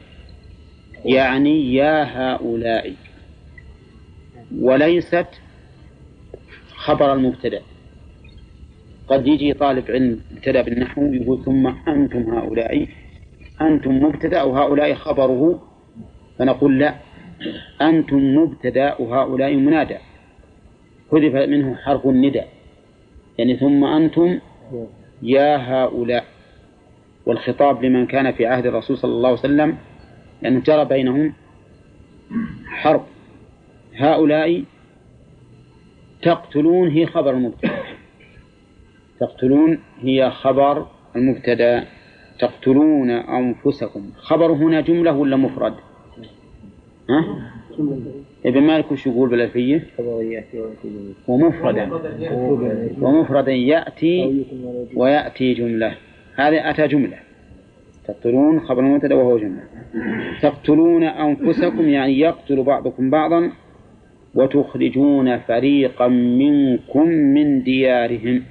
يعني 1.04 1.74
يا 1.74 2.04
هؤلاء. 2.04 2.94
وليست 4.60 5.26
خبر 6.74 7.12
المبتدأ. 7.12 7.60
قد 9.08 9.26
يجي 9.26 9.52
طالب 9.52 9.90
علم 9.90 10.20
ابتدأ 10.36 10.62
بالنحو 10.62 11.02
يقول 11.02 11.44
ثم 11.44 11.66
أنتم 11.66 12.34
هؤلاء. 12.34 12.88
أنتم 13.60 14.02
مبتدأ 14.02 14.42
وهؤلاء 14.42 14.94
خبره. 14.94 15.62
فنقول 16.38 16.78
لا. 16.78 16.94
أنتم 17.82 18.36
مبتدأ 18.36 18.94
وهؤلاء 19.00 19.54
منادى. 19.56 19.98
حذف 21.12 21.34
منه 21.34 21.74
حرف 21.74 22.06
الندى. 22.06 22.42
يعني 23.38 23.56
ثم 23.56 23.84
أنتم 23.84 24.38
يا 25.22 25.56
هؤلاء. 25.56 26.24
والخطاب 27.26 27.84
لمن 27.84 28.06
كان 28.06 28.32
في 28.32 28.46
عهد 28.46 28.66
الرسول 28.66 28.98
صلى 28.98 29.12
الله 29.12 29.28
عليه 29.28 29.38
وسلم 29.38 29.76
لأنه 30.42 30.60
جرى 30.60 30.84
بينهم 30.84 31.32
حرب 32.66 33.04
هؤلاء 33.94 34.64
تقتلون 36.22 36.88
هي 36.88 37.06
خبر 37.06 37.30
المبتدأ. 37.30 37.70
تقتلون 39.20 39.78
هي 40.00 40.30
خبر 40.30 40.86
المبتدأ. 41.16 41.84
تقتلون 42.38 43.10
أنفسكم. 43.10 44.10
خبر 44.16 44.52
هنا 44.52 44.80
جملة 44.80 45.12
ولا 45.12 45.36
مفرد؟ 45.36 45.74
ها؟ 47.10 47.50
ابن 48.46 48.62
مالك 48.62 48.92
وش 48.92 49.06
يقول 49.06 49.28
بالألفية؟ 49.28 49.86
ومفردا. 51.28 51.90
ومفردا 53.00 53.52
يأتي 53.52 54.44
ويأتي 54.94 55.54
جملة. 55.54 55.94
هذا 56.34 56.70
أتى 56.70 56.86
جملة. 56.86 57.18
تقتلون 58.08 58.60
خبر 58.60 58.80
المبتدأ 58.80 59.14
وهو 59.14 59.38
جملة. 59.38 59.62
تقتلون 60.42 61.02
أنفسكم 61.02 61.88
يعني 61.88 62.20
يقتل 62.20 62.62
بعضكم 62.62 63.10
بعضا 63.10 63.50
وتخرجون 64.34 65.38
فريقا 65.38 66.08
منكم 66.08 67.08
من 67.08 67.62
ديارهم. 67.62 68.42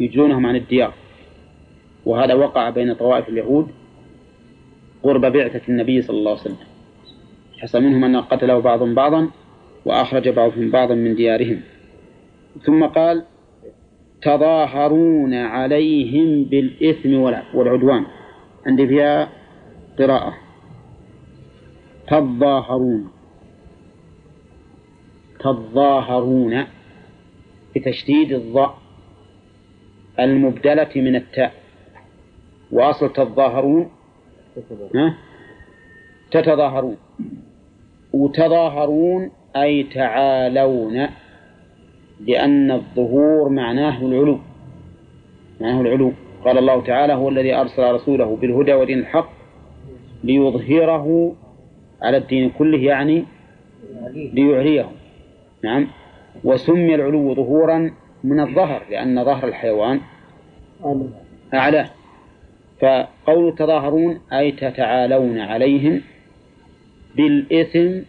يجلونهم 0.00 0.46
عن 0.46 0.56
الديار. 0.56 0.94
وهذا 2.06 2.34
وقع 2.34 2.70
بين 2.70 2.94
طوائف 2.94 3.28
اليهود. 3.28 3.68
قرب 5.02 5.20
بعثة 5.20 5.60
النبي 5.68 6.02
صلى 6.02 6.18
الله 6.18 6.30
عليه 6.30 6.40
وسلم. 6.40 6.67
حصل 7.58 7.82
منهم 7.82 8.04
أن 8.04 8.16
قتله 8.16 8.58
بعضهم 8.58 8.94
بعضا 8.94 9.30
وأخرج 9.84 10.28
بعضهم 10.28 10.70
بعضا 10.70 10.94
من 10.94 11.14
ديارهم. 11.14 11.60
ثم 12.62 12.84
قال 12.86 13.24
تظاهرون 14.22 15.34
عليهم 15.34 16.44
بالإثم 16.44 17.12
والعدوان. 17.54 18.04
عندي 18.66 18.86
فيها 18.86 19.28
قراءة. 19.98 20.34
تظاهرون. 22.08 23.10
تظاهرون 25.40 26.64
بتشديد 27.76 28.32
الضاء 28.32 28.78
المبدلة 30.20 30.90
من 30.96 31.16
التاء. 31.16 31.52
وأصل 32.72 33.12
تظاهرون 33.12 33.90
تتظاهرون. 36.30 36.96
وتظاهرون 38.18 39.30
أي 39.56 39.82
تعالون 39.82 41.08
لأن 42.20 42.70
الظهور 42.70 43.48
معناه 43.48 44.06
العلو 44.06 44.38
معناه 45.60 45.80
العلو. 45.80 46.12
قال 46.44 46.58
الله 46.58 46.82
تعالى 46.82 47.12
هو 47.12 47.28
الذي 47.28 47.54
أرسل 47.54 47.92
رسوله 47.94 48.36
بالهدى 48.36 48.74
ودين 48.74 48.98
الحق 48.98 49.30
ليظهره 50.24 51.32
على 52.02 52.16
الدين 52.16 52.50
كله 52.50 52.78
يعني 52.78 53.24
ليعليه. 54.14 54.88
نعم. 55.64 55.86
وسمي 56.44 56.94
العلو 56.94 57.34
ظهورا 57.34 57.90
من 58.24 58.40
الظهر 58.40 58.82
لأن 58.90 59.24
ظهر 59.24 59.48
الحيوان 59.48 60.00
أعلاه 61.54 61.90
فقول 62.80 63.54
تظاهرون 63.54 64.20
أي 64.32 64.52
تتعالون 64.52 65.38
عليهم 65.38 66.00
بالإثم 67.18 68.00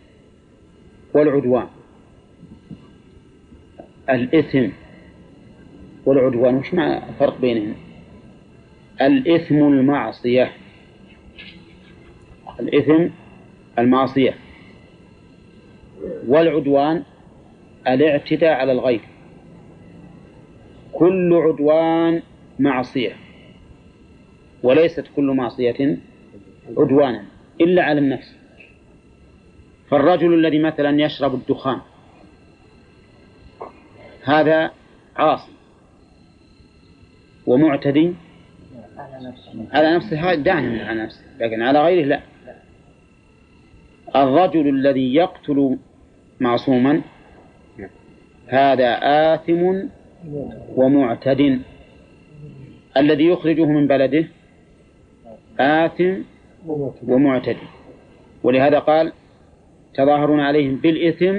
والعدوان. 1.14 1.68
الإثم 4.10 4.70
والعدوان 6.06 6.56
وش 6.56 6.74
معنى 6.74 7.10
الفرق 7.10 7.42
بينهم 7.42 7.76
الإثم 9.02 9.56
المعصية. 9.56 10.52
الإثم 12.60 13.08
المعصية. 13.80 14.34
والعدوان 16.28 17.04
الاعتداء 17.88 18.54
على 18.54 18.72
الغير. 18.72 19.02
كل 20.94 21.34
عدوان 21.34 22.22
معصية. 22.60 23.16
وليست 24.64 25.06
كل 25.16 25.24
معصية 25.24 25.98
عدوانا 26.78 27.26
إلا 27.62 27.84
على 27.84 28.00
النفس. 28.00 28.39
فالرجل 29.90 30.34
الذي 30.34 30.60
مثلا 30.60 31.02
يشرب 31.02 31.34
الدخان 31.36 31.80
هذا 34.24 34.72
عاصي 35.16 35.52
ومعتدي 37.48 38.14
على 39.72 39.96
نفسه 39.96 40.36
دائما 40.36 40.86
على 40.86 41.04
نفسه 41.04 41.22
لكن 41.40 41.62
على 41.62 41.84
غيره 41.84 42.06
لا. 42.06 42.22
الرجل 44.16 44.70
الذي 44.70 45.16
يقتل 45.16 45.78
معصوما 46.40 47.02
هذا 48.48 49.00
آثم 49.34 49.88
ومعتد. 50.76 51.62
الذي 52.98 53.26
يخرجه 53.28 53.66
من 53.66 53.88
بلده 53.88 54.28
آثم 55.60 56.22
ومعتدي 57.08 57.68
ولهذا 58.44 58.80
قال 58.80 59.14
تظاهرون 60.00 60.40
عليهم 60.40 60.76
بالإثم 60.76 61.38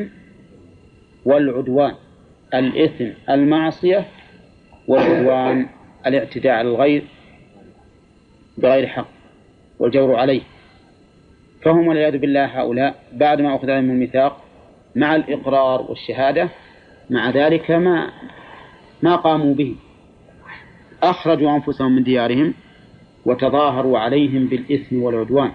والعدوان. 1.25 1.95
الإثم 2.55 3.09
المعصية 3.31 4.05
والعدوان 4.89 5.67
الاعتداء 6.07 6.53
على 6.53 6.69
الغير 6.69 7.03
بغير 8.59 8.87
حق 8.87 9.09
والجور 9.79 10.17
عليه. 10.17 10.41
فهم 11.63 11.87
والعياذ 11.87 12.19
بالله 12.19 12.45
هؤلاء 12.45 12.95
بعد 13.13 13.41
ما 13.41 13.57
أخذ 13.57 13.71
عليهم 13.71 13.91
الميثاق 13.91 14.45
مع 14.97 15.17
الإقرار 15.17 15.87
والشهادة 15.89 16.49
مع 17.11 17.31
ذلك 17.31 17.71
ما 17.71 18.11
ما 19.03 19.17
قاموا 19.17 19.55
به. 19.55 19.77
أخرجوا 21.03 21.51
أنفسهم 21.51 21.97
من 21.97 22.03
ديارهم 22.03 22.55
وتظاهروا 23.27 23.99
عليهم 23.99 24.47
بالإثم 24.47 25.03
والعدوان. 25.03 25.51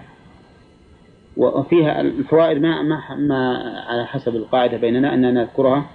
وفيها 1.36 2.00
الفوائد 2.00 2.58
ما 2.58 2.82
ما 2.82 3.14
ما 3.16 3.58
على 3.88 4.06
حسب 4.06 4.36
القاعدة 4.36 4.76
بيننا 4.76 5.14
أننا 5.14 5.30
نذكرها 5.30 5.90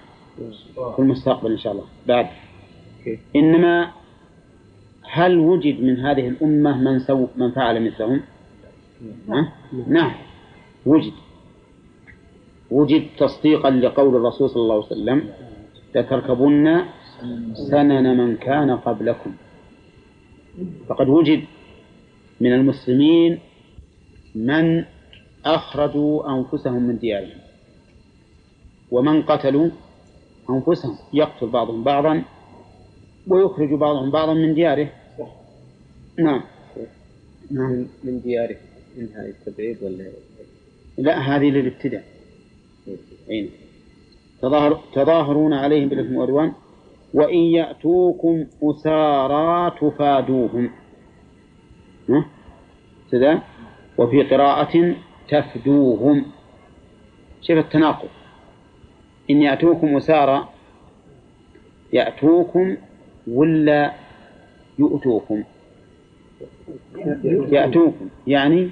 في 0.96 1.00
المستقبل 1.00 1.52
إن 1.52 1.58
شاء 1.58 1.74
الله. 1.74 1.86
بعد. 2.08 2.28
إنما 3.36 3.92
هل 5.12 5.38
وجد 5.38 5.82
من 5.82 6.00
هذه 6.00 6.28
الأمة 6.28 6.78
من 6.78 7.00
سو 7.00 7.28
من 7.36 7.52
فعل 7.52 7.86
مثلهم؟ 7.86 8.22
نعم. 9.88 10.12
وجد. 10.86 11.14
وجد 12.72 13.06
تصديقا 13.18 13.70
لقول 13.70 14.16
الرسول 14.16 14.50
صلى 14.50 14.62
الله 14.64 14.76
عليه 14.76 14.86
وسلم 14.86 15.30
لتركبن 15.96 16.82
سنن 17.54 18.18
من 18.18 18.36
كان 18.36 18.72
قبلكم. 18.72 19.32
فقد 20.88 21.10
وجد 21.10 21.44
من 22.42 22.54
المسلمين 22.54 23.40
من 24.36 24.86
أخرجوا 25.46 26.38
أنفسهم 26.38 26.84
من 26.84 26.98
ديارهم. 26.98 27.40
ومن 28.92 29.22
قتلوا 29.22 29.70
أنفسهم 30.50 30.98
يقتل 31.14 31.48
بعضهم 31.48 31.84
بعضا 31.84 32.24
ويخرج 33.28 33.74
بعضهم 33.74 34.12
بعضا 34.12 34.34
من 34.34 34.54
دياره. 34.54 34.90
نعم. 36.20 36.42
نعم 37.52 37.86
من 38.04 38.22
دياره؟ 38.22 38.56
منها 38.98 39.26
التبعيد 39.26 39.84
ولا؟ 39.84 40.12
لا 40.98 41.20
هذه 41.20 41.50
للابتداء. 41.50 42.04
أين 43.30 43.50
تظاهر 44.42 44.82
تظاهرون 44.94 45.54
عليهم 45.54 45.90
بالإثم 45.90 46.16
والعدوان. 46.16 46.54
وإن 47.14 47.38
يأتوكم 47.38 48.46
أسارى 48.64 49.78
تفادوهم. 49.82 50.72
كذا 53.12 53.42
وفي 53.98 54.24
قراءة 54.24 54.96
تفدوهم. 55.28 56.26
شوف 57.42 57.58
التناقض. 57.58 58.10
إن 59.30 59.42
يأتوكم 59.42 59.98
أسارى 59.98 60.48
يأتوكم 61.94 62.78
ولا 63.28 63.94
يؤتوكم؟ 64.80 65.44
يأتوكم. 67.52 68.10
يعني 68.28 68.70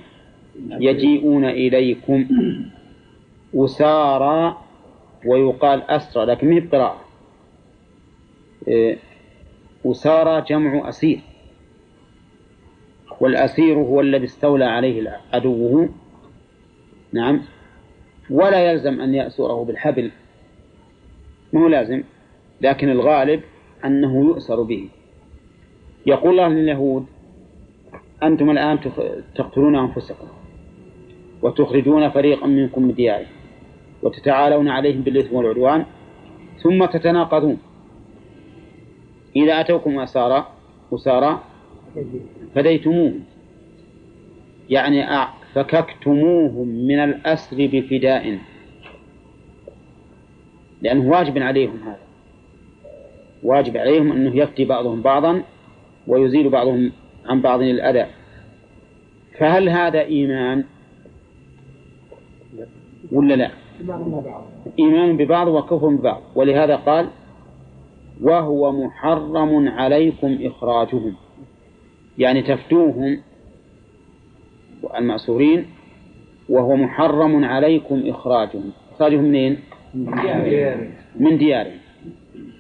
يجيئون 0.70 1.46
إليكم 1.46 2.26
أسارى 3.56 4.58
ويقال 5.26 5.82
أسرى 5.82 6.26
لكن 6.26 6.52
هي 6.52 6.60
بقراءة؟ 6.60 7.02
إيه، 8.68 8.98
أسارى 9.86 10.46
جمع 10.50 10.90
أسير. 10.90 11.20
والأسير 13.22 13.76
هو 13.76 14.02
الذي 14.02 14.26
استولى 14.26 14.66
عليه 14.66 15.20
عدوه 15.34 15.90
نعم. 17.14 17.42
ولا 18.30 18.72
يلزم 18.72 19.02
أن 19.02 19.14
يأسره 19.14 19.64
بالحبل. 19.64 20.12
ما 21.54 21.62
هو 21.62 21.68
لازم؟ 21.68 22.04
لكن 22.62 22.90
الغالب 22.90 23.42
أنه 23.86 24.26
يؤسر 24.26 24.64
به. 24.64 24.90
يقول 26.06 26.32
الله 26.32 26.48
لليهود 26.48 27.06
أنتم 28.24 28.50
الآن 28.50 28.80
تقتلون 29.36 29.76
أنفسكم 29.76 30.28
وتخرجون 31.42 32.10
فريقا 32.10 32.48
منكم 32.48 32.84
من 32.84 33.26
وتتعالون 34.04 34.68
عليهم 34.68 35.02
بالإثم 35.02 35.36
والعدوان 35.36 35.86
ثم 36.64 36.86
تتناقضون. 36.86 37.58
إذا 39.36 39.60
أتوكم 39.60 40.00
أسارى 40.00 40.48
أسارى 40.94 41.44
فديتموهم 42.56 43.24
يعني 44.70 45.04
فككتموهم 45.54 46.68
من 46.68 47.00
الأسر 47.00 47.58
بفداء. 47.74 48.40
لأنه 50.82 51.10
واجب 51.10 51.38
عليهم 51.38 51.80
هذا. 51.86 52.00
واجب 53.44 53.78
عليهم 53.78 54.12
أنه 54.12 54.38
يفتي 54.38 54.66
بعضهم 54.66 55.02
بعضا 55.02 55.44
ويزيل 56.08 56.50
بعضهم 56.50 56.92
عن 57.26 57.42
بعض 57.42 57.62
الأذى. 57.62 58.06
فهل 59.38 59.70
هذا 59.70 60.02
إيمان 60.02 60.64
ولا 63.12 63.34
لا؟ 63.34 63.52
إيمان 64.80 65.18
ببعض 65.18 65.48
وكفر 65.48 65.88
ببعض. 65.88 66.22
ولهذا 66.36 66.76
قال 66.76 67.08
وهو 68.22 68.72
محرم 68.72 69.68
عليكم 69.68 70.38
إخراجهم. 70.42 71.16
يعني 72.18 72.42
تفتوهم 72.42 73.22
المأسورين 74.98 75.66
وهو 76.50 76.76
محرم 76.76 77.46
عليكم 77.46 78.04
إخراجهم. 78.06 78.72
إخراجهم 78.96 79.24
منين؟ 79.24 79.58
من 81.16 81.38
ديارهم. 81.38 81.80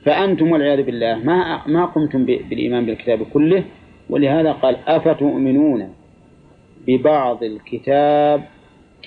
فأنتم 0.03 0.51
والعياذ 0.51 0.83
بالله 0.83 1.15
ما 1.15 1.67
ما 1.67 1.85
قمتم 1.85 2.25
بالإيمان 2.25 2.85
بالكتاب 2.85 3.23
كله؟ 3.33 3.63
ولهذا 4.09 4.51
قال 4.51 4.77
أفتؤمنون 4.87 5.93
ببعض 6.87 7.43
الكتاب 7.43 8.43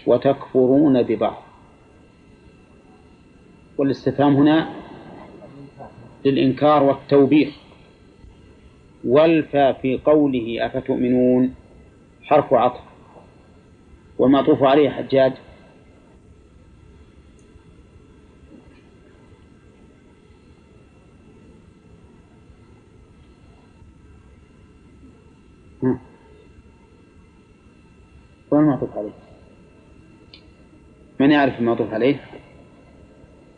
وتكفرون 0.06 1.02
ببعض. 1.02 1.42
والاستفهام 3.78 4.36
هنا 4.36 4.68
للإنكار 6.24 6.82
والتوبيخ. 6.82 7.50
والفا 9.04 9.72
في 9.72 10.00
قوله 10.04 10.66
أفتؤمنون 10.66 11.54
حرف 12.22 12.54
عطف. 12.54 12.91
والمعطوف 14.18 14.62
عليه 14.62 14.90
حجاج 14.90 15.32
وين 28.50 28.62
المعطوف 28.62 28.96
عليه؟ 28.96 29.12
من 31.20 31.30
يعرف 31.30 31.58
المعطوف 31.58 31.94
عليه؟ 31.94 32.20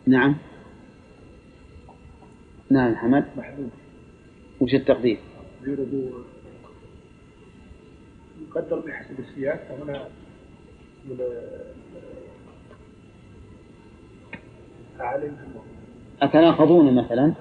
نعم 0.07 0.37
نعم 2.71 2.95
حمد 2.97 3.25
محدود 3.37 3.71
وش 4.61 4.75
التقدير؟ 4.75 5.19
يقدر 8.41 8.81
بحسب 8.81 9.19
السياق 9.19 9.79
أتناقضون 16.23 16.95
مثلا؟ 16.95 17.33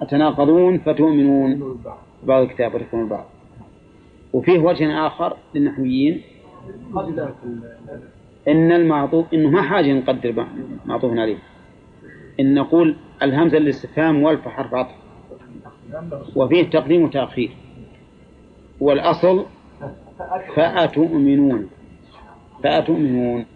أتناقضون. 0.00 0.78
فتؤمنون 0.78 1.78
بعض 2.24 2.42
الكتاب 2.42 2.74
وتكون 2.74 3.00
البعض. 3.00 3.26
وفيه 4.32 4.58
وجه 4.58 5.06
آخر 5.06 5.36
للنحويين. 5.54 6.22
إن 8.48 8.72
المعطوف 8.72 9.34
إنه 9.34 9.50
ما 9.50 9.62
حاجة 9.62 9.92
نقدر 9.92 10.46
معطوف 10.86 11.18
عليه. 11.18 11.38
إن 12.40 12.54
نقول 12.54 12.96
الهمزة 13.22 13.58
للاستفهام 13.58 14.22
والف 14.22 14.48
حرف 14.48 14.74
عطف 14.74 14.94
وفيه 16.36 16.70
تقديم 16.70 17.02
وتأخير. 17.02 17.50
والأصل 18.80 19.44
فأتؤمنون. 20.56 21.68
فأتؤمنون 22.64 23.46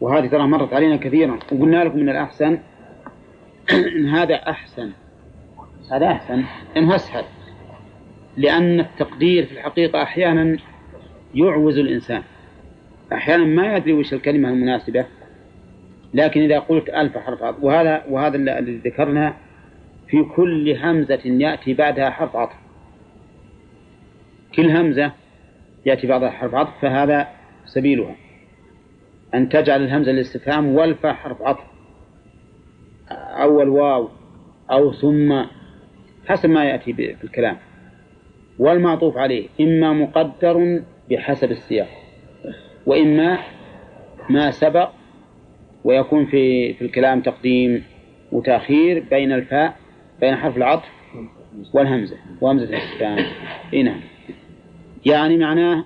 وهذه 0.00 0.26
ترى 0.26 0.46
مرت 0.46 0.72
علينا 0.72 0.96
كثيرا. 0.96 1.38
وقلنا 1.52 1.84
لكم 1.84 1.98
من 1.98 2.08
الأحسن 2.08 2.58
إن 3.70 4.06
هذا 4.16 4.34
أحسن. 4.34 4.90
هذا 5.92 6.06
أحسن. 6.06 6.44
إنه 6.76 6.94
أسهل. 6.94 7.24
لأن 8.36 8.80
التقدير 8.80 9.46
في 9.46 9.52
الحقيقة 9.52 10.02
أحيانا 10.02 10.56
يعوز 11.34 11.78
الإنسان. 11.78 12.22
أحيانا 13.12 13.44
ما 13.44 13.76
يدري 13.76 13.92
وش 13.92 14.12
الكلمة 14.12 14.48
المناسبة. 14.48 15.04
لكن 16.14 16.40
إذا 16.40 16.58
قلت 16.58 16.88
ألف 16.88 17.18
حرف 17.18 17.42
عطف 17.42 17.64
وهذا 17.64 18.04
وهذا 18.10 18.36
الذي 18.36 18.76
ذكرنا 18.76 19.34
في 20.08 20.22
كل 20.22 20.76
همزة 20.76 21.20
يأتي 21.24 21.74
بعدها 21.74 22.10
حرف 22.10 22.36
عطف. 22.36 22.56
كل 24.54 24.70
همزة 24.70 25.12
يأتي 25.86 26.06
بعدها 26.06 26.30
حرف 26.30 26.54
عطف 26.54 26.80
فهذا 26.80 27.37
سبيلها. 27.68 28.16
أن 29.34 29.48
تجعل 29.48 29.82
الهمزة 29.82 30.10
الاستفهام 30.10 30.66
والفاء 30.74 31.12
حرف 31.12 31.42
عطف. 31.42 31.64
أو 33.10 33.62
الواو 33.62 34.08
أو 34.70 34.92
ثم 34.92 35.42
حسب 36.26 36.50
ما 36.50 36.64
يأتي 36.64 36.92
في 36.92 37.24
الكلام. 37.24 37.56
والمعطوف 38.58 39.16
عليه 39.16 39.48
إما 39.60 39.92
مقدر 39.92 40.82
بحسب 41.10 41.50
السياق 41.50 41.88
وإما 42.86 43.38
ما 44.30 44.50
سبق 44.50 44.90
ويكون 45.84 46.26
في 46.26 46.74
في 46.74 46.82
الكلام 46.82 47.20
تقديم 47.20 47.84
وتأخير 48.32 49.04
بين 49.10 49.32
الفاء 49.32 49.76
بين 50.20 50.36
حرف 50.36 50.56
العطف 50.56 50.88
والهمزة 51.72 52.16
وهمزة 52.40 52.64
الاستفهام. 52.64 53.26
إيه 53.72 53.82
نعم. 53.82 54.00
يعني 55.06 55.36
معناه 55.36 55.84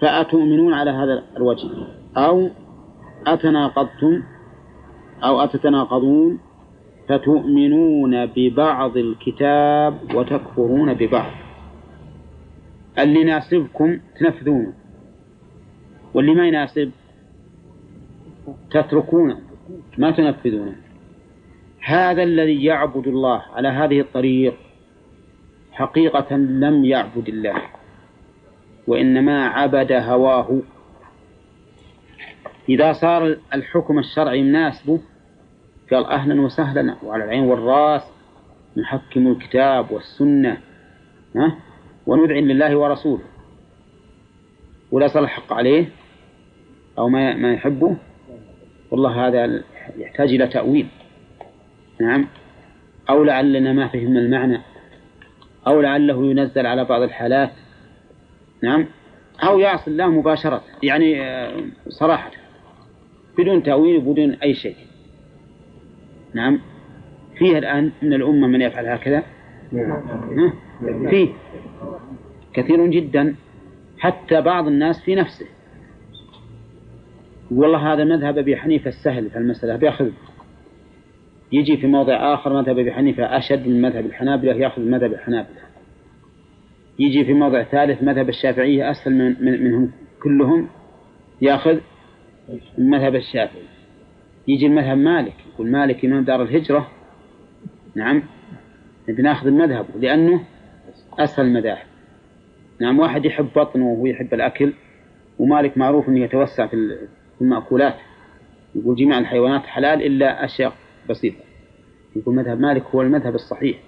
فأتؤمنون 0.00 0.72
على 0.74 0.90
هذا 0.90 1.22
الوجه. 1.36 1.68
أو 2.16 2.50
أتناقضتم 3.26 4.22
أو 5.24 5.40
أتتناقضون 5.40 6.38
فتؤمنون 7.08 8.26
ببعض 8.26 8.96
الكتاب 8.96 10.14
وتكفرون 10.14 10.94
ببعض. 10.94 11.32
اللي 12.98 13.20
يناسبكم 13.20 13.98
تنفذونه. 14.20 14.72
واللي 16.14 16.34
ما 16.34 16.48
يناسب 16.48 16.90
تتركونه 18.70 19.38
ما 19.98 20.10
تنفذونه. 20.10 20.76
هذا 21.84 22.22
الذي 22.22 22.64
يعبد 22.64 23.06
الله 23.06 23.42
على 23.54 23.68
هذه 23.68 24.00
الطريق 24.00 24.54
حقيقة 25.72 26.36
لم 26.36 26.84
يعبد 26.84 27.28
الله. 27.28 27.75
وإنما 28.86 29.46
عبد 29.46 29.92
هواه. 29.92 30.60
إذا 32.68 32.92
صار 32.92 33.36
الحكم 33.54 33.98
الشرعي 33.98 34.42
مناسبه 34.42 35.00
قال 35.92 36.06
أهلا 36.06 36.40
وسهلا 36.40 36.96
وعلى 37.02 37.24
العين 37.24 37.42
والرأس 37.42 38.02
نحكم 38.76 39.26
الكتاب 39.26 39.90
والسنة 39.90 40.58
ها؟ 41.36 41.56
وندعي 42.06 42.40
لله 42.40 42.76
ورسوله. 42.76 43.24
ولا 44.90 45.08
صار 45.08 45.24
الحق 45.24 45.52
عليه؟ 45.52 45.88
أو 46.98 47.08
ما 47.08 47.34
ما 47.34 47.52
يحبه؟ 47.52 47.96
والله 48.90 49.26
هذا 49.26 49.62
يحتاج 49.96 50.28
إلى 50.34 50.46
تأويل. 50.46 50.86
نعم. 52.00 52.26
أو 53.10 53.24
لعلنا 53.24 53.72
ما 53.72 53.88
فهمنا 53.88 54.20
المعنى. 54.20 54.60
أو 55.66 55.80
لعله 55.80 56.26
ينزل 56.26 56.66
على 56.66 56.84
بعض 56.84 57.02
الحالات. 57.02 57.50
نعم. 58.62 58.86
أو 59.42 59.58
يعصي 59.58 59.90
الله 59.90 60.06
مباشرة. 60.10 60.62
يعني 60.82 61.22
آه، 61.22 61.64
صراحة. 61.88 62.30
بدون 63.38 63.62
تأويل 63.62 63.96
وبدون 63.96 64.30
أي 64.30 64.54
شيء. 64.54 64.76
نعم. 66.34 66.60
فيه 67.38 67.58
الآن 67.58 67.92
من 68.02 68.12
الأمة 68.12 68.46
من 68.46 68.62
يفعل 68.62 68.86
هكذا؟ 68.86 69.22
فيه. 71.10 71.28
كثير 72.54 72.86
جدا. 72.86 73.34
حتى 73.98 74.40
بعض 74.40 74.66
الناس 74.66 75.04
في 75.04 75.14
نفسه. 75.14 75.46
والله 77.50 77.92
هذا 77.92 78.04
مذهب 78.04 78.38
أبي 78.38 78.56
حنيفة 78.56 78.88
السهل 78.88 79.30
في 79.30 79.38
المسألة. 79.38 79.76
بيأخذ 79.76 80.10
يجي 81.52 81.76
في 81.76 81.86
موضع 81.86 82.34
آخر 82.34 82.52
مذهب 82.52 82.78
أبي 82.78 82.92
حنيفة 82.92 83.24
أشد 83.38 83.68
من 83.68 83.82
مذهب 83.82 84.06
الحنابلة 84.06 84.52
يأخذ 84.52 84.82
مذهب 84.82 85.12
الحنابلة. 85.12 85.65
يجي 86.98 87.24
في 87.24 87.34
موضع 87.34 87.62
ثالث 87.62 88.02
مذهب 88.02 88.28
الشافعية 88.28 88.90
أسهل 88.90 89.14
من 89.14 89.36
من 89.40 89.64
منهم 89.64 89.90
كلهم 90.22 90.68
يأخذ 91.40 91.78
مذهب 92.78 93.14
الشافعي. 93.14 93.62
يجي 94.48 94.66
المذهب 94.66 94.98
مالك 94.98 95.34
يقول 95.54 95.70
مالك 95.70 96.04
إمام 96.04 96.24
دار 96.24 96.42
الهجرة. 96.42 96.90
نعم. 97.94 98.22
بناخذ 99.08 99.46
المذهب 99.46 99.86
لأنه 100.00 100.44
أسهل 101.18 101.46
المذاهب. 101.46 101.86
نعم 102.80 102.98
واحد 102.98 103.24
يحب 103.24 103.48
بطنه 103.56 103.86
وهو 103.86 104.06
يحب 104.06 104.34
الأكل 104.34 104.72
ومالك 105.38 105.78
معروف 105.78 106.08
أنه 106.08 106.20
يتوسع 106.20 106.66
في 106.66 106.98
المأكولات. 107.40 107.94
يقول 108.74 108.96
جميع 108.96 109.18
الحيوانات 109.18 109.62
حلال 109.62 110.06
إلا 110.06 110.44
أشياء 110.44 110.72
بسيطة. 111.10 111.44
يقول 112.16 112.34
مذهب 112.34 112.60
مالك 112.60 112.82
هو 112.94 113.02
المذهب 113.02 113.34
الصحيح 113.34 113.78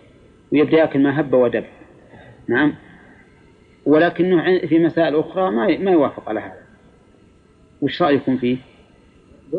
ويبدأ 0.53 0.79
يأكل 0.79 1.03
ما 1.03 1.21
هب 1.21 1.33
ودب. 1.35 1.65
نعم. 2.49 2.75
ولكنه 3.89 4.59
في 4.59 4.79
مسائل 4.79 5.17
أخرى 5.17 5.51
ما 5.51 5.79
ما 5.79 5.91
يوافق 5.91 6.29
على 6.29 6.41
هذا 6.41 6.63
وش 7.83 8.03
رأيكم 8.03 8.37
فيه؟ 8.37 8.57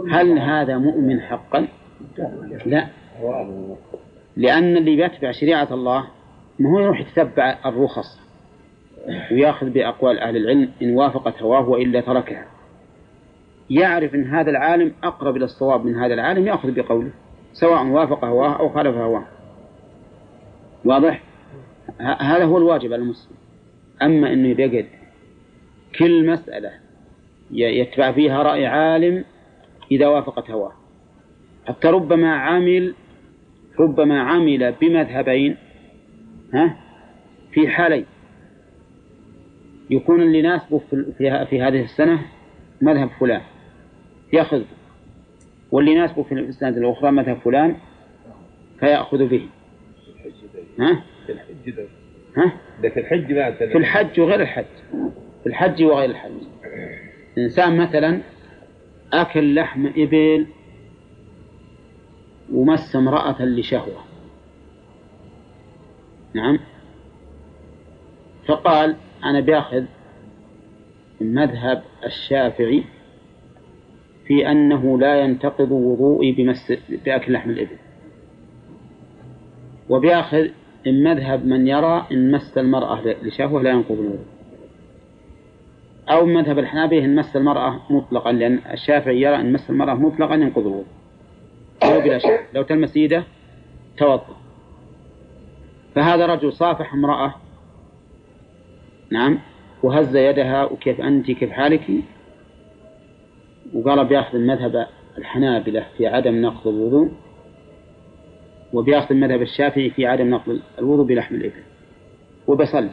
هل 0.09 0.39
هذا 0.39 0.77
مؤمن 0.77 1.21
حقا؟ 1.21 1.67
لا 2.65 2.87
لأن 4.37 4.77
اللي 4.77 4.95
بيتبع 4.95 5.31
شريعة 5.31 5.67
الله 5.73 6.07
ما 6.59 6.69
هو 6.69 6.79
يروح 6.79 6.99
يتبع 6.99 7.57
الرخص 7.65 8.19
ويأخذ 9.31 9.69
بأقوال 9.69 10.19
أهل 10.19 10.37
العلم 10.37 10.71
إن 10.81 10.95
وافقت 10.95 11.41
هواه 11.41 11.69
وإلا 11.69 12.01
تركها 12.01 12.45
يعرف 13.69 14.15
أن 14.15 14.27
هذا 14.27 14.49
العالم 14.49 14.93
أقرب 15.03 15.35
إلى 15.35 15.45
الصواب 15.45 15.85
من 15.85 15.95
هذا 15.95 16.13
العالم 16.13 16.47
يأخذ 16.47 16.71
بقوله 16.71 17.11
سواء 17.53 17.85
وافق 17.85 18.25
هواه 18.25 18.59
أو 18.59 18.69
خالف 18.69 18.95
هواه 18.95 19.25
واضح؟ 20.85 21.21
هذا 21.99 22.45
هو 22.45 22.57
الواجب 22.57 22.93
على 22.93 23.01
المسلم 23.01 23.39
أما 24.01 24.33
أنه 24.33 24.47
يقعد 24.47 24.85
كل 25.99 26.27
مسألة 26.27 26.71
يتبع 27.51 28.11
فيها 28.11 28.43
رأي 28.43 28.65
عالم 28.65 29.25
إذا 29.91 30.07
وافقت 30.07 30.51
هواه. 30.51 30.73
حتى 31.67 31.87
ربما 31.87 32.35
عمل 32.35 32.95
ربما 33.79 34.21
عمل 34.21 34.71
بمذهبين 34.81 35.57
ها 36.53 36.77
في 37.51 37.67
حالين. 37.67 38.05
يكون 39.89 40.21
اللي 40.21 40.39
يناسبه 40.39 40.81
في 41.19 41.61
هذه 41.61 41.83
السنة 41.83 42.19
مذهب 42.81 43.09
فلان 43.19 43.41
يأخذ 44.33 44.63
واللي 45.71 45.91
يناسبه 45.91 46.23
في 46.23 46.33
السنة 46.33 46.69
الأخرى 46.69 47.11
مذهب 47.11 47.37
فلان 47.37 47.75
فيأخذ 48.79 49.27
به. 49.27 49.47
ها؟ 50.79 51.03
ها؟ 52.37 52.51
ده 52.83 52.89
في 52.89 52.99
الحج 52.99 53.33
بقى 53.33 53.53
في 53.53 53.77
الحج 53.77 54.19
وغير 54.19 54.41
الحج. 54.41 54.65
في 55.43 55.47
الحج 55.49 55.83
وغير 55.83 56.09
الحج. 56.09 56.31
إنسان 57.37 57.77
مثلا 57.77 58.21
أكل 59.13 59.55
لحم 59.55 59.87
إبل 59.97 60.47
ومس 62.53 62.95
امرأة 62.95 63.41
لشهوة. 63.45 64.03
نعم؟ 66.33 66.59
فقال 68.47 68.95
أنا 69.23 69.39
بأخذ 69.39 69.83
مذهب 71.21 71.83
الشافعي 72.05 72.83
في 74.27 74.51
أنه 74.51 74.99
لا 74.99 75.19
ينتقض 75.21 75.71
وضوئي 75.71 76.31
بمس 76.31 76.73
بأكل 77.05 77.33
لحم 77.33 77.49
الإبل. 77.49 77.77
وبياخذ 79.89 80.47
من 80.85 81.03
مذهب 81.03 81.45
من 81.45 81.67
يرى 81.67 82.05
إن 82.11 82.31
مس 82.31 82.57
المرأة 82.57 83.01
لشهوة 83.23 83.61
لا 83.61 83.69
ينقض 83.69 83.91
الوضوء 83.91 84.25
أو 86.09 86.25
مذهب 86.25 86.59
الحنابلة 86.59 87.05
إن 87.05 87.15
مس 87.15 87.35
المرأة 87.35 87.79
مطلقا 87.89 88.31
لأن 88.31 88.59
الشافعي 88.71 89.21
يرى 89.21 89.35
إن 89.35 89.53
مس 89.53 89.69
المرأة 89.69 89.93
مطلقا 89.93 90.35
ينقض 90.35 90.67
الوضوء 90.67 90.85
بلا 91.81 92.17
شك 92.17 92.45
لو 92.53 92.61
تلمس 92.63 92.97
يده 92.97 93.23
توضأ. 93.97 94.37
فهذا 95.95 96.25
رجل 96.25 96.53
صافح 96.53 96.93
امرأة. 96.93 97.35
نعم. 99.11 99.39
وهز 99.83 100.15
يدها 100.15 100.63
وكيف 100.63 101.01
أنت 101.01 101.31
كيف 101.31 101.51
حالك؟ 101.51 101.87
وقال 103.73 104.05
بياخذ 104.05 104.35
المذهب 104.37 104.87
الحنابلة 105.17 105.85
في 105.97 106.07
عدم 106.07 106.41
نقض 106.41 106.67
الوضوء. 106.67 107.11
وبياخذ 108.73 109.07
المذهب 109.11 109.41
الشافعي 109.41 109.89
في 109.89 110.05
عدم 110.05 110.29
نقض 110.29 110.59
الوضوء 110.79 111.05
بلحم 111.05 111.35
الإبل. 111.35 111.63
وبصلي. 112.47 112.89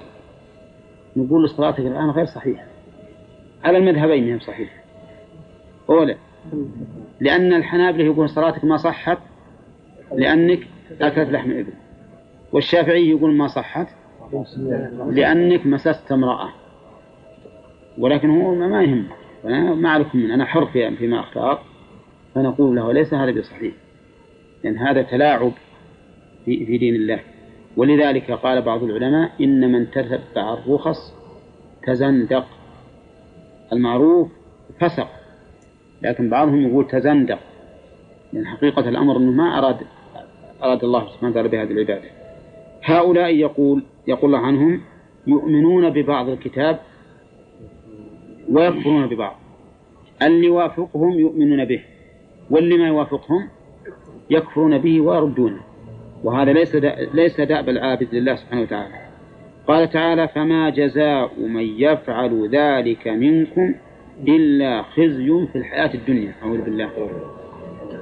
نقول 1.17 1.49
صلاتك 1.49 1.81
الآن 1.81 2.11
غير 2.11 2.27
صحيحة. 2.27 2.65
على 3.65 3.79
المذهبين 3.79 4.33
هم 4.33 4.39
صحيحة 4.39 4.77
أولا 5.89 6.17
لأن 7.21 7.53
الحنابلة 7.53 8.05
يقول 8.05 8.29
صلاتك 8.29 8.65
ما 8.65 8.77
صحت 8.77 9.19
لأنك 10.15 10.67
أكلت 11.01 11.31
لحم 11.31 11.51
الإبل. 11.51 11.73
والشافعي 12.53 13.11
يقول 13.11 13.35
ما 13.35 13.47
صحت 13.47 13.89
لأنك 15.11 15.67
مسست 15.67 16.13
امرأة. 16.13 16.49
ولكن 17.99 18.31
هو 18.31 18.55
ما 18.55 18.83
يهم 18.83 19.07
أنا 19.45 19.75
ما 19.75 19.89
أعرفكم 19.89 20.19
من 20.19 20.31
أنا 20.31 20.45
حر 20.45 20.67
في 20.67 20.97
فيما 20.97 21.21
أختار 21.21 21.63
فنقول 22.35 22.77
له 22.77 22.93
ليس 22.93 23.15
هذا 23.15 23.41
بصحيح. 23.41 23.75
لأن 24.67 24.79
هذا 24.79 25.03
تلاعب 25.03 25.53
في, 26.45 26.67
في 26.67 26.79
دين 26.79 26.95
الله. 26.95 27.21
ولذلك 27.77 28.31
قال 28.31 28.63
بعض 28.63 28.83
العلماء 28.83 29.33
إن 29.41 29.73
من 29.73 29.91
تتبع 29.91 30.55
الرخص 30.55 31.15
تزندق. 31.87 32.47
المعروف 33.73 34.29
فسق 34.81 35.09
لكن 36.03 36.31
بعضهم 36.31 36.69
يقول 36.69 36.89
تزندق 36.89 37.39
لأن 38.33 38.47
حقيقة 38.47 38.89
الأمر 38.89 39.17
أنه 39.17 39.33
ما 39.33 39.59
أراد 39.59 39.77
أراد 40.63 40.85
الله 40.85 41.09
سبحانه 41.09 41.31
وتعالى 41.31 41.49
بهذه 41.49 41.71
العبادة. 41.71 42.11
هؤلاء 42.85 43.35
يقول 43.35 43.83
يقول 44.09 44.35
الله 44.35 44.47
عنهم 44.47 44.81
يؤمنون 45.27 45.91
ببعض 45.91 46.29
الكتاب 46.29 46.81
ويكفرون 48.51 49.07
ببعض. 49.07 49.37
اللي 50.23 50.47
يوافقهم 50.47 51.13
يؤمنون 51.19 51.65
به 51.65 51.83
واللي 52.51 52.79
ما 52.79 52.87
يوافقهم 52.87 53.49
يكفرون 54.31 54.79
به 54.79 55.01
ويردونه. 55.01 55.61
وهذا 56.25 56.53
ليس 56.53 56.75
ليس 57.15 57.41
دأب 57.41 57.69
العابد 57.69 58.15
لله 58.15 58.35
سبحانه 58.35 58.63
وتعالى. 58.63 58.95
قال 59.69 59.91
تعالى 59.91 60.29
فما 60.29 60.71
جزاء 60.71 61.41
من 61.41 61.63
يفعل 61.63 62.49
ذلك 62.53 63.09
منكم 63.09 63.75
إلا 64.29 64.83
خزي 64.83 65.47
في 65.53 65.59
الحياة 65.59 65.95
الدنيا. 65.95 66.33
أعوذ 66.43 66.61
بالله. 66.61 66.91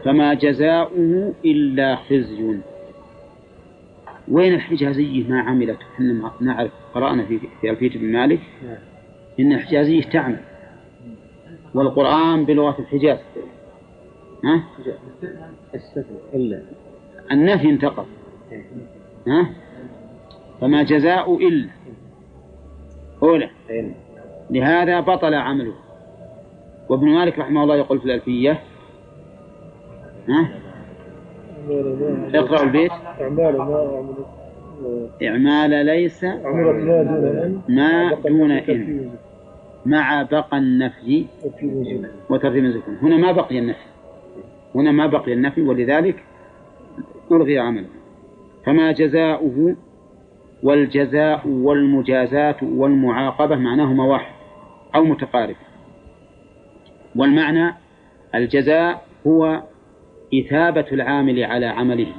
فما 0.04 0.34
جزاؤه 0.34 1.34
إلا 1.44 1.96
خزي. 1.96 2.58
وين 4.28 4.54
الحجازية 4.54 5.28
ما 5.28 5.40
عملت. 5.40 5.78
إحنا 5.94 6.30
نعرف. 6.40 6.70
قرأنا 6.94 7.24
في 7.24 7.38
في 7.60 7.70
ألفية 7.70 7.98
بن 7.98 8.12
مالك. 8.12 8.40
إن 9.40 9.52
الحجازية 9.52 10.02
تعمل 10.02 10.40
والقرآن 11.74 12.44
بلغة 12.44 12.76
الحجاز. 12.78 13.18
ها؟ 14.44 14.64
إلا 16.34 16.62
النفي 17.32 17.70
انتقض. 17.70 18.06
ها؟ 19.26 19.46
فما 20.60 20.82
جزاء 20.82 21.48
إلا. 21.48 21.68
أولى. 23.22 23.50
لهذا 24.50 25.00
بطل 25.00 25.34
عمله. 25.34 25.74
وابن 26.88 27.08
مالك 27.08 27.38
رحمه 27.38 27.62
الله 27.62 27.76
يقول 27.76 27.98
في 27.98 28.04
الألفية. 28.04 28.60
ها؟ 30.28 30.48
اقرأوا 32.34 32.64
البيت. 32.64 32.90
إعمال 35.22 35.86
ليس 35.86 36.24
ما 37.68 38.14
دون 38.26 38.50
إن 38.50 39.10
مع 39.86 40.22
بقى 40.22 40.58
النفي 40.58 41.26
وترتيب 42.30 42.64
الزكون 42.64 42.96
هنا 43.02 43.16
ما 43.16 43.32
بقي 43.32 43.58
النفي. 43.58 43.93
هنا 44.74 44.92
ما 44.92 45.06
بقي 45.06 45.32
النفي 45.32 45.62
ولذلك 45.62 46.24
ألغي 47.32 47.58
عمله. 47.58 47.88
فما 48.66 48.92
جزاؤه 48.92 49.76
والجزاء 50.62 51.48
والمجازاة 51.48 52.56
والمعاقبة 52.62 53.56
معناهما 53.56 54.04
واحد 54.04 54.34
أو 54.94 55.04
متقارب. 55.04 55.56
والمعنى 57.16 57.74
الجزاء 58.34 59.06
هو 59.26 59.62
إثابة 60.34 60.86
العامل 60.92 61.44
على 61.44 61.66
عمله. 61.66 62.12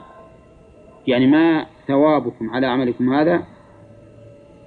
يعني 1.08 1.28
ما 1.28 1.66
ثوابكم 1.88 2.50
على 2.50 2.68
عملكم 2.68 3.14
هذا 3.14 3.44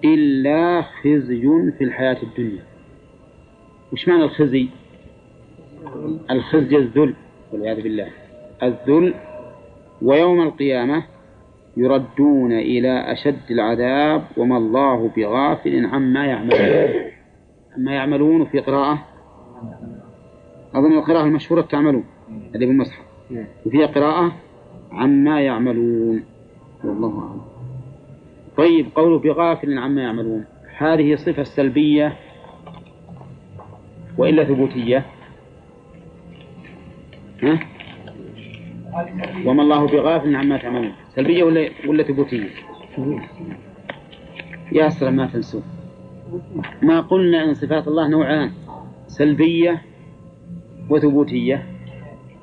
إلا 0.05 0.83
خزي 0.83 1.73
في 1.79 1.85
الحياة 1.85 2.17
الدنيا. 2.23 2.63
وش 3.93 4.09
معنى 4.09 4.25
الخزي؟ 4.25 4.69
الخزي 6.31 6.77
الذل. 6.77 7.15
والعياذ 7.53 7.83
بالله. 7.83 8.09
الذل 8.63 9.15
ويوم 10.03 10.41
القيامة 10.41 11.05
يردون 11.77 12.53
إلى 12.53 13.13
أشد 13.13 13.51
العذاب 13.51 14.23
وما 14.37 14.57
الله 14.57 15.11
بغافل 15.17 15.87
عما 15.87 16.27
يعملون. 16.27 16.91
عما 17.77 17.93
يعملون 17.93 18.45
في 18.45 18.59
قراءة. 18.59 18.99
أظن 20.75 20.99
القراءة 20.99 21.25
المشهورة 21.25 21.61
تعملون. 21.61 22.05
هذه 22.55 22.67
بالمصحف. 22.67 23.03
وفيها 23.67 23.87
قراءة 23.87 24.33
عما 24.93 25.41
يعملون. 25.41 26.25
والله 26.85 27.19
أعلم. 27.19 27.41
طيب 28.57 28.87
قوله 28.95 29.19
بغافل 29.19 29.79
عما 29.79 30.03
يعملون. 30.03 30.45
هذه 30.77 31.15
صفة 31.15 31.43
سلبية 31.43 32.17
وإلا 34.19 34.45
ثبوتية؟ 34.45 35.07
ها؟ 37.43 37.59
وما 39.45 39.63
الله 39.63 39.87
بغافل 39.87 40.37
عما 40.37 40.59
تعملون. 40.59 40.93
سلبية 41.09 41.43
ولا 41.43 41.71
ولا 41.87 42.03
ثبوتية؟ 42.03 42.49
يا 44.73 44.89
سلام 44.89 45.17
ما 45.17 45.27
تنسوا 45.27 45.61
ما 46.83 47.01
قلنا 47.01 47.45
إن 47.45 47.55
صفات 47.55 47.89
الله 47.89 48.09
نوعان 48.09 48.51
سلبية 49.07 49.83
وثبوتية. 50.91 51.67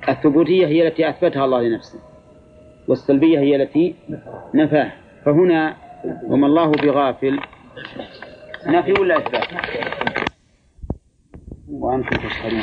الثبوتية 0.10 0.68
هي 0.68 0.88
التي 0.88 1.10
أثبتها 1.10 1.46
الله 1.46 1.62
لنفسه 1.62 2.00
والسلبية 2.88 3.40
هي 3.40 3.56
التي 3.56 3.96
نفاه 4.54 4.92
فهنا 5.26 5.76
وما 6.28 6.48
الله 6.48 6.72
بغافل 6.72 7.40
نفي 8.68 8.94
ولا 9.02 9.18
إثبات؟ 9.18 9.48
وأنتم 11.70 12.18
تشهدون 12.18 12.62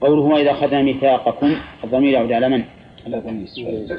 قوله 0.00 0.22
وإذا 0.22 0.50
أخذنا 0.50 0.82
ميثاقكم 0.82 1.56
الضمير 1.84 2.12
يعود 2.12 2.32
على 2.32 2.48
من؟ 2.48 2.64
على 3.06 3.20
بني 3.20 3.44
إسرائيل؟ 3.44 3.96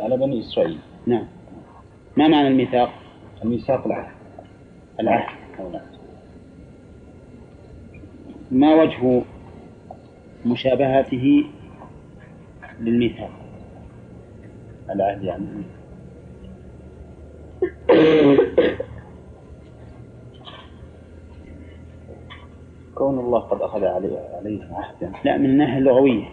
على 0.00 0.16
بني 0.16 0.40
إسرائيل 0.40 0.78
نعم 1.06 1.26
ما 2.16 2.28
معنى 2.28 2.48
الميثاق؟ 2.48 2.90
الميثاق 3.44 3.86
العهد 3.86 4.12
العهد 5.00 5.38
ما 8.50 8.74
وجه 8.74 9.22
مشابهته 10.46 11.44
للميثاق؟ 12.80 13.30
العهد 14.90 15.24
يعني 15.24 15.46
كون 22.98 23.18
الله 23.18 23.38
قد 23.38 23.62
أخذ 23.62 23.84
عليه 23.84 24.18
عليه 24.34 24.64
عهدا. 24.72 25.12
لا 25.24 25.36
من 25.36 25.44
الناحية 25.44 25.78
اللغوية 25.78 26.28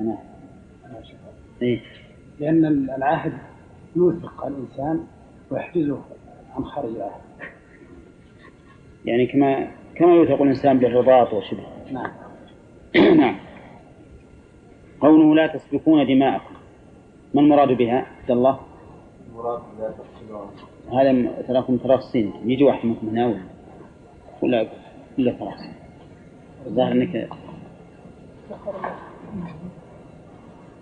أنا 0.00 0.18
إيه. 1.62 1.80
لأن 2.40 2.64
العهد 2.96 3.32
يوثق 3.96 4.46
الإنسان 4.46 5.06
ويحجزه 5.50 6.00
عن 6.56 6.64
خارج 6.64 6.94
العهد. 6.94 7.20
يعني 9.04 9.26
كما 9.26 9.70
كما 9.94 10.14
يوثق 10.14 10.42
الإنسان 10.42 10.78
بالرباط 10.78 11.32
وشبه 11.32 11.66
نعم. 11.92 12.10
نعم. 13.20 13.36
قوله 15.00 15.34
لا 15.34 15.46
تسفكون 15.46 16.06
دماءكم. 16.06 16.54
ما 17.34 17.40
المراد 17.40 17.68
بها؟ 17.68 18.06
عبد 18.20 18.30
الله؟ 18.30 18.71
هذا 20.92 21.42
تراكم 21.48 21.76
تراصين 21.76 22.32
يجي 22.44 22.64
واحد 22.64 22.86
منكم 22.86 23.08
هنا 23.08 23.26
ولا 23.26 23.42
ولا 24.42 24.68
ولا 25.18 25.32
تراص 25.32 25.60
الظاهر 26.66 26.92
انك 26.92 27.28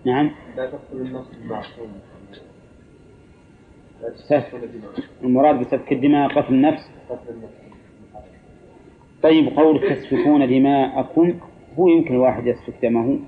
نعم. 0.05 0.31
لا 0.57 0.71
سفك. 0.71 0.81
تسفكون 4.17 4.61
دماء 4.61 4.91
المراد 5.23 5.61
بسفك 5.61 5.93
الدماء 5.93 6.29
قتل 6.29 6.55
النفس. 6.55 6.91
طيب 9.23 9.59
قول 9.59 9.81
تسفكون 9.81 10.49
دماءكم. 10.49 11.41
هو 11.79 11.89
يمكن 11.89 12.15
الواحد 12.15 12.47
يسفك 12.47 12.75
دمه. 12.83 13.19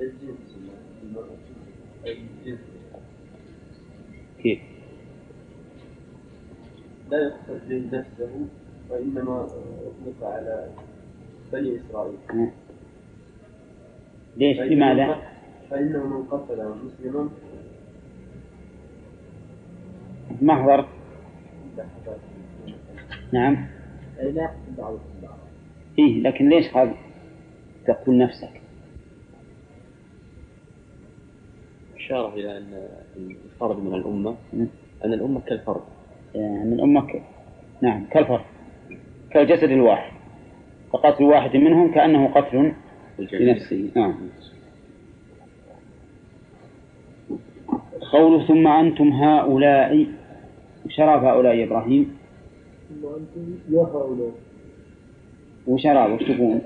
الجنس 0.00 0.56
أي 2.06 2.12
الجنس 2.12 2.60
كيف؟ 4.42 4.60
لا 7.10 7.18
يقصد 7.18 7.68
به 7.68 7.98
نفسه 7.98 8.30
وإنما 8.90 9.44
أطلق 9.44 10.22
على 10.28 10.68
بني 11.52 11.76
إسرائيل 11.80 12.16
ها. 12.30 12.50
ليش؟ 14.36 14.58
لماذا؟ 14.60 15.22
فإنه 15.70 16.06
من 16.06 16.24
قتل 16.24 16.74
مسلما 16.84 17.28
محضر 20.42 20.88
نعم 23.32 23.66
أي 24.20 24.32
لا 24.32 24.42
يقتل 24.42 24.74
بعضهم 24.78 25.00
بعضا 25.22 25.38
إيه 25.98 26.22
لكن 26.22 26.48
ليش 26.48 26.68
قال 26.68 26.94
تقتل 27.86 28.18
نفسك؟ 28.18 28.60
إشارة 31.96 32.34
إلى 32.34 32.58
أن 32.58 32.88
الفرد 33.16 33.76
من 33.78 33.94
الأمة. 33.94 34.36
أن 35.04 35.12
الأمة 35.12 35.40
كالفرد 35.40 35.82
يعني 36.34 36.70
من 36.70 36.80
أمك 36.80 37.22
نعم 37.82 38.04
كالفرد 38.10 38.40
كالجسد 39.30 39.70
الواحد. 39.70 40.12
فقتل 40.92 41.24
واحد 41.24 41.56
منهم 41.56 41.92
كأنه 41.92 42.28
قتل 42.28 42.72
لنفسه. 43.32 43.90
نعم. 43.96 44.14
قوله 48.12 48.46
ثم 48.46 48.66
أنتم 48.66 49.08
هؤلاء 49.08 50.06
شراب 50.88 51.24
هؤلاء 51.24 51.54
يا 51.54 51.64
إبراهيم؟ 51.64 52.16
ثم 52.88 53.06
أنتم 53.06 53.54
يا 53.70 53.80
هؤلاء. 53.80 54.30
وشراب 55.66 56.12
وش 56.12 56.22
تكون 56.22 56.60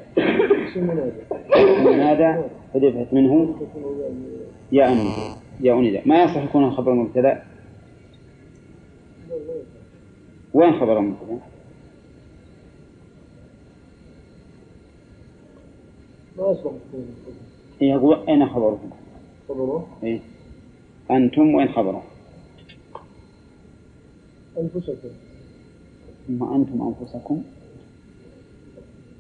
منادى. 1.84 2.42
حذفت 2.74 3.12
منه. 3.12 3.54
يا 4.72 4.92
أني 4.92 5.10
يا 5.60 5.74
أني 5.74 6.00
ما 6.06 6.22
يصح 6.22 6.44
يكون 6.44 6.64
الخبر 6.64 6.92
مبتدأ 6.94 7.42
وين 10.54 10.80
خبر 10.80 11.00
مبتدأ؟ 11.00 11.38
ما 16.38 16.56
إيه 17.82 17.90
يقول 17.90 18.28
أين 18.28 18.48
خبركم؟ 18.48 18.90
خبره؟ 19.48 19.88
إيه. 20.02 20.20
أنتم 21.10 21.54
وين 21.54 21.68
خبره؟ 21.68 22.02
أنفسكم. 24.58 25.08
ثم 26.28 26.54
أنتم 26.54 26.94
أنفسكم؟ 27.00 27.42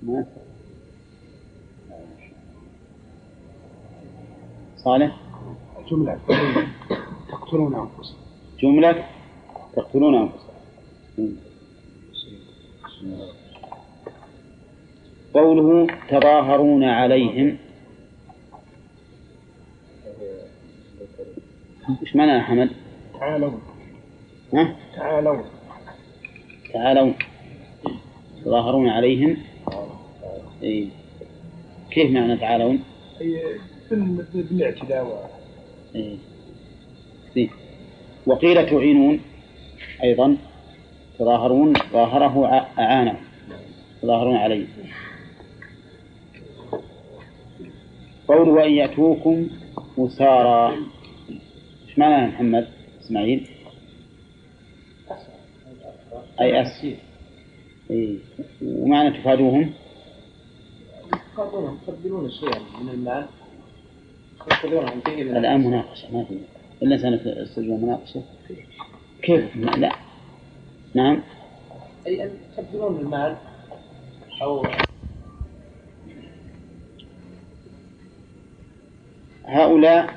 ما. 0.02 0.26
صالح؟ 4.76 5.20
جملة. 5.90 6.18
تقتلون 7.28 7.74
أنفسكم. 7.74 8.18
جملة؟ 8.60 9.04
تقتلون 9.76 10.14
أنفسكم. 10.14 10.43
قوله 15.34 15.86
تظاهرون 16.08 16.84
عليهم 16.84 17.56
إيش 22.02 22.16
معنى 22.16 22.32
يا 22.32 22.40
حمد؟ 22.40 22.70
تعالوا 23.20 23.50
ها؟ 24.54 24.76
تعالوا 24.96 25.42
تعالوا 26.72 27.12
تظاهرون 28.44 28.88
عليهم 28.88 29.36
إيه. 30.62 30.88
كيف 31.90 32.10
معنى 32.10 32.36
تعالون؟ 32.36 32.82
أي 33.20 33.42
بال- 33.90 34.26
بالاعتداء. 34.34 35.30
إيه. 35.94 37.48
وقيل 38.26 38.66
تعينون 38.70 39.20
أيضا 40.02 40.36
تظاهرون 41.18 41.72
ظاهره 41.92 42.46
أعانه 42.78 43.16
تظاهرون 44.02 44.36
عليه. 44.36 44.66
قول 48.28 48.48
وإن 48.48 48.72
يأتوكم 48.72 49.48
أسارى 49.98 50.76
إيش 51.88 51.98
معنى 51.98 52.26
محمد؟ 52.26 52.68
إسماعيل؟ 53.00 53.48
أي 56.40 56.62
أس. 56.62 56.86
إيه. 57.90 58.18
ومعنى 58.62 59.18
تفادوهم؟ 59.18 59.72
يقبلون 61.88 62.30
شيئا 62.30 62.58
من 62.82 62.88
المال. 62.88 63.26
يأخذون 64.50 64.88
عن 64.88 65.00
الآن 65.06 65.60
مناقشة 65.60 66.12
ما 66.12 66.24
في. 66.24 66.38
إلا 66.82 66.98
سنة 66.98 67.76
مناقشة. 67.76 68.22
كيف؟ 69.22 69.56
لا. 69.56 70.03
نعم. 70.94 71.22
أي 72.06 72.24
أن 72.24 72.30
يقبلون 72.58 73.00
المال 73.00 73.36
أو 74.42 74.66
هؤلاء 79.46 80.14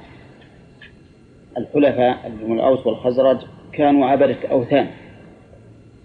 الحلفاء 1.57 2.27
اللي 2.27 2.45
هم 2.45 2.53
الأوس 2.53 2.87
والخزرج 2.87 3.37
كانوا 3.73 4.05
عبدة 4.07 4.37
أوثان 4.51 4.91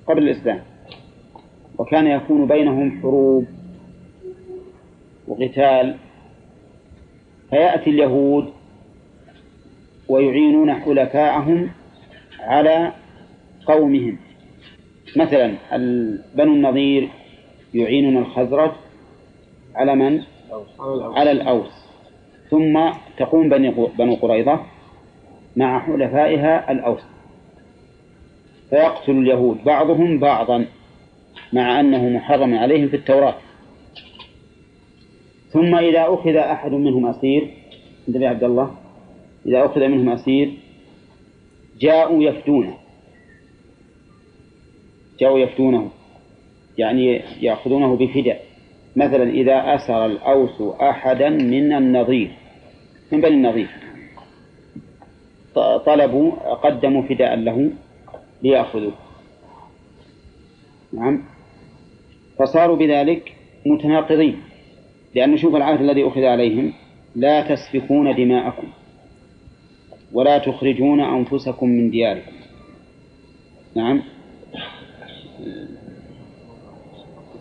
قبل 0.06 0.22
الإسلام 0.22 0.62
وكان 1.78 2.06
يكون 2.06 2.46
بينهم 2.46 3.00
حروب 3.00 3.46
وقتال 5.28 5.96
فيأتي 7.50 7.90
اليهود 7.90 8.52
ويعينون 10.08 10.74
حلفاءهم 10.74 11.70
على 12.40 12.92
قومهم. 13.66 14.18
مثلا 15.16 15.54
بنو 16.34 16.52
النضير 16.52 17.08
يعينون 17.74 18.16
الخزرج 18.16 18.70
على 19.74 19.94
من؟ 19.94 20.22
على 21.16 21.30
الأوس. 21.30 21.72
ثم 22.50 22.90
تقوم 23.18 23.48
بنو 23.98 24.14
قريظة 24.14 24.60
مع 25.56 25.80
حلفائها 25.80 26.72
الأوس. 26.72 27.02
فيقتل 28.70 29.12
اليهود 29.12 29.64
بعضهم 29.64 30.18
بعضا 30.18 30.66
مع 31.52 31.80
أنه 31.80 32.08
محرم 32.08 32.54
عليهم 32.54 32.88
في 32.88 32.96
التوراة. 32.96 33.34
ثم 35.52 35.74
إذا 35.74 36.14
أخذ 36.14 36.36
أحد 36.36 36.70
منهم 36.70 37.06
أسير 37.06 37.50
انتبه 38.08 38.28
عبد 38.28 38.44
الله 38.44 38.74
إذا 39.46 39.64
أخذ 39.64 39.80
منهم 39.80 40.08
أسير 40.08 40.52
جاءوا 41.80 42.22
يفدونه 42.22 42.74
جاءوا 45.20 45.38
يفدونه 45.38 45.90
يعني 46.78 47.22
يأخذونه 47.40 47.96
بفداء 47.96 48.44
مثلا 48.96 49.30
إذا 49.30 49.74
أسر 49.74 50.06
الأوس 50.06 50.62
أحدا 50.80 51.28
من 51.28 51.72
النظير 51.72 52.30
من 53.12 53.20
بني 53.20 53.34
النظير 53.34 53.68
طلبوا 55.86 56.30
قدموا 56.54 57.02
فداء 57.02 57.36
له 57.36 57.70
ليأخذوه. 58.42 58.92
نعم. 60.92 61.22
فصاروا 62.38 62.76
بذلك 62.76 63.32
متناقضين 63.66 64.36
لأن 65.14 65.36
شوف 65.36 65.54
العهد 65.54 65.80
الذي 65.80 66.08
أخذ 66.08 66.24
عليهم 66.24 66.72
لا 67.16 67.54
تسفكون 67.54 68.16
دماءكم 68.16 68.66
ولا 70.12 70.38
تخرجون 70.38 71.00
أنفسكم 71.00 71.68
من 71.68 71.90
دياركم. 71.90 72.32
نعم. 73.76 74.02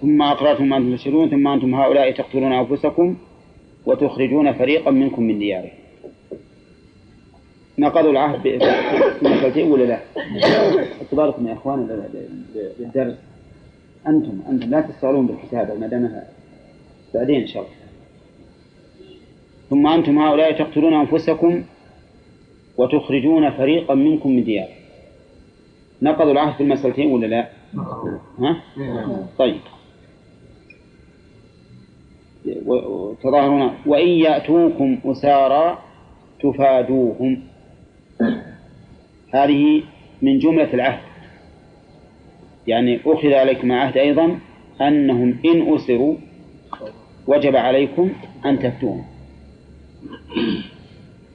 ثم 0.01 0.21
أقررتم 0.21 0.73
أنتم 0.73 0.95
تشرون 0.95 1.29
ثم 1.29 1.47
أنتم 1.47 1.75
هؤلاء 1.75 2.11
تقتلون 2.11 2.53
أنفسكم 2.53 3.17
وتخرجون 3.85 4.53
فريقا 4.53 4.91
منكم 4.91 5.23
من 5.23 5.39
ديارهم. 5.39 5.69
نقضوا 7.79 8.11
العهد 8.11 8.39
ب- 8.39 8.57
في 9.19 9.21
المسألتين 9.25 9.71
ولا 9.71 9.83
لا؟ 9.83 9.99
بالكم 11.11 11.47
يا 11.47 11.53
ل- 11.75 12.71
للدرس 12.79 13.15
أنتم 14.07 14.39
أنتم 14.49 14.69
لا 14.69 14.81
تشتغلون 14.81 15.27
بالكتابة 15.27 15.73
ما 15.73 15.87
دامها 15.87 16.27
بعدين 17.13 17.41
إن 17.41 17.47
شاء 17.47 17.63
الله. 17.63 17.73
ثم 19.69 19.87
أنتم 19.87 20.17
هؤلاء 20.19 20.51
تقتلون 20.51 20.93
أنفسكم 20.93 21.63
وتخرجون 22.77 23.49
فريقا 23.51 23.95
منكم 23.95 24.31
من 24.31 24.43
ديارهم. 24.43 24.75
نقضوا 26.01 26.31
العهد 26.31 26.53
في 26.55 26.63
المسألتين 26.63 27.11
ولا 27.11 27.25
لا؟ 27.27 27.49
ها؟ 28.39 28.61
طيب. 29.37 29.61
تظاهرون 33.23 33.71
وإن 33.85 34.07
يأتوكم 34.07 34.97
أسارى 35.05 35.77
تفادوهم. 36.43 37.43
هذه 39.33 39.83
من 40.21 40.39
جملة 40.39 40.73
العهد. 40.73 41.01
يعني 42.67 42.99
أخذ 43.05 43.33
عليكم 43.33 43.71
عهد 43.71 43.97
أيضا 43.97 44.39
أنهم 44.81 45.37
إن 45.45 45.75
أسروا 45.75 46.15
وجب 47.27 47.55
عليكم 47.55 48.09
أن 48.45 48.59
تفتوهم. 48.59 49.05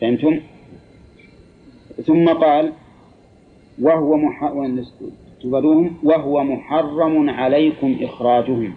فهمتم؟ 0.00 0.40
ثم 2.06 2.28
قال 2.28 2.72
وهو 3.82 4.16
مح... 4.16 4.42
تفادوهم 5.42 5.96
وهو 6.02 6.44
محرم 6.44 7.30
عليكم 7.30 7.96
إخراجهم. 8.02 8.72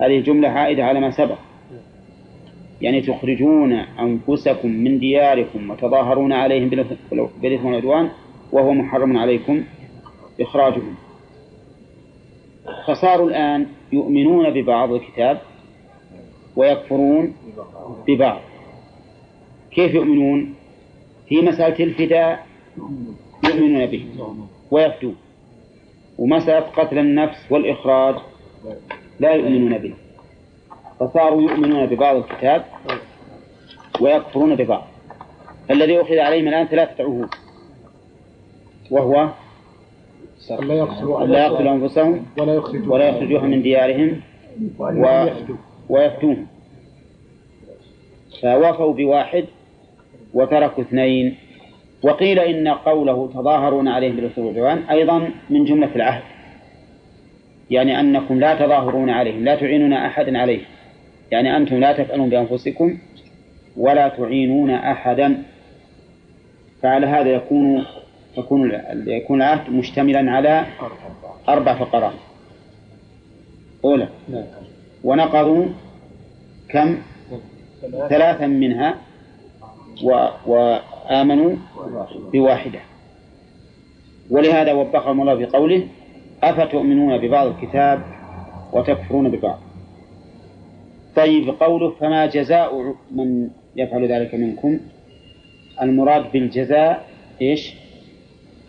هذه 0.00 0.18
الجملة 0.18 0.48
عائدة 0.48 0.84
على 0.84 1.00
ما 1.00 1.10
سبق. 1.10 1.38
يعني 2.80 3.00
تخرجون 3.00 3.72
أنفسكم 3.72 4.68
من 4.68 4.98
دياركم 4.98 5.70
وتظاهرون 5.70 6.32
عليهم 6.32 6.68
بالإثم 6.68 7.66
والعدوان 7.66 8.10
وهو 8.52 8.72
محرم 8.72 9.16
عليكم 9.16 9.64
إخراجهم. 10.40 10.94
فصاروا 12.86 13.28
الآن 13.28 13.66
يؤمنون 13.92 14.50
ببعض 14.50 14.92
الكتاب 14.92 15.40
ويكفرون 16.56 17.34
ببعض. 18.08 18.40
كيف 19.70 19.94
يؤمنون؟ 19.94 20.54
في 21.28 21.42
مسألة 21.42 21.84
الفداء 21.84 22.46
يؤمنون 23.44 23.86
به 23.86 24.06
ويفدون. 24.70 25.16
ومسألة 26.18 26.60
قتل 26.60 26.98
النفس 26.98 27.52
والإخراج 27.52 28.14
لا 29.20 29.32
يؤمنون 29.32 29.78
به. 29.78 29.94
فصاروا 31.00 31.42
يؤمنون 31.42 31.86
ببعض 31.86 32.16
الكتاب 32.16 32.64
ويكفرون 34.00 34.54
ببعض. 34.54 34.86
الذي 35.70 36.00
أخذ 36.00 36.18
عليهم 36.18 36.48
الآن 36.48 36.66
ثلاثة 36.66 37.04
عهود. 37.04 37.28
وهو 38.90 39.28
لا 41.26 41.44
يقتلوا 41.46 41.72
أنفسهم 41.72 42.26
ولا 42.38 42.54
يخرجوا 42.54 42.94
ولا 42.94 43.08
يخرجوهم 43.08 43.50
من 43.50 43.62
ديارهم 43.62 44.20
و... 44.78 45.26
ويفتون 45.88 46.46
فوفوا 48.42 48.92
بواحد 48.92 49.44
وتركوا 50.34 50.84
اثنين. 50.84 51.36
وقيل 52.04 52.38
إن 52.38 52.68
قوله 52.68 53.30
تظاهرون 53.34 53.88
عليهم 53.88 54.16
بالأسلوب 54.16 54.46
والعدوان 54.46 54.90
أيضا 54.90 55.30
من 55.50 55.64
جملة 55.64 55.90
العهد. 55.96 56.22
يعني 57.70 58.00
أنكم 58.00 58.40
لا 58.40 58.54
تظاهرون 58.54 59.10
عليهم 59.10 59.44
لا 59.44 59.54
تعينون 59.54 59.92
أحدا 59.92 60.38
عليهم 60.38 60.64
يعني 61.30 61.56
أنتم 61.56 61.80
لا 61.80 61.92
تفعلون 61.92 62.28
بأنفسكم 62.28 62.98
ولا 63.76 64.08
تعينون 64.08 64.70
أحدا. 64.70 65.42
فعلى 66.82 67.06
هذا 67.06 67.30
يكون 67.30 67.84
يكون 68.38 68.80
يكون 69.06 69.42
العهد 69.42 69.70
مشتملا 69.70 70.30
على 70.30 70.66
أربع 71.48 71.74
فقرات. 71.74 72.14
أولى 73.84 74.08
ونقضوا 75.04 75.66
كم؟ 76.68 76.98
ثلاثا 78.08 78.46
منها 78.46 78.94
و... 80.46 80.76
وآمنوا 81.04 81.56
بواحدة. 82.32 82.80
ولهذا 84.30 84.72
وبخهم 84.72 85.20
الله 85.20 85.36
في 85.36 85.46
قوله 85.46 85.86
أفتؤمنون 86.42 87.18
ببعض 87.18 87.46
الكتاب 87.46 88.02
وتكفرون 88.72 89.28
ببعض؟ 89.28 89.58
طيب 91.16 91.48
قوله 91.60 91.90
فما 91.90 92.26
جزاء 92.26 92.94
من 93.10 93.48
يفعل 93.76 94.12
ذلك 94.12 94.34
منكم؟ 94.34 94.80
المراد 95.82 96.32
بالجزاء 96.32 97.08
إيش؟ 97.42 97.74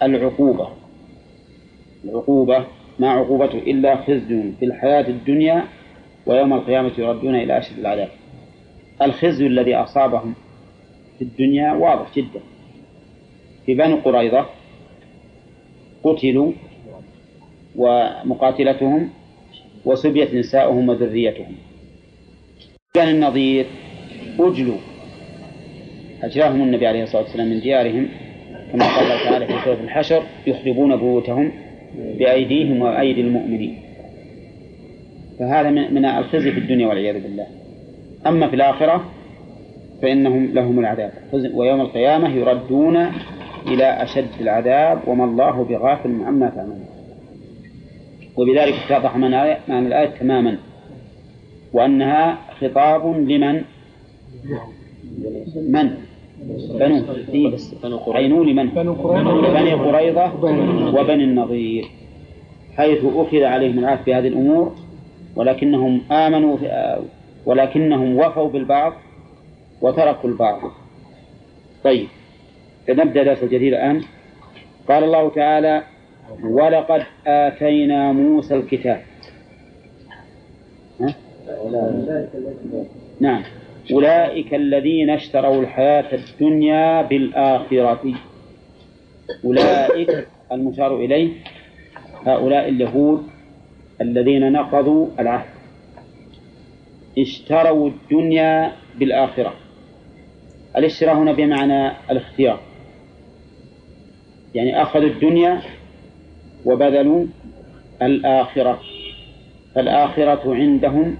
العقوبة. 0.03 0.68
العقوبة 2.06 2.66
ما 2.99 3.10
عقوبته 3.10 3.57
إلا 3.57 3.95
خزي 3.95 4.52
في 4.60 4.66
الحياة 4.66 5.07
الدنيا 5.07 5.64
ويوم 6.26 6.53
القيامة 6.53 6.91
يردون 6.98 7.36
إلى 7.36 7.57
أشد 7.57 7.80
العذاب. 7.80 8.10
الخزي 9.02 9.48
الذي 9.48 9.76
أصابهم 9.76 10.34
في 11.20 11.22
الدنيا 11.22 11.74
واضح 11.74 12.16
جدا. 12.16 12.40
في 13.66 13.74
بني 13.74 13.94
قريظة 13.94 14.46
قتلوا 16.04 16.52
ومقاتلتهم 17.76 19.10
وسبيت 19.86 20.34
نساؤهم 20.34 20.90
وذريتهم. 20.90 21.56
كان 22.94 23.08
النظير 23.08 23.66
أجلوا 24.40 24.78
أجلاهم 26.24 26.62
النبي 26.62 26.88
عليه 26.88 27.04
الصلاة 27.04 27.22
والسلام 27.22 27.48
من 27.48 27.60
ديارهم 27.60 28.08
كما 28.72 28.86
قال 28.86 29.08
تعالى 29.08 29.48
في 29.48 29.54
سورة 29.66 29.80
الحشر 29.84 30.24
يخربون 30.48 30.96
بيوتهم 30.96 31.52
بأيديهم 31.98 32.82
وأيدي 32.82 33.22
المؤمنين. 33.22 33.80
فهذا 35.40 35.70
من 35.70 36.06
الخزي 36.06 36.52
في 36.52 36.60
الدنيا 36.60 36.88
والعياذ 36.88 37.24
بالله. 37.24 37.48
أما 38.28 38.48
في 38.48 38.56
الآخرة 38.56 39.06
فإنهم 40.06 40.45
لهم 40.45 40.80
العذاب 40.80 41.11
ويوم 41.53 41.82
القيامة 41.82 42.30
يردون 42.30 42.98
إلى 43.68 44.03
أشد 44.03 44.27
العذاب 44.41 44.99
وما 45.07 45.26
الله 45.26 45.64
بغافل 45.64 46.23
عما 46.26 46.49
تعملون 46.49 46.86
وبذلك 48.38 48.73
اتضح 48.73 49.18
معنى 49.18 49.57
معنى 49.68 49.88
الآية 49.88 50.10
تماما 50.10 50.57
وأنها 51.73 52.38
خطاب 52.61 53.06
لمن؟ 53.06 53.61
من؟ 55.69 55.91
بنو 56.80 57.03
إيه 57.34 57.56
عينوا 58.07 58.45
لمن؟ 58.45 58.68
بنو 58.68 58.94
قريظة 58.94 59.53
بني 59.53 59.73
قريظة 59.73 60.34
وبني 60.99 61.23
النضير 61.23 61.86
حيث 62.77 62.99
أخذ 63.15 63.44
عليهم 63.44 63.80
العهد 63.80 63.99
في 64.06 64.14
هذه 64.14 64.27
الأمور 64.27 64.76
ولكنهم 65.36 66.02
آمنوا 66.11 66.57
في 66.57 66.95
ولكنهم 67.45 68.18
وفوا 68.18 68.49
بالبعض 68.49 68.94
وتركوا 69.81 70.30
البعض. 70.30 70.72
طيب 71.84 72.07
فنبدأ 72.88 73.23
درس 73.23 73.43
الجديد 73.43 73.73
الآن. 73.73 74.02
قال 74.88 75.03
الله 75.03 75.30
تعالى 75.30 75.84
ولقد 76.43 77.03
آتينا 77.27 78.11
موسى 78.11 78.56
الكتاب. 78.56 79.02
ها؟ 80.99 81.15
نعم. 83.19 83.43
أولئك 83.91 84.53
الذين 84.53 85.10
اشتروا 85.10 85.61
الحياة 85.61 86.15
الدنيا 86.15 87.02
بالآخرة. 87.02 88.14
أولئك 89.45 90.27
المشار 90.52 90.95
إليه 90.95 91.30
هؤلاء 92.26 92.69
اليهود 92.69 93.23
الذين 94.02 94.52
نقضوا 94.52 95.07
العهد. 95.19 95.49
اشتروا 97.18 97.89
الدنيا 97.89 98.72
بالآخرة. 98.99 99.53
الاشتراء 100.77 101.15
هنا 101.15 101.31
بمعنى 101.31 101.91
الاختيار. 102.11 102.60
يعني 104.56 104.81
أخذوا 104.81 105.10
الدنيا 105.10 105.61
وبذلوا 106.65 107.26
الآخرة. 108.02 108.80
فالآخرة 109.76 110.56
عندهم 110.56 111.18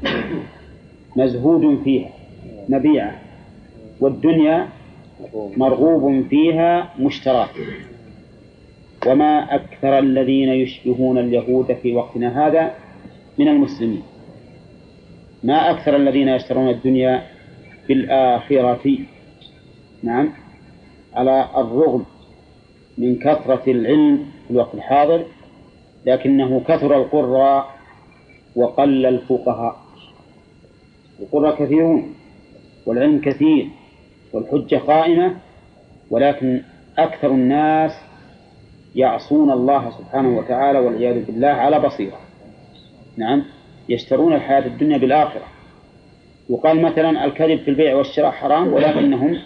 مزهود 1.16 1.84
فيها 1.84 2.10
مبيعة. 2.70 3.22
والدنيا 4.00 4.68
مرغوب 5.58 6.28
فيها 6.30 6.90
مشتراه 7.00 7.50
وما 9.08 9.56
أكثر 9.56 10.00
الذين 10.00 10.50
يشبهون 10.50 11.18
اليهود 11.18 11.74
في 11.74 11.94
وقتنا 11.96 12.48
هذا 12.48 12.72
من 13.38 13.48
المسلمين. 13.48 14.04
ما 15.44 15.72
أكثر 15.72 15.96
الذين 15.96 16.28
يشترون 16.28 16.70
الدنيا 16.70 17.22
بالآخرة 17.88 18.98
نعم. 20.06 20.30
على 21.14 21.50
الرغم 21.58 22.06
من 22.98 23.16
كثرة 23.20 23.64
العلم 23.68 24.26
في 24.48 24.52
الوقت 24.52 24.76
الحاضر 24.76 25.26
لكنه 26.06 26.60
كثر 26.68 26.98
القراء 26.98 27.76
وقل 28.56 29.06
الفقهاء. 29.06 29.76
القراء 31.20 31.66
كثيرون 31.66 32.14
والعلم 32.86 33.22
كثير 33.22 33.68
والحجة 34.34 34.76
قائمة 34.76 35.36
ولكن 36.10 36.62
أكثر 36.98 37.32
الناس 37.32 37.92
يعصون 38.96 39.52
الله 39.52 39.90
سبحانه 39.90 40.38
وتعالى 40.38 40.80
والعياذ 40.80 41.26
بالله 41.26 41.48
على 41.48 41.80
بصيرة. 41.80 42.20
نعم. 43.18 43.44
يشترون 43.90 44.34
الحياة 44.34 44.66
الدنيا 44.66 44.98
بالآخرة. 44.98 45.44
يقال 46.50 46.82
مثلا 46.82 47.26
الكذب 47.26 47.60
في 47.60 47.68
البيع 47.68 47.96
والشراء 47.96 48.32
حرام 48.32 48.74
ولكنهم 48.74 49.38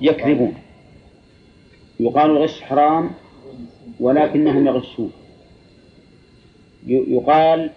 يكذبون. 0.00 0.54
يقال 2.00 2.30
الغش 2.30 2.60
حرام 2.60 3.10
ولكنهم 4.00 4.66
يغشون. 4.66 5.12
يقال 6.86 7.70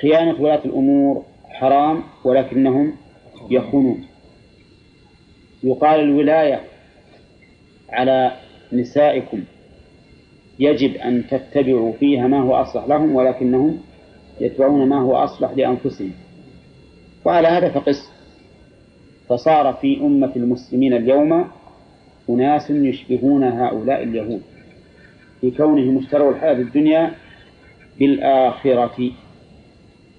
خيانة 0.00 0.40
ولاة 0.40 0.64
الأمور 0.64 1.24
حرام 1.48 2.02
ولكنهم 2.24 2.96
يخونون. 3.50 4.06
يقال 5.62 6.00
الولاية 6.00 6.60
على 7.88 8.36
نسائكم 8.72 9.44
يجب 10.58 10.96
أن 10.96 11.26
تتبعوا 11.26 11.92
فيها 11.92 12.26
ما 12.26 12.40
هو 12.40 12.54
أصلح 12.54 12.84
لهم 12.84 13.14
ولكنهم 13.14 13.80
يتبعون 14.40 14.88
ما 14.88 15.00
هو 15.00 15.16
أصلح 15.16 15.50
لأنفسهم. 15.50 16.12
وعلى 17.24 17.48
هذا 17.48 17.68
فقس. 17.68 18.13
فصار 19.28 19.72
في 19.72 20.00
أمة 20.00 20.32
المسلمين 20.36 20.92
اليوم 20.92 21.44
أناس 22.30 22.70
يشبهون 22.70 23.44
هؤلاء 23.44 24.02
اليهود 24.02 24.42
في 25.40 25.50
كونهم 25.50 25.98
اشتروا 25.98 26.30
الحياة 26.30 26.52
الدنيا 26.52 27.10
بالآخرة. 27.98 29.10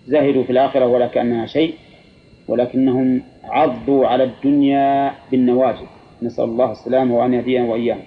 زهدوا 0.07 0.43
في 0.43 0.51
الآخرة 0.51 0.85
ولا 0.87 1.07
كأنها 1.07 1.45
شيء 1.45 1.73
ولكنهم 2.47 3.21
عضوا 3.43 4.07
على 4.07 4.23
الدنيا 4.23 5.11
بالنواجذ. 5.31 5.85
نسأل 6.21 6.43
الله 6.43 6.71
السلامة 6.71 7.17
وأن 7.17 7.33
يهدينا 7.33 7.65
وإياهم. 7.65 8.03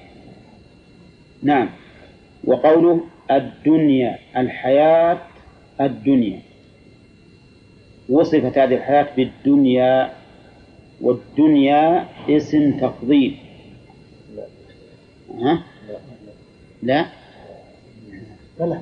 نعم. 1.43 1.69
وقوله 2.45 3.01
الدنيا 3.31 4.19
الحياة 4.37 5.19
الدنيا. 5.81 6.41
وصفت 8.09 8.59
هذه 8.59 8.75
الحياة 8.75 9.07
بالدنيا 9.17 10.11
والدنيا 11.01 12.07
اسم 12.29 12.79
تفضيل. 12.81 13.37
ها؟ 15.39 15.63
لا. 16.83 17.07
لا 18.61 18.81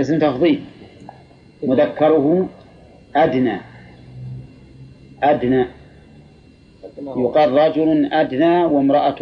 اسم 0.00 0.18
تفضيل. 0.18 0.60
مذكره 1.62 2.48
أدنى. 3.16 3.56
أدنى. 5.22 5.64
يقال 7.16 7.52
رجل 7.52 8.12
أدنى 8.12 8.64
وامرأة 8.64 9.20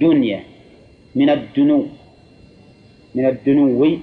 دنيا. 0.00 0.40
من 1.14 1.30
الدنو. 1.30 1.86
من 3.14 3.26
الدنو. 3.26 3.98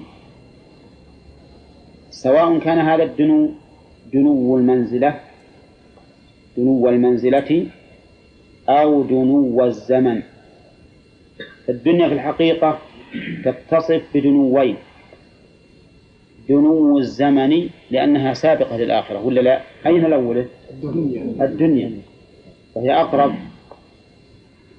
سواء 2.10 2.58
كان 2.58 2.78
هذا 2.78 3.02
الدنو 3.02 3.50
دنو 4.12 4.58
المنزلة 4.58 5.25
دنو 6.56 6.88
المنزلة 6.88 7.66
أو 8.68 9.02
دنو 9.02 9.64
الزمن. 9.64 10.22
الدنيا 11.68 12.08
في 12.08 12.14
الحقيقة 12.14 12.78
تتصف 13.44 14.02
بدنوين. 14.14 14.76
دنو 16.48 16.98
الزمن 16.98 17.68
لأنها 17.90 18.34
سابقة 18.34 18.76
للآخرة 18.76 19.26
ولا 19.26 19.40
لا؟ 19.40 19.60
أين 19.86 20.04
الأولى؟ 20.04 20.46
الدنيا. 20.70 21.44
الدنيا. 21.44 21.90
وهي 22.74 23.00
أقرب. 23.00 23.34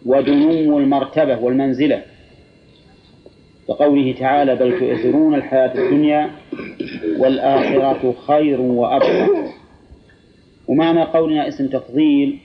ودنو 0.05 0.79
المرتبة 0.79 1.39
والمنزلة. 1.39 2.01
كقوله 3.67 4.15
تعالى 4.19 4.55
بل 4.55 4.79
تؤثرون 4.79 5.35
الحياة 5.35 5.73
الدنيا 5.75 6.29
والآخرة 7.19 8.15
خير 8.27 8.61
وأبقى. 8.61 9.27
ومعنى 10.67 11.03
قولنا 11.03 11.47
اسم 11.47 11.67
تفضيل 11.67 12.39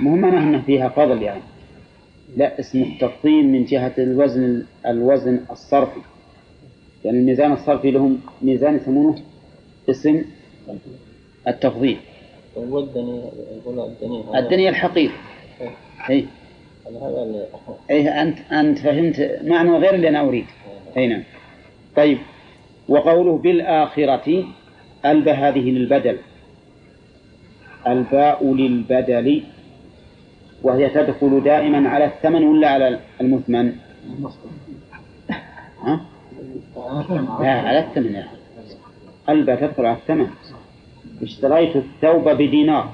مو 0.00 0.16
معناه 0.16 0.42
أنه 0.42 0.62
فيها 0.62 0.88
فضل 0.88 1.22
يعني. 1.22 1.42
لا 2.36 2.60
اسم 2.60 2.82
التفضيل 2.82 3.46
من 3.46 3.64
جهة 3.64 3.94
الوزن 3.98 4.64
الوزن 4.86 5.40
الصرفي. 5.50 6.00
يعني 7.04 7.18
الميزان 7.18 7.52
الصرفي 7.52 7.90
لهم 7.90 8.20
ميزان 8.42 8.76
يسمونه 8.76 9.22
اسم 9.90 10.22
التفضيل. 11.48 11.96
الدنيا 14.36 14.70
الحقير. 14.70 15.10
اي 16.10 16.26
اي 17.90 18.08
أنت 18.08 18.38
أنت 18.52 18.78
فهمت 18.78 19.40
معنى 19.44 19.70
غير 19.70 19.94
اللي 19.94 20.08
أنا 20.08 20.20
أريد. 20.20 20.46
اي 20.96 21.06
نعم. 21.06 21.22
طيب. 21.96 22.18
وقوله 22.88 23.38
بالآخرة 23.38 24.44
ألب 25.04 25.28
هذه 25.28 25.70
للبدل. 25.70 26.18
الباء 27.86 28.54
للبدل 28.54 29.42
وهي 30.62 30.88
تدخل 30.88 31.42
دائما 31.44 31.88
على 31.88 32.04
الثمن 32.04 32.44
ولا 32.44 32.68
على 32.68 33.00
المثمن؟ 33.20 33.72
ها؟ 35.82 36.00
لا 37.40 37.52
على 37.52 37.78
الثمن. 37.78 38.14
يا 38.14 38.28
الباء 39.28 39.56
تدخل 39.56 39.86
على 39.86 39.96
الثمن. 39.96 40.26
اشتريت 41.22 41.76
الثوب 41.76 42.28
بدينار. 42.28 42.92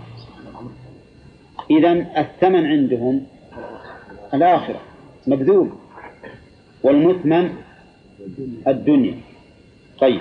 إذا 1.71 1.93
الثمن 1.93 2.67
عندهم 2.67 3.27
الآخرة 4.35 4.81
مبذول. 5.27 5.71
والمثمن 6.83 7.51
الدنيا. 8.69 9.15
طيب. 10.01 10.21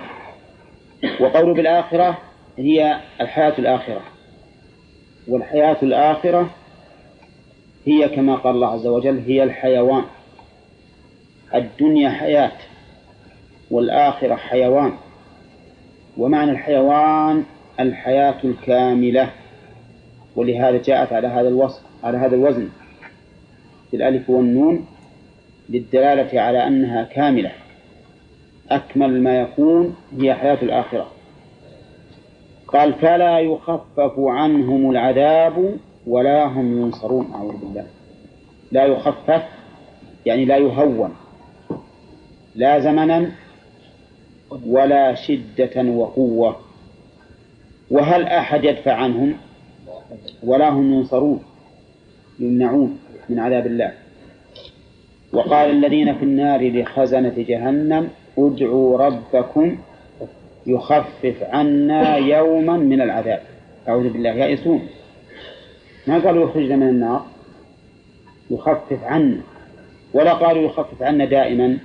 وقول 1.19 1.53
بالآخرة 1.53 2.17
هي 2.57 2.99
الحياة 3.21 3.53
الآخرة. 3.59 4.01
والحياة 5.27 5.77
الآخرة 5.83 6.49
هي 7.85 8.09
كما 8.09 8.35
قال 8.35 8.55
الله 8.55 8.67
عز 8.67 8.87
وجل 8.87 9.19
هي 9.27 9.43
الحيوان. 9.43 10.03
الدنيا 11.55 12.09
حياة 12.09 12.51
والآخرة 13.71 14.35
حيوان. 14.35 14.93
ومعنى 16.17 16.51
الحيوان 16.51 17.43
الحياة 17.79 18.37
الكاملة. 18.43 19.29
ولهذا 20.35 20.81
جاءت 20.81 21.13
على 21.13 21.27
هذا 21.27 21.47
الوصف 21.47 21.81
على 22.03 22.17
هذا 22.17 22.35
الوزن 22.35 22.69
بالألف 23.91 24.29
والنون 24.29 24.85
للدلالة 25.69 26.41
على 26.41 26.67
أنها 26.67 27.03
كاملة. 27.03 27.51
أكمل 28.71 29.23
ما 29.23 29.39
يكون 29.41 29.95
هي 30.19 30.33
حياة 30.33 30.57
الآخرة. 30.61 31.11
قال 32.73 32.93
فلا 32.93 33.39
يخفف 33.39 34.13
عنهم 34.19 34.91
العذاب 34.91 35.77
ولا 36.07 36.45
هم 36.47 36.81
ينصرون 36.81 37.31
أعوذ 37.33 37.57
بالله. 37.57 37.85
لا 38.71 38.85
يخفف 38.85 39.43
يعني 40.25 40.45
لا 40.45 40.57
يهون 40.57 41.15
لا 42.55 42.79
زمنا 42.79 43.31
ولا 44.67 45.15
شدة 45.15 45.83
وقوة. 45.83 46.55
وهل 47.91 48.23
أحد 48.23 48.63
يدفع 48.63 48.93
عنهم 48.93 49.33
ولا 50.43 50.69
هم 50.69 50.93
ينصرون؟ 50.93 51.43
يمنعون 52.39 52.99
من 53.29 53.39
عذاب 53.39 53.67
الله. 53.67 53.93
وقال 55.33 55.69
الذين 55.69 56.15
في 56.15 56.23
النار 56.23 56.81
لخزنة 56.81 57.33
جهنم 57.37 58.09
ادعوا 58.37 58.97
ربكم 58.97 59.77
يخفف 60.67 61.43
عنا 61.43 62.15
يوما 62.17 62.77
من 62.77 63.01
العذاب. 63.01 63.41
أعوذ 63.87 64.09
بالله 64.09 64.29
يائسون 64.29 64.87
ما 66.07 66.19
قالوا 66.19 66.49
يخرجنا 66.49 66.75
من 66.75 66.89
النار؟ 66.89 67.25
يخفف 68.51 69.03
عنا. 69.03 69.41
ولا 70.13 70.33
قالوا 70.33 70.61
يخفف 70.61 71.03
عنا 71.03 71.25
دائما. 71.25 71.77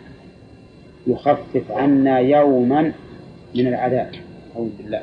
يخفف 1.07 1.71
عنا 1.71 2.19
يوما 2.19 2.93
من 3.55 3.67
العذاب. 3.67 4.11
أعوذ 4.57 4.71
بالله. 4.79 5.03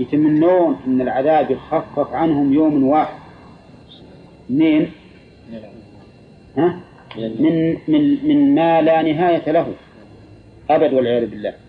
يتمنون 0.00 0.76
أن 0.86 1.00
العذاب 1.00 1.50
يخفف 1.50 2.12
عنهم 2.12 2.52
يوم 2.52 2.84
واحد. 2.84 3.18
منين؟ 4.50 4.90
ها؟ 6.56 6.80
من 7.18 7.76
من 7.88 8.28
من 8.28 8.54
ما 8.54 8.82
لا 8.82 9.02
نهاية 9.02 9.52
له. 9.52 9.74
أبد 10.70 10.94
والعياذ 10.94 11.30
بالله. 11.30 11.63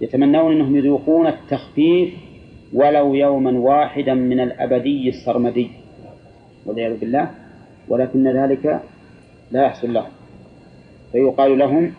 يتمنون 0.00 0.52
أنهم 0.52 0.76
يذوقون 0.76 1.26
التخفيف 1.26 2.14
ولو 2.72 3.14
يوما 3.14 3.58
واحدا 3.58 4.14
من 4.14 4.40
الأبدي 4.40 5.08
السرمدي. 5.08 5.70
والعياذ 6.66 7.00
بالله. 7.00 7.30
ولكن 7.88 8.28
ذلك 8.28 8.80
لا 9.52 9.62
يحصل 9.62 9.92
لهم. 9.92 10.10
فيقال 11.12 11.58
لهم 11.58 11.92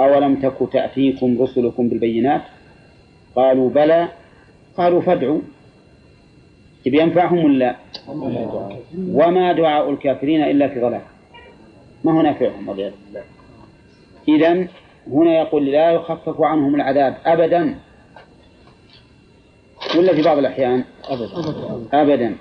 أولم 0.00 0.34
تك 0.34 0.72
تأتيكم 0.72 1.42
رسلكم 1.42 1.88
بالبينات؟ 1.88 2.42
قالوا 3.36 3.70
بلى. 3.70 4.08
قالوا 4.76 5.00
فادعوا. 5.00 5.40
تبي 6.84 7.00
ينفعهم 7.00 7.44
ولا؟ 7.44 7.76
وما 8.98 9.52
دعاء 9.52 9.90
الكافرين 9.90 10.42
إلا 10.42 10.68
في 10.68 10.80
ضلال. 10.80 11.00
ما 12.04 12.12
هو 12.12 12.22
نافعهم 12.22 12.68
والعياذ 12.68 12.92
بالله. 13.06 13.22
إذا 14.28 14.68
هنا 15.12 15.38
يقول 15.38 15.66
لا 15.66 15.90
يخفف 15.90 16.40
عنهم 16.40 16.74
العذاب 16.74 17.16
أبدا. 17.26 17.74
ولا 19.98 20.14
في 20.14 20.22
بعض 20.22 20.38
الأحيان 20.38 20.84
أبدا. 21.04 21.28
أبدا. 21.92 22.36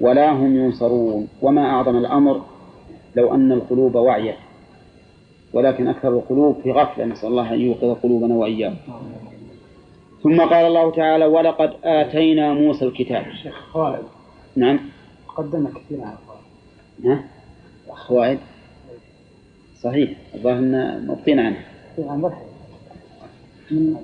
ولا 0.00 0.32
هم 0.32 0.56
ينصرون. 0.56 1.28
وما 1.42 1.66
أعظم 1.66 1.96
الأمر 1.96 2.42
لو 3.16 3.34
أن 3.34 3.52
القلوب 3.52 3.94
وعيت 3.94 4.36
ولكن 5.52 5.88
أكثر 5.88 6.08
القلوب 6.08 6.60
في 6.62 6.72
غفلة. 6.72 7.04
نسأل 7.04 7.28
الله 7.28 7.54
أن 7.54 7.60
يوقظ 7.60 7.98
قلوبنا 8.02 8.34
وإياكم. 8.34 8.76
ثم 10.22 10.40
قال 10.40 10.66
الله 10.66 10.90
تعالى 10.90 11.26
ولقد 11.26 11.72
آتينا 11.84 12.54
موسى 12.54 12.84
الكتاب. 12.84 13.26
شيخ 13.42 13.54
خالد. 13.72 14.04
نعم. 14.56 14.80
قدمنا 15.36 15.70
كثير 15.70 16.00
عن 16.00 16.12
الخالد 16.12 16.38
ها؟ 17.04 17.24
خوائد 17.94 18.38
صحيح. 19.82 20.10
الظاهر 20.34 20.58
أن 20.58 21.06
مبطين 21.06 21.40
عنه. 21.40 21.67
من 21.98 23.96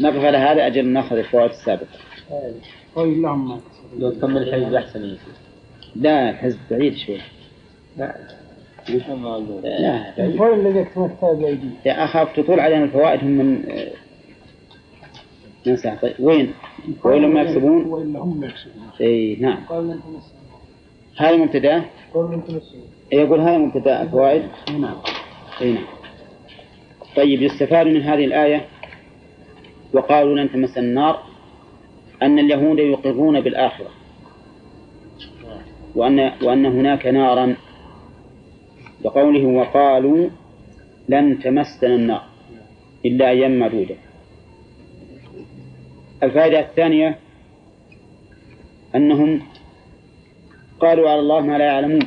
نقف 0.00 0.24
على 0.24 0.38
هذا 0.38 0.66
أجل 0.66 0.86
نأخذ 0.86 1.16
الفوائد 1.16 1.50
السابقة. 1.50 1.86
خير 2.94 3.06
لهم 3.06 3.48
ما 3.48 3.56
كسبوا 3.56 3.98
لو 3.98 4.10
تكمل 4.10 4.42
الحزب 4.48 4.74
أحسن 4.74 5.04
يا 5.04 5.14
شيخ. 5.14 5.36
لا 5.96 6.30
الحزب 6.30 6.58
بعيد 6.70 6.94
شوي. 6.96 7.20
لا. 7.96 8.16
لا. 9.62 10.26
الفوائد 10.26 10.66
الذي 10.66 10.78
يكتبون 10.78 11.16
بأيديه 11.22 11.70
يا 11.86 12.04
أخاف 12.04 12.36
تطول 12.36 12.60
علينا 12.60 12.84
الفوائد 12.84 13.20
هم 13.20 13.30
من 13.30 13.64
ننسى. 15.66 15.96
طيب 16.02 16.14
وين؟ 16.20 16.54
وين 17.04 17.22
لما 17.22 17.42
يكسبون؟ 17.42 17.84
وإلا 17.84 18.18
هم 18.18 18.44
يكسبون. 18.44 18.90
إي 19.00 19.36
نعم. 19.40 19.64
هذا 21.16 21.36
مبتدأ؟ 21.36 21.84
يقول 23.12 23.40
هذا 23.40 23.58
مبتدأ 23.58 24.02
الفوائد؟ 24.02 24.42
نعم. 24.78 24.96
إي 25.60 25.72
نعم. 25.72 25.84
طيب 27.16 27.42
يستفاد 27.42 27.86
من 27.86 28.02
هذه 28.02 28.24
الآية؟ 28.24 28.66
وقالوا 29.92 30.38
لن 30.38 30.52
تمس 30.52 30.78
النار 30.78 31.22
أن 32.22 32.38
اليهود 32.38 32.78
يقرون 32.78 33.40
بالآخرة. 33.40 33.90
وأن 35.94 36.32
وأن 36.42 36.66
هناك 36.66 37.06
نارا. 37.06 37.56
لقوله 39.04 39.46
وقالوا 39.46 40.30
لن 41.08 41.38
تمسنا 41.38 41.94
النار 41.94 42.22
إلا 43.04 43.28
أيام 43.30 43.58
معدودة. 43.58 43.94
الفائدة 46.22 46.60
الثانية 46.60 47.18
أنهم 48.94 49.42
قالوا 50.80 51.10
على 51.10 51.20
الله 51.20 51.40
ما 51.40 51.58
لا 51.58 51.64
يعلمون. 51.64 52.06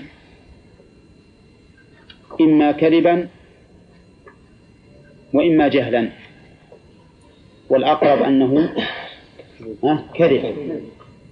إما 2.41 2.71
كذبا 2.71 3.27
وإما 5.34 5.68
جهلا. 5.68 6.10
والأقرب 7.69 8.23
أنه 8.23 8.69
كذب. 10.14 10.55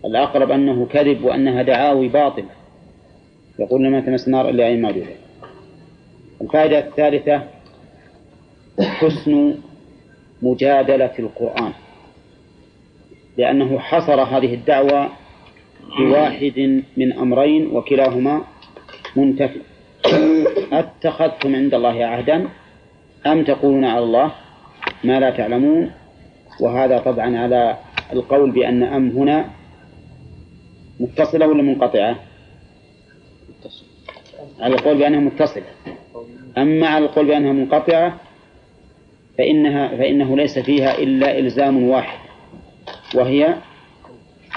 الأقرب 0.05 0.51
أنه 0.51 0.85
كذب 0.85 1.23
وأنها 1.23 1.61
دعاوي 1.61 2.07
باطلة 2.07 2.49
يقول 3.59 3.83
لما 3.83 4.01
تمس 4.01 4.27
النار 4.27 4.49
إلا 4.49 4.63
عين 4.63 4.81
معدودة 4.81 5.15
الفائدة 6.41 6.79
الثالثة 6.79 7.43
حسن 8.81 9.55
مجادلة 10.41 11.11
القرآن. 11.19 11.71
لأنه 13.37 13.79
حصر 13.79 14.21
هذه 14.21 14.53
الدعوة 14.53 15.09
بواحد 15.99 16.83
من 16.97 17.13
أمرين 17.13 17.67
وكلاهما 17.75 18.41
منتفي. 19.15 19.59
أتخذتم 20.71 21.55
عند 21.55 21.73
الله 21.73 22.05
عهدا 22.05 22.47
أم 23.27 23.43
تقولون 23.43 23.85
على 23.85 24.03
الله 24.03 24.31
ما 25.03 25.19
لا 25.19 25.29
تعلمون؟ 25.29 25.91
وهذا 26.61 26.97
طبعا 26.97 27.37
على 27.37 27.77
القول 28.13 28.51
بأن 28.51 28.83
أم 28.83 29.09
هنا 29.09 29.49
متصلة 30.99 31.47
ولا 31.47 31.63
منقطعة؟ 31.63 32.15
على 34.59 34.75
القول 34.75 34.97
بأنها 34.97 35.19
متصلة. 35.19 35.63
أما 36.57 36.87
على 36.87 37.05
القول 37.05 37.27
بأنها 37.27 37.51
منقطعة 37.51 38.17
فإنها 39.37 39.87
فإنه 39.87 40.37
ليس 40.37 40.59
فيها 40.59 40.97
إلا 40.97 41.39
إلزام 41.39 41.83
واحد 41.83 42.19
وهي 43.15 43.55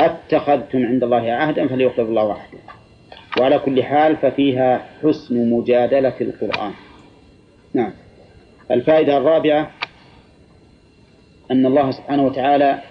اتخذتم 0.00 0.86
عند 0.86 1.02
الله 1.04 1.32
عهدا 1.32 1.68
فليخلف 1.68 2.08
الله 2.08 2.32
عهدا. 2.32 2.58
وعلى 3.40 3.58
كل 3.58 3.82
حال 3.82 4.16
ففيها 4.16 4.86
حسن 5.02 5.50
مجادلة 5.50 6.14
القرآن. 6.20 6.72
نعم. 7.74 7.92
الفائدة 8.70 9.16
الرابعة 9.16 9.70
أن 11.50 11.66
الله 11.66 11.90
سبحانه 11.90 12.26
وتعالى 12.26 12.82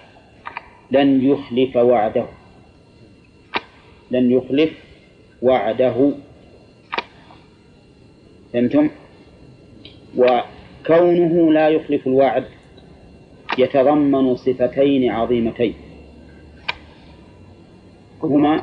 لن 0.90 1.24
يخلف 1.24 1.76
وعده. 1.76 2.26
لن 4.10 4.30
يخلف 4.30 4.70
وعده. 5.42 6.12
فهمتم؟ 8.52 8.90
وكونه 10.16 11.52
لا 11.52 11.68
يخلف 11.68 12.06
الوعد 12.06 12.44
يتضمن 13.58 14.36
صفتين 14.36 15.10
عظيمتين. 15.10 15.74
هما 18.22 18.62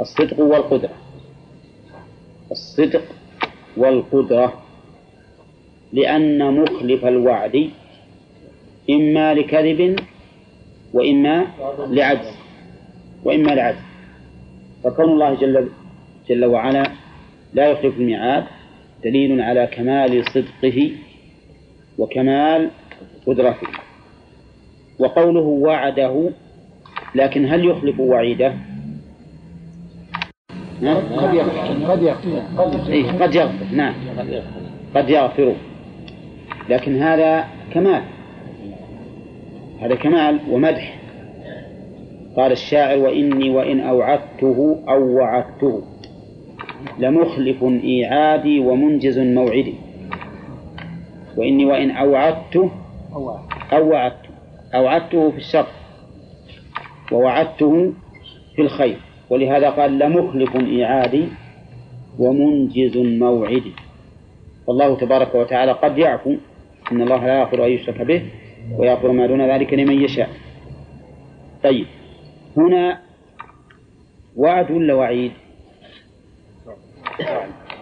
الصدق 0.00 0.40
والقدرة. 0.40 0.94
الصدق 2.50 3.02
والقدرة. 3.76 4.65
لأن 5.92 6.60
مخلف 6.62 7.04
الوعد 7.04 7.70
إما 8.90 9.34
لكذب 9.34 9.96
وإما 10.92 11.46
لعجز 11.90 12.34
وإما 13.24 13.50
لعجز. 13.50 13.78
فكون 14.84 15.04
الله 15.04 15.34
جل 15.34 15.68
جل 16.28 16.44
وعلا 16.44 16.92
لا 17.54 17.66
يخلف 17.68 17.96
الميعاد 17.96 18.44
دليل 19.04 19.40
على 19.40 19.66
كمال 19.66 20.24
صدقه 20.24 20.90
وكمال 21.98 22.70
قدرته. 23.26 23.68
وقوله 24.98 25.40
وعده 25.40 26.30
لكن 27.14 27.46
هل 27.46 27.64
يخلف 27.64 28.00
وعيده؟ 28.00 28.54
قد 31.16 31.34
يغفر 31.34 31.92
قد 31.92 32.02
يغفر 32.02 32.92
إيه 32.92 33.10
قد 33.10 33.34
يغفر 33.34 33.64
نعم. 33.72 33.94
قد 34.94 35.10
يغفر. 35.10 35.54
لكن 36.68 37.02
هذا 37.02 37.44
كمال. 37.72 38.02
هذا 39.80 39.94
كمال 39.94 40.40
ومدح. 40.50 40.98
قال 42.36 42.52
الشاعر 42.52 42.98
وإني 42.98 43.50
وإن 43.50 43.80
أوعدته 43.80 44.78
أو 44.88 45.16
وعدته 45.16 45.82
لمخلف 46.98 47.62
إيعادي 47.62 48.60
ومنجز 48.60 49.18
موعدي. 49.18 49.74
وإني 51.36 51.64
وإن 51.64 51.90
أوعدته 51.90 52.70
أو 53.72 53.88
وعدته. 53.88 54.30
أوعدته 54.74 55.30
في 55.30 55.36
الشر 55.36 55.66
ووعدته 57.12 57.92
في 58.56 58.62
الخير. 58.62 58.96
ولهذا 59.30 59.70
قال 59.70 59.98
لمخلف 59.98 60.56
إيعادي 60.56 61.28
ومنجز 62.18 62.96
موعدي. 62.96 63.72
والله 64.66 64.96
تبارك 64.96 65.34
وتعالى 65.34 65.72
قد 65.72 65.98
يعفو 65.98 66.34
إن 66.92 67.02
الله 67.02 67.26
لا 67.26 67.40
يغفر 67.40 67.66
أن 67.66 67.70
يشرك 67.70 68.02
به 68.02 68.22
ويغفر 68.78 69.12
ما 69.12 69.26
دون 69.26 69.50
ذلك 69.50 69.74
لمن 69.74 70.02
يشاء. 70.02 70.30
طيب 71.62 71.86
هنا 72.56 73.00
وعد 74.36 74.70
ولا 74.70 74.94
وعيد؟ 74.94 75.32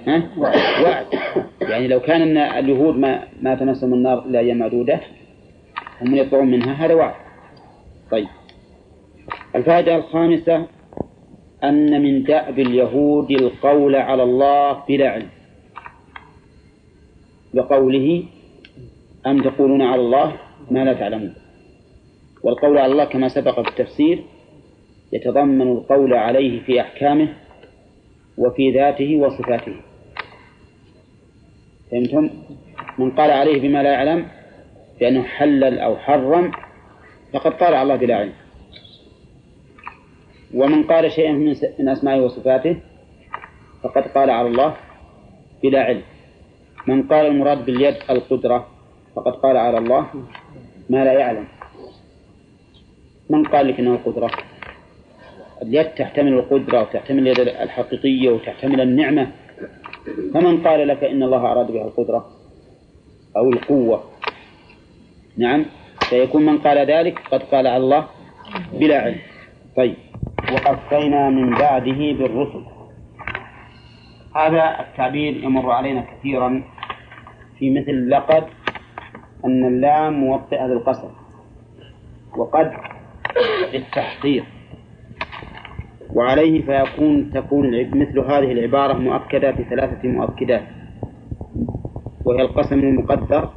ها؟ 0.07 0.23
وعد. 0.39 1.07
يعني 1.61 1.89
لو 1.89 2.01
كان 2.01 2.23
إن 2.23 2.37
اليهود 2.37 2.97
ما 2.97 3.29
ما 3.43 3.55
تمسهم 3.55 3.95
النار 3.95 4.25
إلا 4.25 4.39
أيام 4.39 4.59
معدودة 4.59 5.01
هم 6.03 6.15
يطلعون 6.15 6.51
منها 6.51 6.73
هذا 6.73 6.95
وعد. 6.95 7.15
طيب. 8.11 8.29
الفائدة 9.57 9.97
الخامسة 9.97 10.67
أن 11.65 12.03
من 12.03 12.23
دأب 12.23 12.59
اليهود 12.59 13.31
القول 13.31 13.97
على 13.97 14.23
الله 14.23 14.73
بلا 14.89 15.09
علم. 15.11 15.29
بقوله 17.55 18.25
أم 19.27 19.43
تقولون 19.43 19.83
على 19.83 20.01
الله 20.01 20.37
ما 20.71 20.85
لا 20.85 20.93
تعلمون؟ 20.93 21.35
والقول 22.43 22.79
على 22.79 22.93
الله 22.93 23.05
كما 23.05 23.29
سبق 23.29 23.61
في 23.61 23.69
التفسير 23.69 24.25
يتضمن 25.13 25.63
القول 25.63 26.15
عليه 26.15 26.61
في 26.63 26.81
أحكامه 26.81 27.29
وفي 28.39 28.71
ذاته 28.71 29.17
وصفاته. 29.17 29.75
فهمتم؟ 31.91 32.31
من 32.99 33.11
قال 33.11 33.31
عليه 33.31 33.61
بما 33.61 33.83
لا 33.83 33.93
يعلم 33.93 34.27
بأنه 35.01 35.23
حلل 35.23 35.79
أو 35.79 35.97
حرم 35.97 36.53
فقد 37.33 37.53
قال 37.53 37.75
على 37.75 37.83
الله 37.83 37.97
بلا 37.97 38.17
علم. 38.17 38.33
ومن 40.55 40.83
قال 40.83 41.13
شيئا 41.13 41.33
من 41.79 41.89
أسمائه 41.89 42.21
وصفاته 42.21 42.77
فقد 43.83 44.03
قال 44.03 44.31
على 44.31 44.49
الله 44.49 44.77
بلا 45.63 45.83
علم. 45.83 46.03
من 46.87 47.03
قال 47.03 47.27
المراد 47.27 47.65
باليد 47.65 47.95
القدرة 48.11 48.74
فقد 49.17 49.33
قال 49.33 49.57
على 49.57 49.79
الله 49.79 50.07
ما 50.91 51.05
لا 51.05 51.13
يعلم. 51.13 51.45
من 53.31 53.45
قال 53.45 53.69
لك 53.69 53.81
إنه 53.81 53.95
القدرة؟ 53.95 54.31
اليد 55.63 55.87
تحتمل 55.87 56.33
القدرة 56.33 56.81
وتحتمل 56.81 57.29
اليد 57.29 57.39
الحقيقية 57.39 58.31
وتحتمل 58.31 58.81
النعمة. 58.81 59.33
فمن 60.35 60.67
قال 60.67 60.89
لك 60.89 61.05
إن 61.05 61.23
الله 61.23 61.53
أراد 61.53 61.73
بها 61.73 61.85
القدرة 61.85 62.31
أو 63.37 63.51
القوة؟ 63.51 64.05
نعم. 65.37 65.65
فيكون 66.11 66.47
من 66.47 66.59
قال 66.59 66.79
ذلك 66.79 67.19
قد 67.33 67.43
قال 67.43 67.67
على 67.67 67.77
الله 67.77 68.07
بلا 68.73 69.01
علم. 69.01 69.19
طيب. 69.77 69.97
وقفينا 70.53 71.31
من 71.31 71.51
بعده 71.51 72.01
بالرسل. 72.13 72.65
هذا 74.37 74.81
التعبير 74.81 75.45
يمر 75.45 75.71
علينا 75.71 76.01
كثيرا 76.01 76.63
في 77.59 77.71
مثل 77.71 78.11
لقد 78.11 78.45
أن 79.45 79.65
اللام 79.65 80.13
موطئة 80.13 80.67
للقصر. 80.67 81.09
وقد 82.37 82.73
للتحقيق. 83.73 84.45
وعليه 86.15 86.63
فيكون 86.63 87.31
تكون 87.31 87.71
مثل 87.95 88.19
هذه 88.19 88.53
العبارة 88.53 88.93
مؤكدة 88.93 89.51
بثلاثة 89.51 90.09
مؤكدات. 90.09 90.63
وهي 92.25 92.43
القسم 92.43 92.79
المقدر 92.79 93.51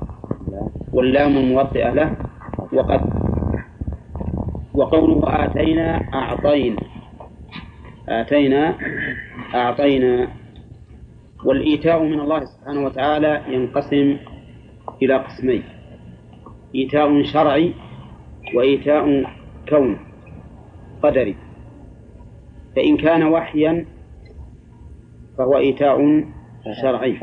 واللام 0.94 1.38
الموطئة 1.38 1.90
له. 1.94 2.16
وقد 2.74 3.02
وقوله 4.74 5.46
آتينا 5.46 6.02
أعطينا. 6.14 6.82
آتينا 8.10 8.76
أعطينا. 9.56 10.28
والإيتاء 11.46 12.04
من 12.04 12.20
الله 12.20 12.46
سبحانه 12.46 12.86
وتعالى 12.86 13.42
ينقسم 13.48 14.18
إلى 15.02 15.16
قسمين. 15.18 15.64
إيتاء 16.76 17.24
شرعي 17.24 17.74
وإيتاء 18.56 19.24
كون 19.70 20.00
قدري. 21.04 21.36
فإن 22.76 22.98
كان 22.98 23.24
وحيا 23.24 23.86
فهو 25.38 25.58
إيتاء 25.58 26.24
شرعي. 26.82 27.20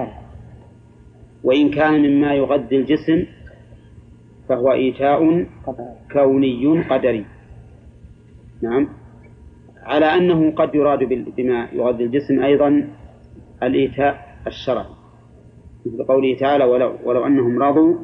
وإن 1.45 1.71
كان 1.71 2.03
مما 2.03 2.35
يغذي 2.35 2.77
الجسم 2.77 3.27
فهو 4.49 4.73
إيتاء 4.73 5.47
كوني 6.13 6.83
قدري. 6.91 7.25
نعم. 8.63 8.89
على 9.83 10.07
أنه 10.07 10.51
قد 10.51 10.75
يراد 10.75 10.99
بما 11.37 11.69
يغذي 11.73 12.05
الجسم 12.05 12.43
أيضا 12.43 12.89
الإيتاء 13.63 14.37
الشرعي. 14.47 14.95
مثل 15.87 16.05
قوله 16.05 16.37
تعالى 16.37 16.65
ولو, 16.65 16.97
ولو 17.05 17.27
أنهم 17.27 17.63
رضوا 17.63 17.97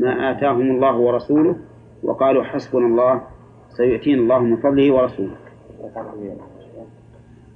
ما 0.00 0.30
آتاهم 0.30 0.60
الله 0.60 0.96
ورسوله 0.96 1.56
وقالوا 2.02 2.44
حسبنا 2.44 2.86
الله 2.86 3.22
سيؤتينا 3.68 4.22
الله 4.22 4.38
من 4.38 4.56
فضله 4.56 4.94
ورسوله. 4.94 5.36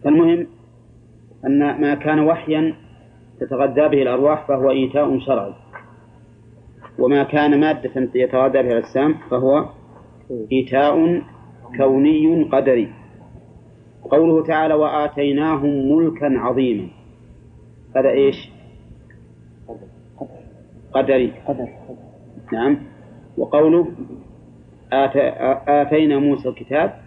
فالمهم 0.04 0.46
أن 1.46 1.80
ما 1.80 1.94
كان 1.94 2.20
وحيا 2.20 2.74
تتغذى 3.40 3.88
به 3.88 4.02
الأرواح 4.02 4.48
فهو 4.48 4.70
إيتاء 4.70 5.18
شرعي. 5.18 5.52
وما 6.98 7.22
كان 7.22 7.60
مادة 7.60 8.10
يتغذى 8.14 8.62
بها 8.62 8.72
الأجسام 8.72 9.14
فهو 9.30 9.68
إيتاء 10.52 11.22
كوني 11.76 12.44
قدري. 12.52 12.92
قوله 14.10 14.44
تعالى 14.44 14.74
وآتيناهم 14.74 15.92
ملكا 15.92 16.38
عظيما 16.38 16.88
هذا 17.96 18.10
إيش؟ 18.10 18.50
قدري. 20.92 21.32
نعم. 22.52 22.78
وقوله 23.38 23.88
آت... 24.92 25.16
آتينا 25.68 26.18
موسى 26.18 26.48
الكتاب 26.48 27.00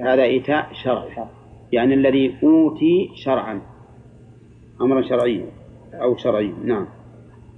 هذا 0.00 0.22
إيتاء 0.22 0.68
شرعي 0.72 1.26
يعني 1.72 1.94
الذي 1.94 2.34
أوتي 2.42 3.10
شرعا 3.14 3.60
أمرا 4.80 5.02
شرعيا 5.02 5.46
أو 5.94 6.16
شرعيا. 6.16 6.54
نعم. 6.64 6.86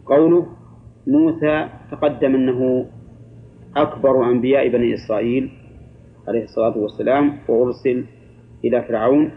قوله 0.07 0.47
موسى 1.07 1.69
تقدم 1.91 2.35
أنه 2.35 2.87
أكبر 3.77 4.31
أنبياء 4.31 4.69
بني 4.69 4.95
إسرائيل 4.95 5.51
عليه 6.29 6.45
الصلاة 6.45 6.79
والسلام 6.79 7.39
وأرسل 7.49 8.05
إلى 8.65 8.83
فرعون 8.83 9.31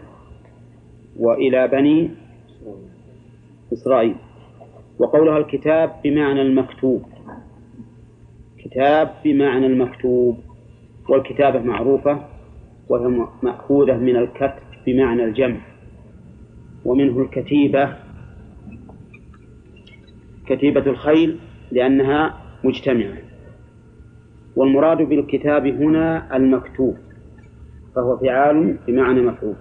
وإلى 1.18 1.68
بني 1.68 2.10
إسرائيل. 3.72 4.16
وقولها 4.98 5.38
الكتاب 5.38 5.94
بمعنى 6.04 6.42
المكتوب. 6.42 7.02
كتاب 8.64 9.14
بمعنى 9.24 9.66
المكتوب 9.66 10.38
والكتابة 11.08 11.58
معروفة 11.62 12.24
وهي 12.88 13.26
مأخوذة 13.42 13.96
من 13.96 14.16
الكتب 14.16 14.52
بمعنى 14.86 15.24
الجمع. 15.24 15.60
ومنه 16.84 17.20
الكتيبة 17.22 17.96
كتيبة 20.46 20.86
الخيل 20.86 21.38
لأنها 21.72 22.40
مجتمعة. 22.64 23.16
والمراد 24.56 24.98
بالكتاب 24.98 25.66
هنا 25.66 26.36
المكتوب 26.36 26.96
فهو 27.94 28.18
فعال 28.18 28.78
بمعنى 28.86 29.22
مفعول. 29.22 29.56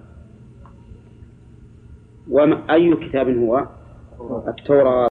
وأي 2.30 2.96
كتاب 2.96 3.38
هو؟ 3.38 3.68
التوراة. 4.48 5.08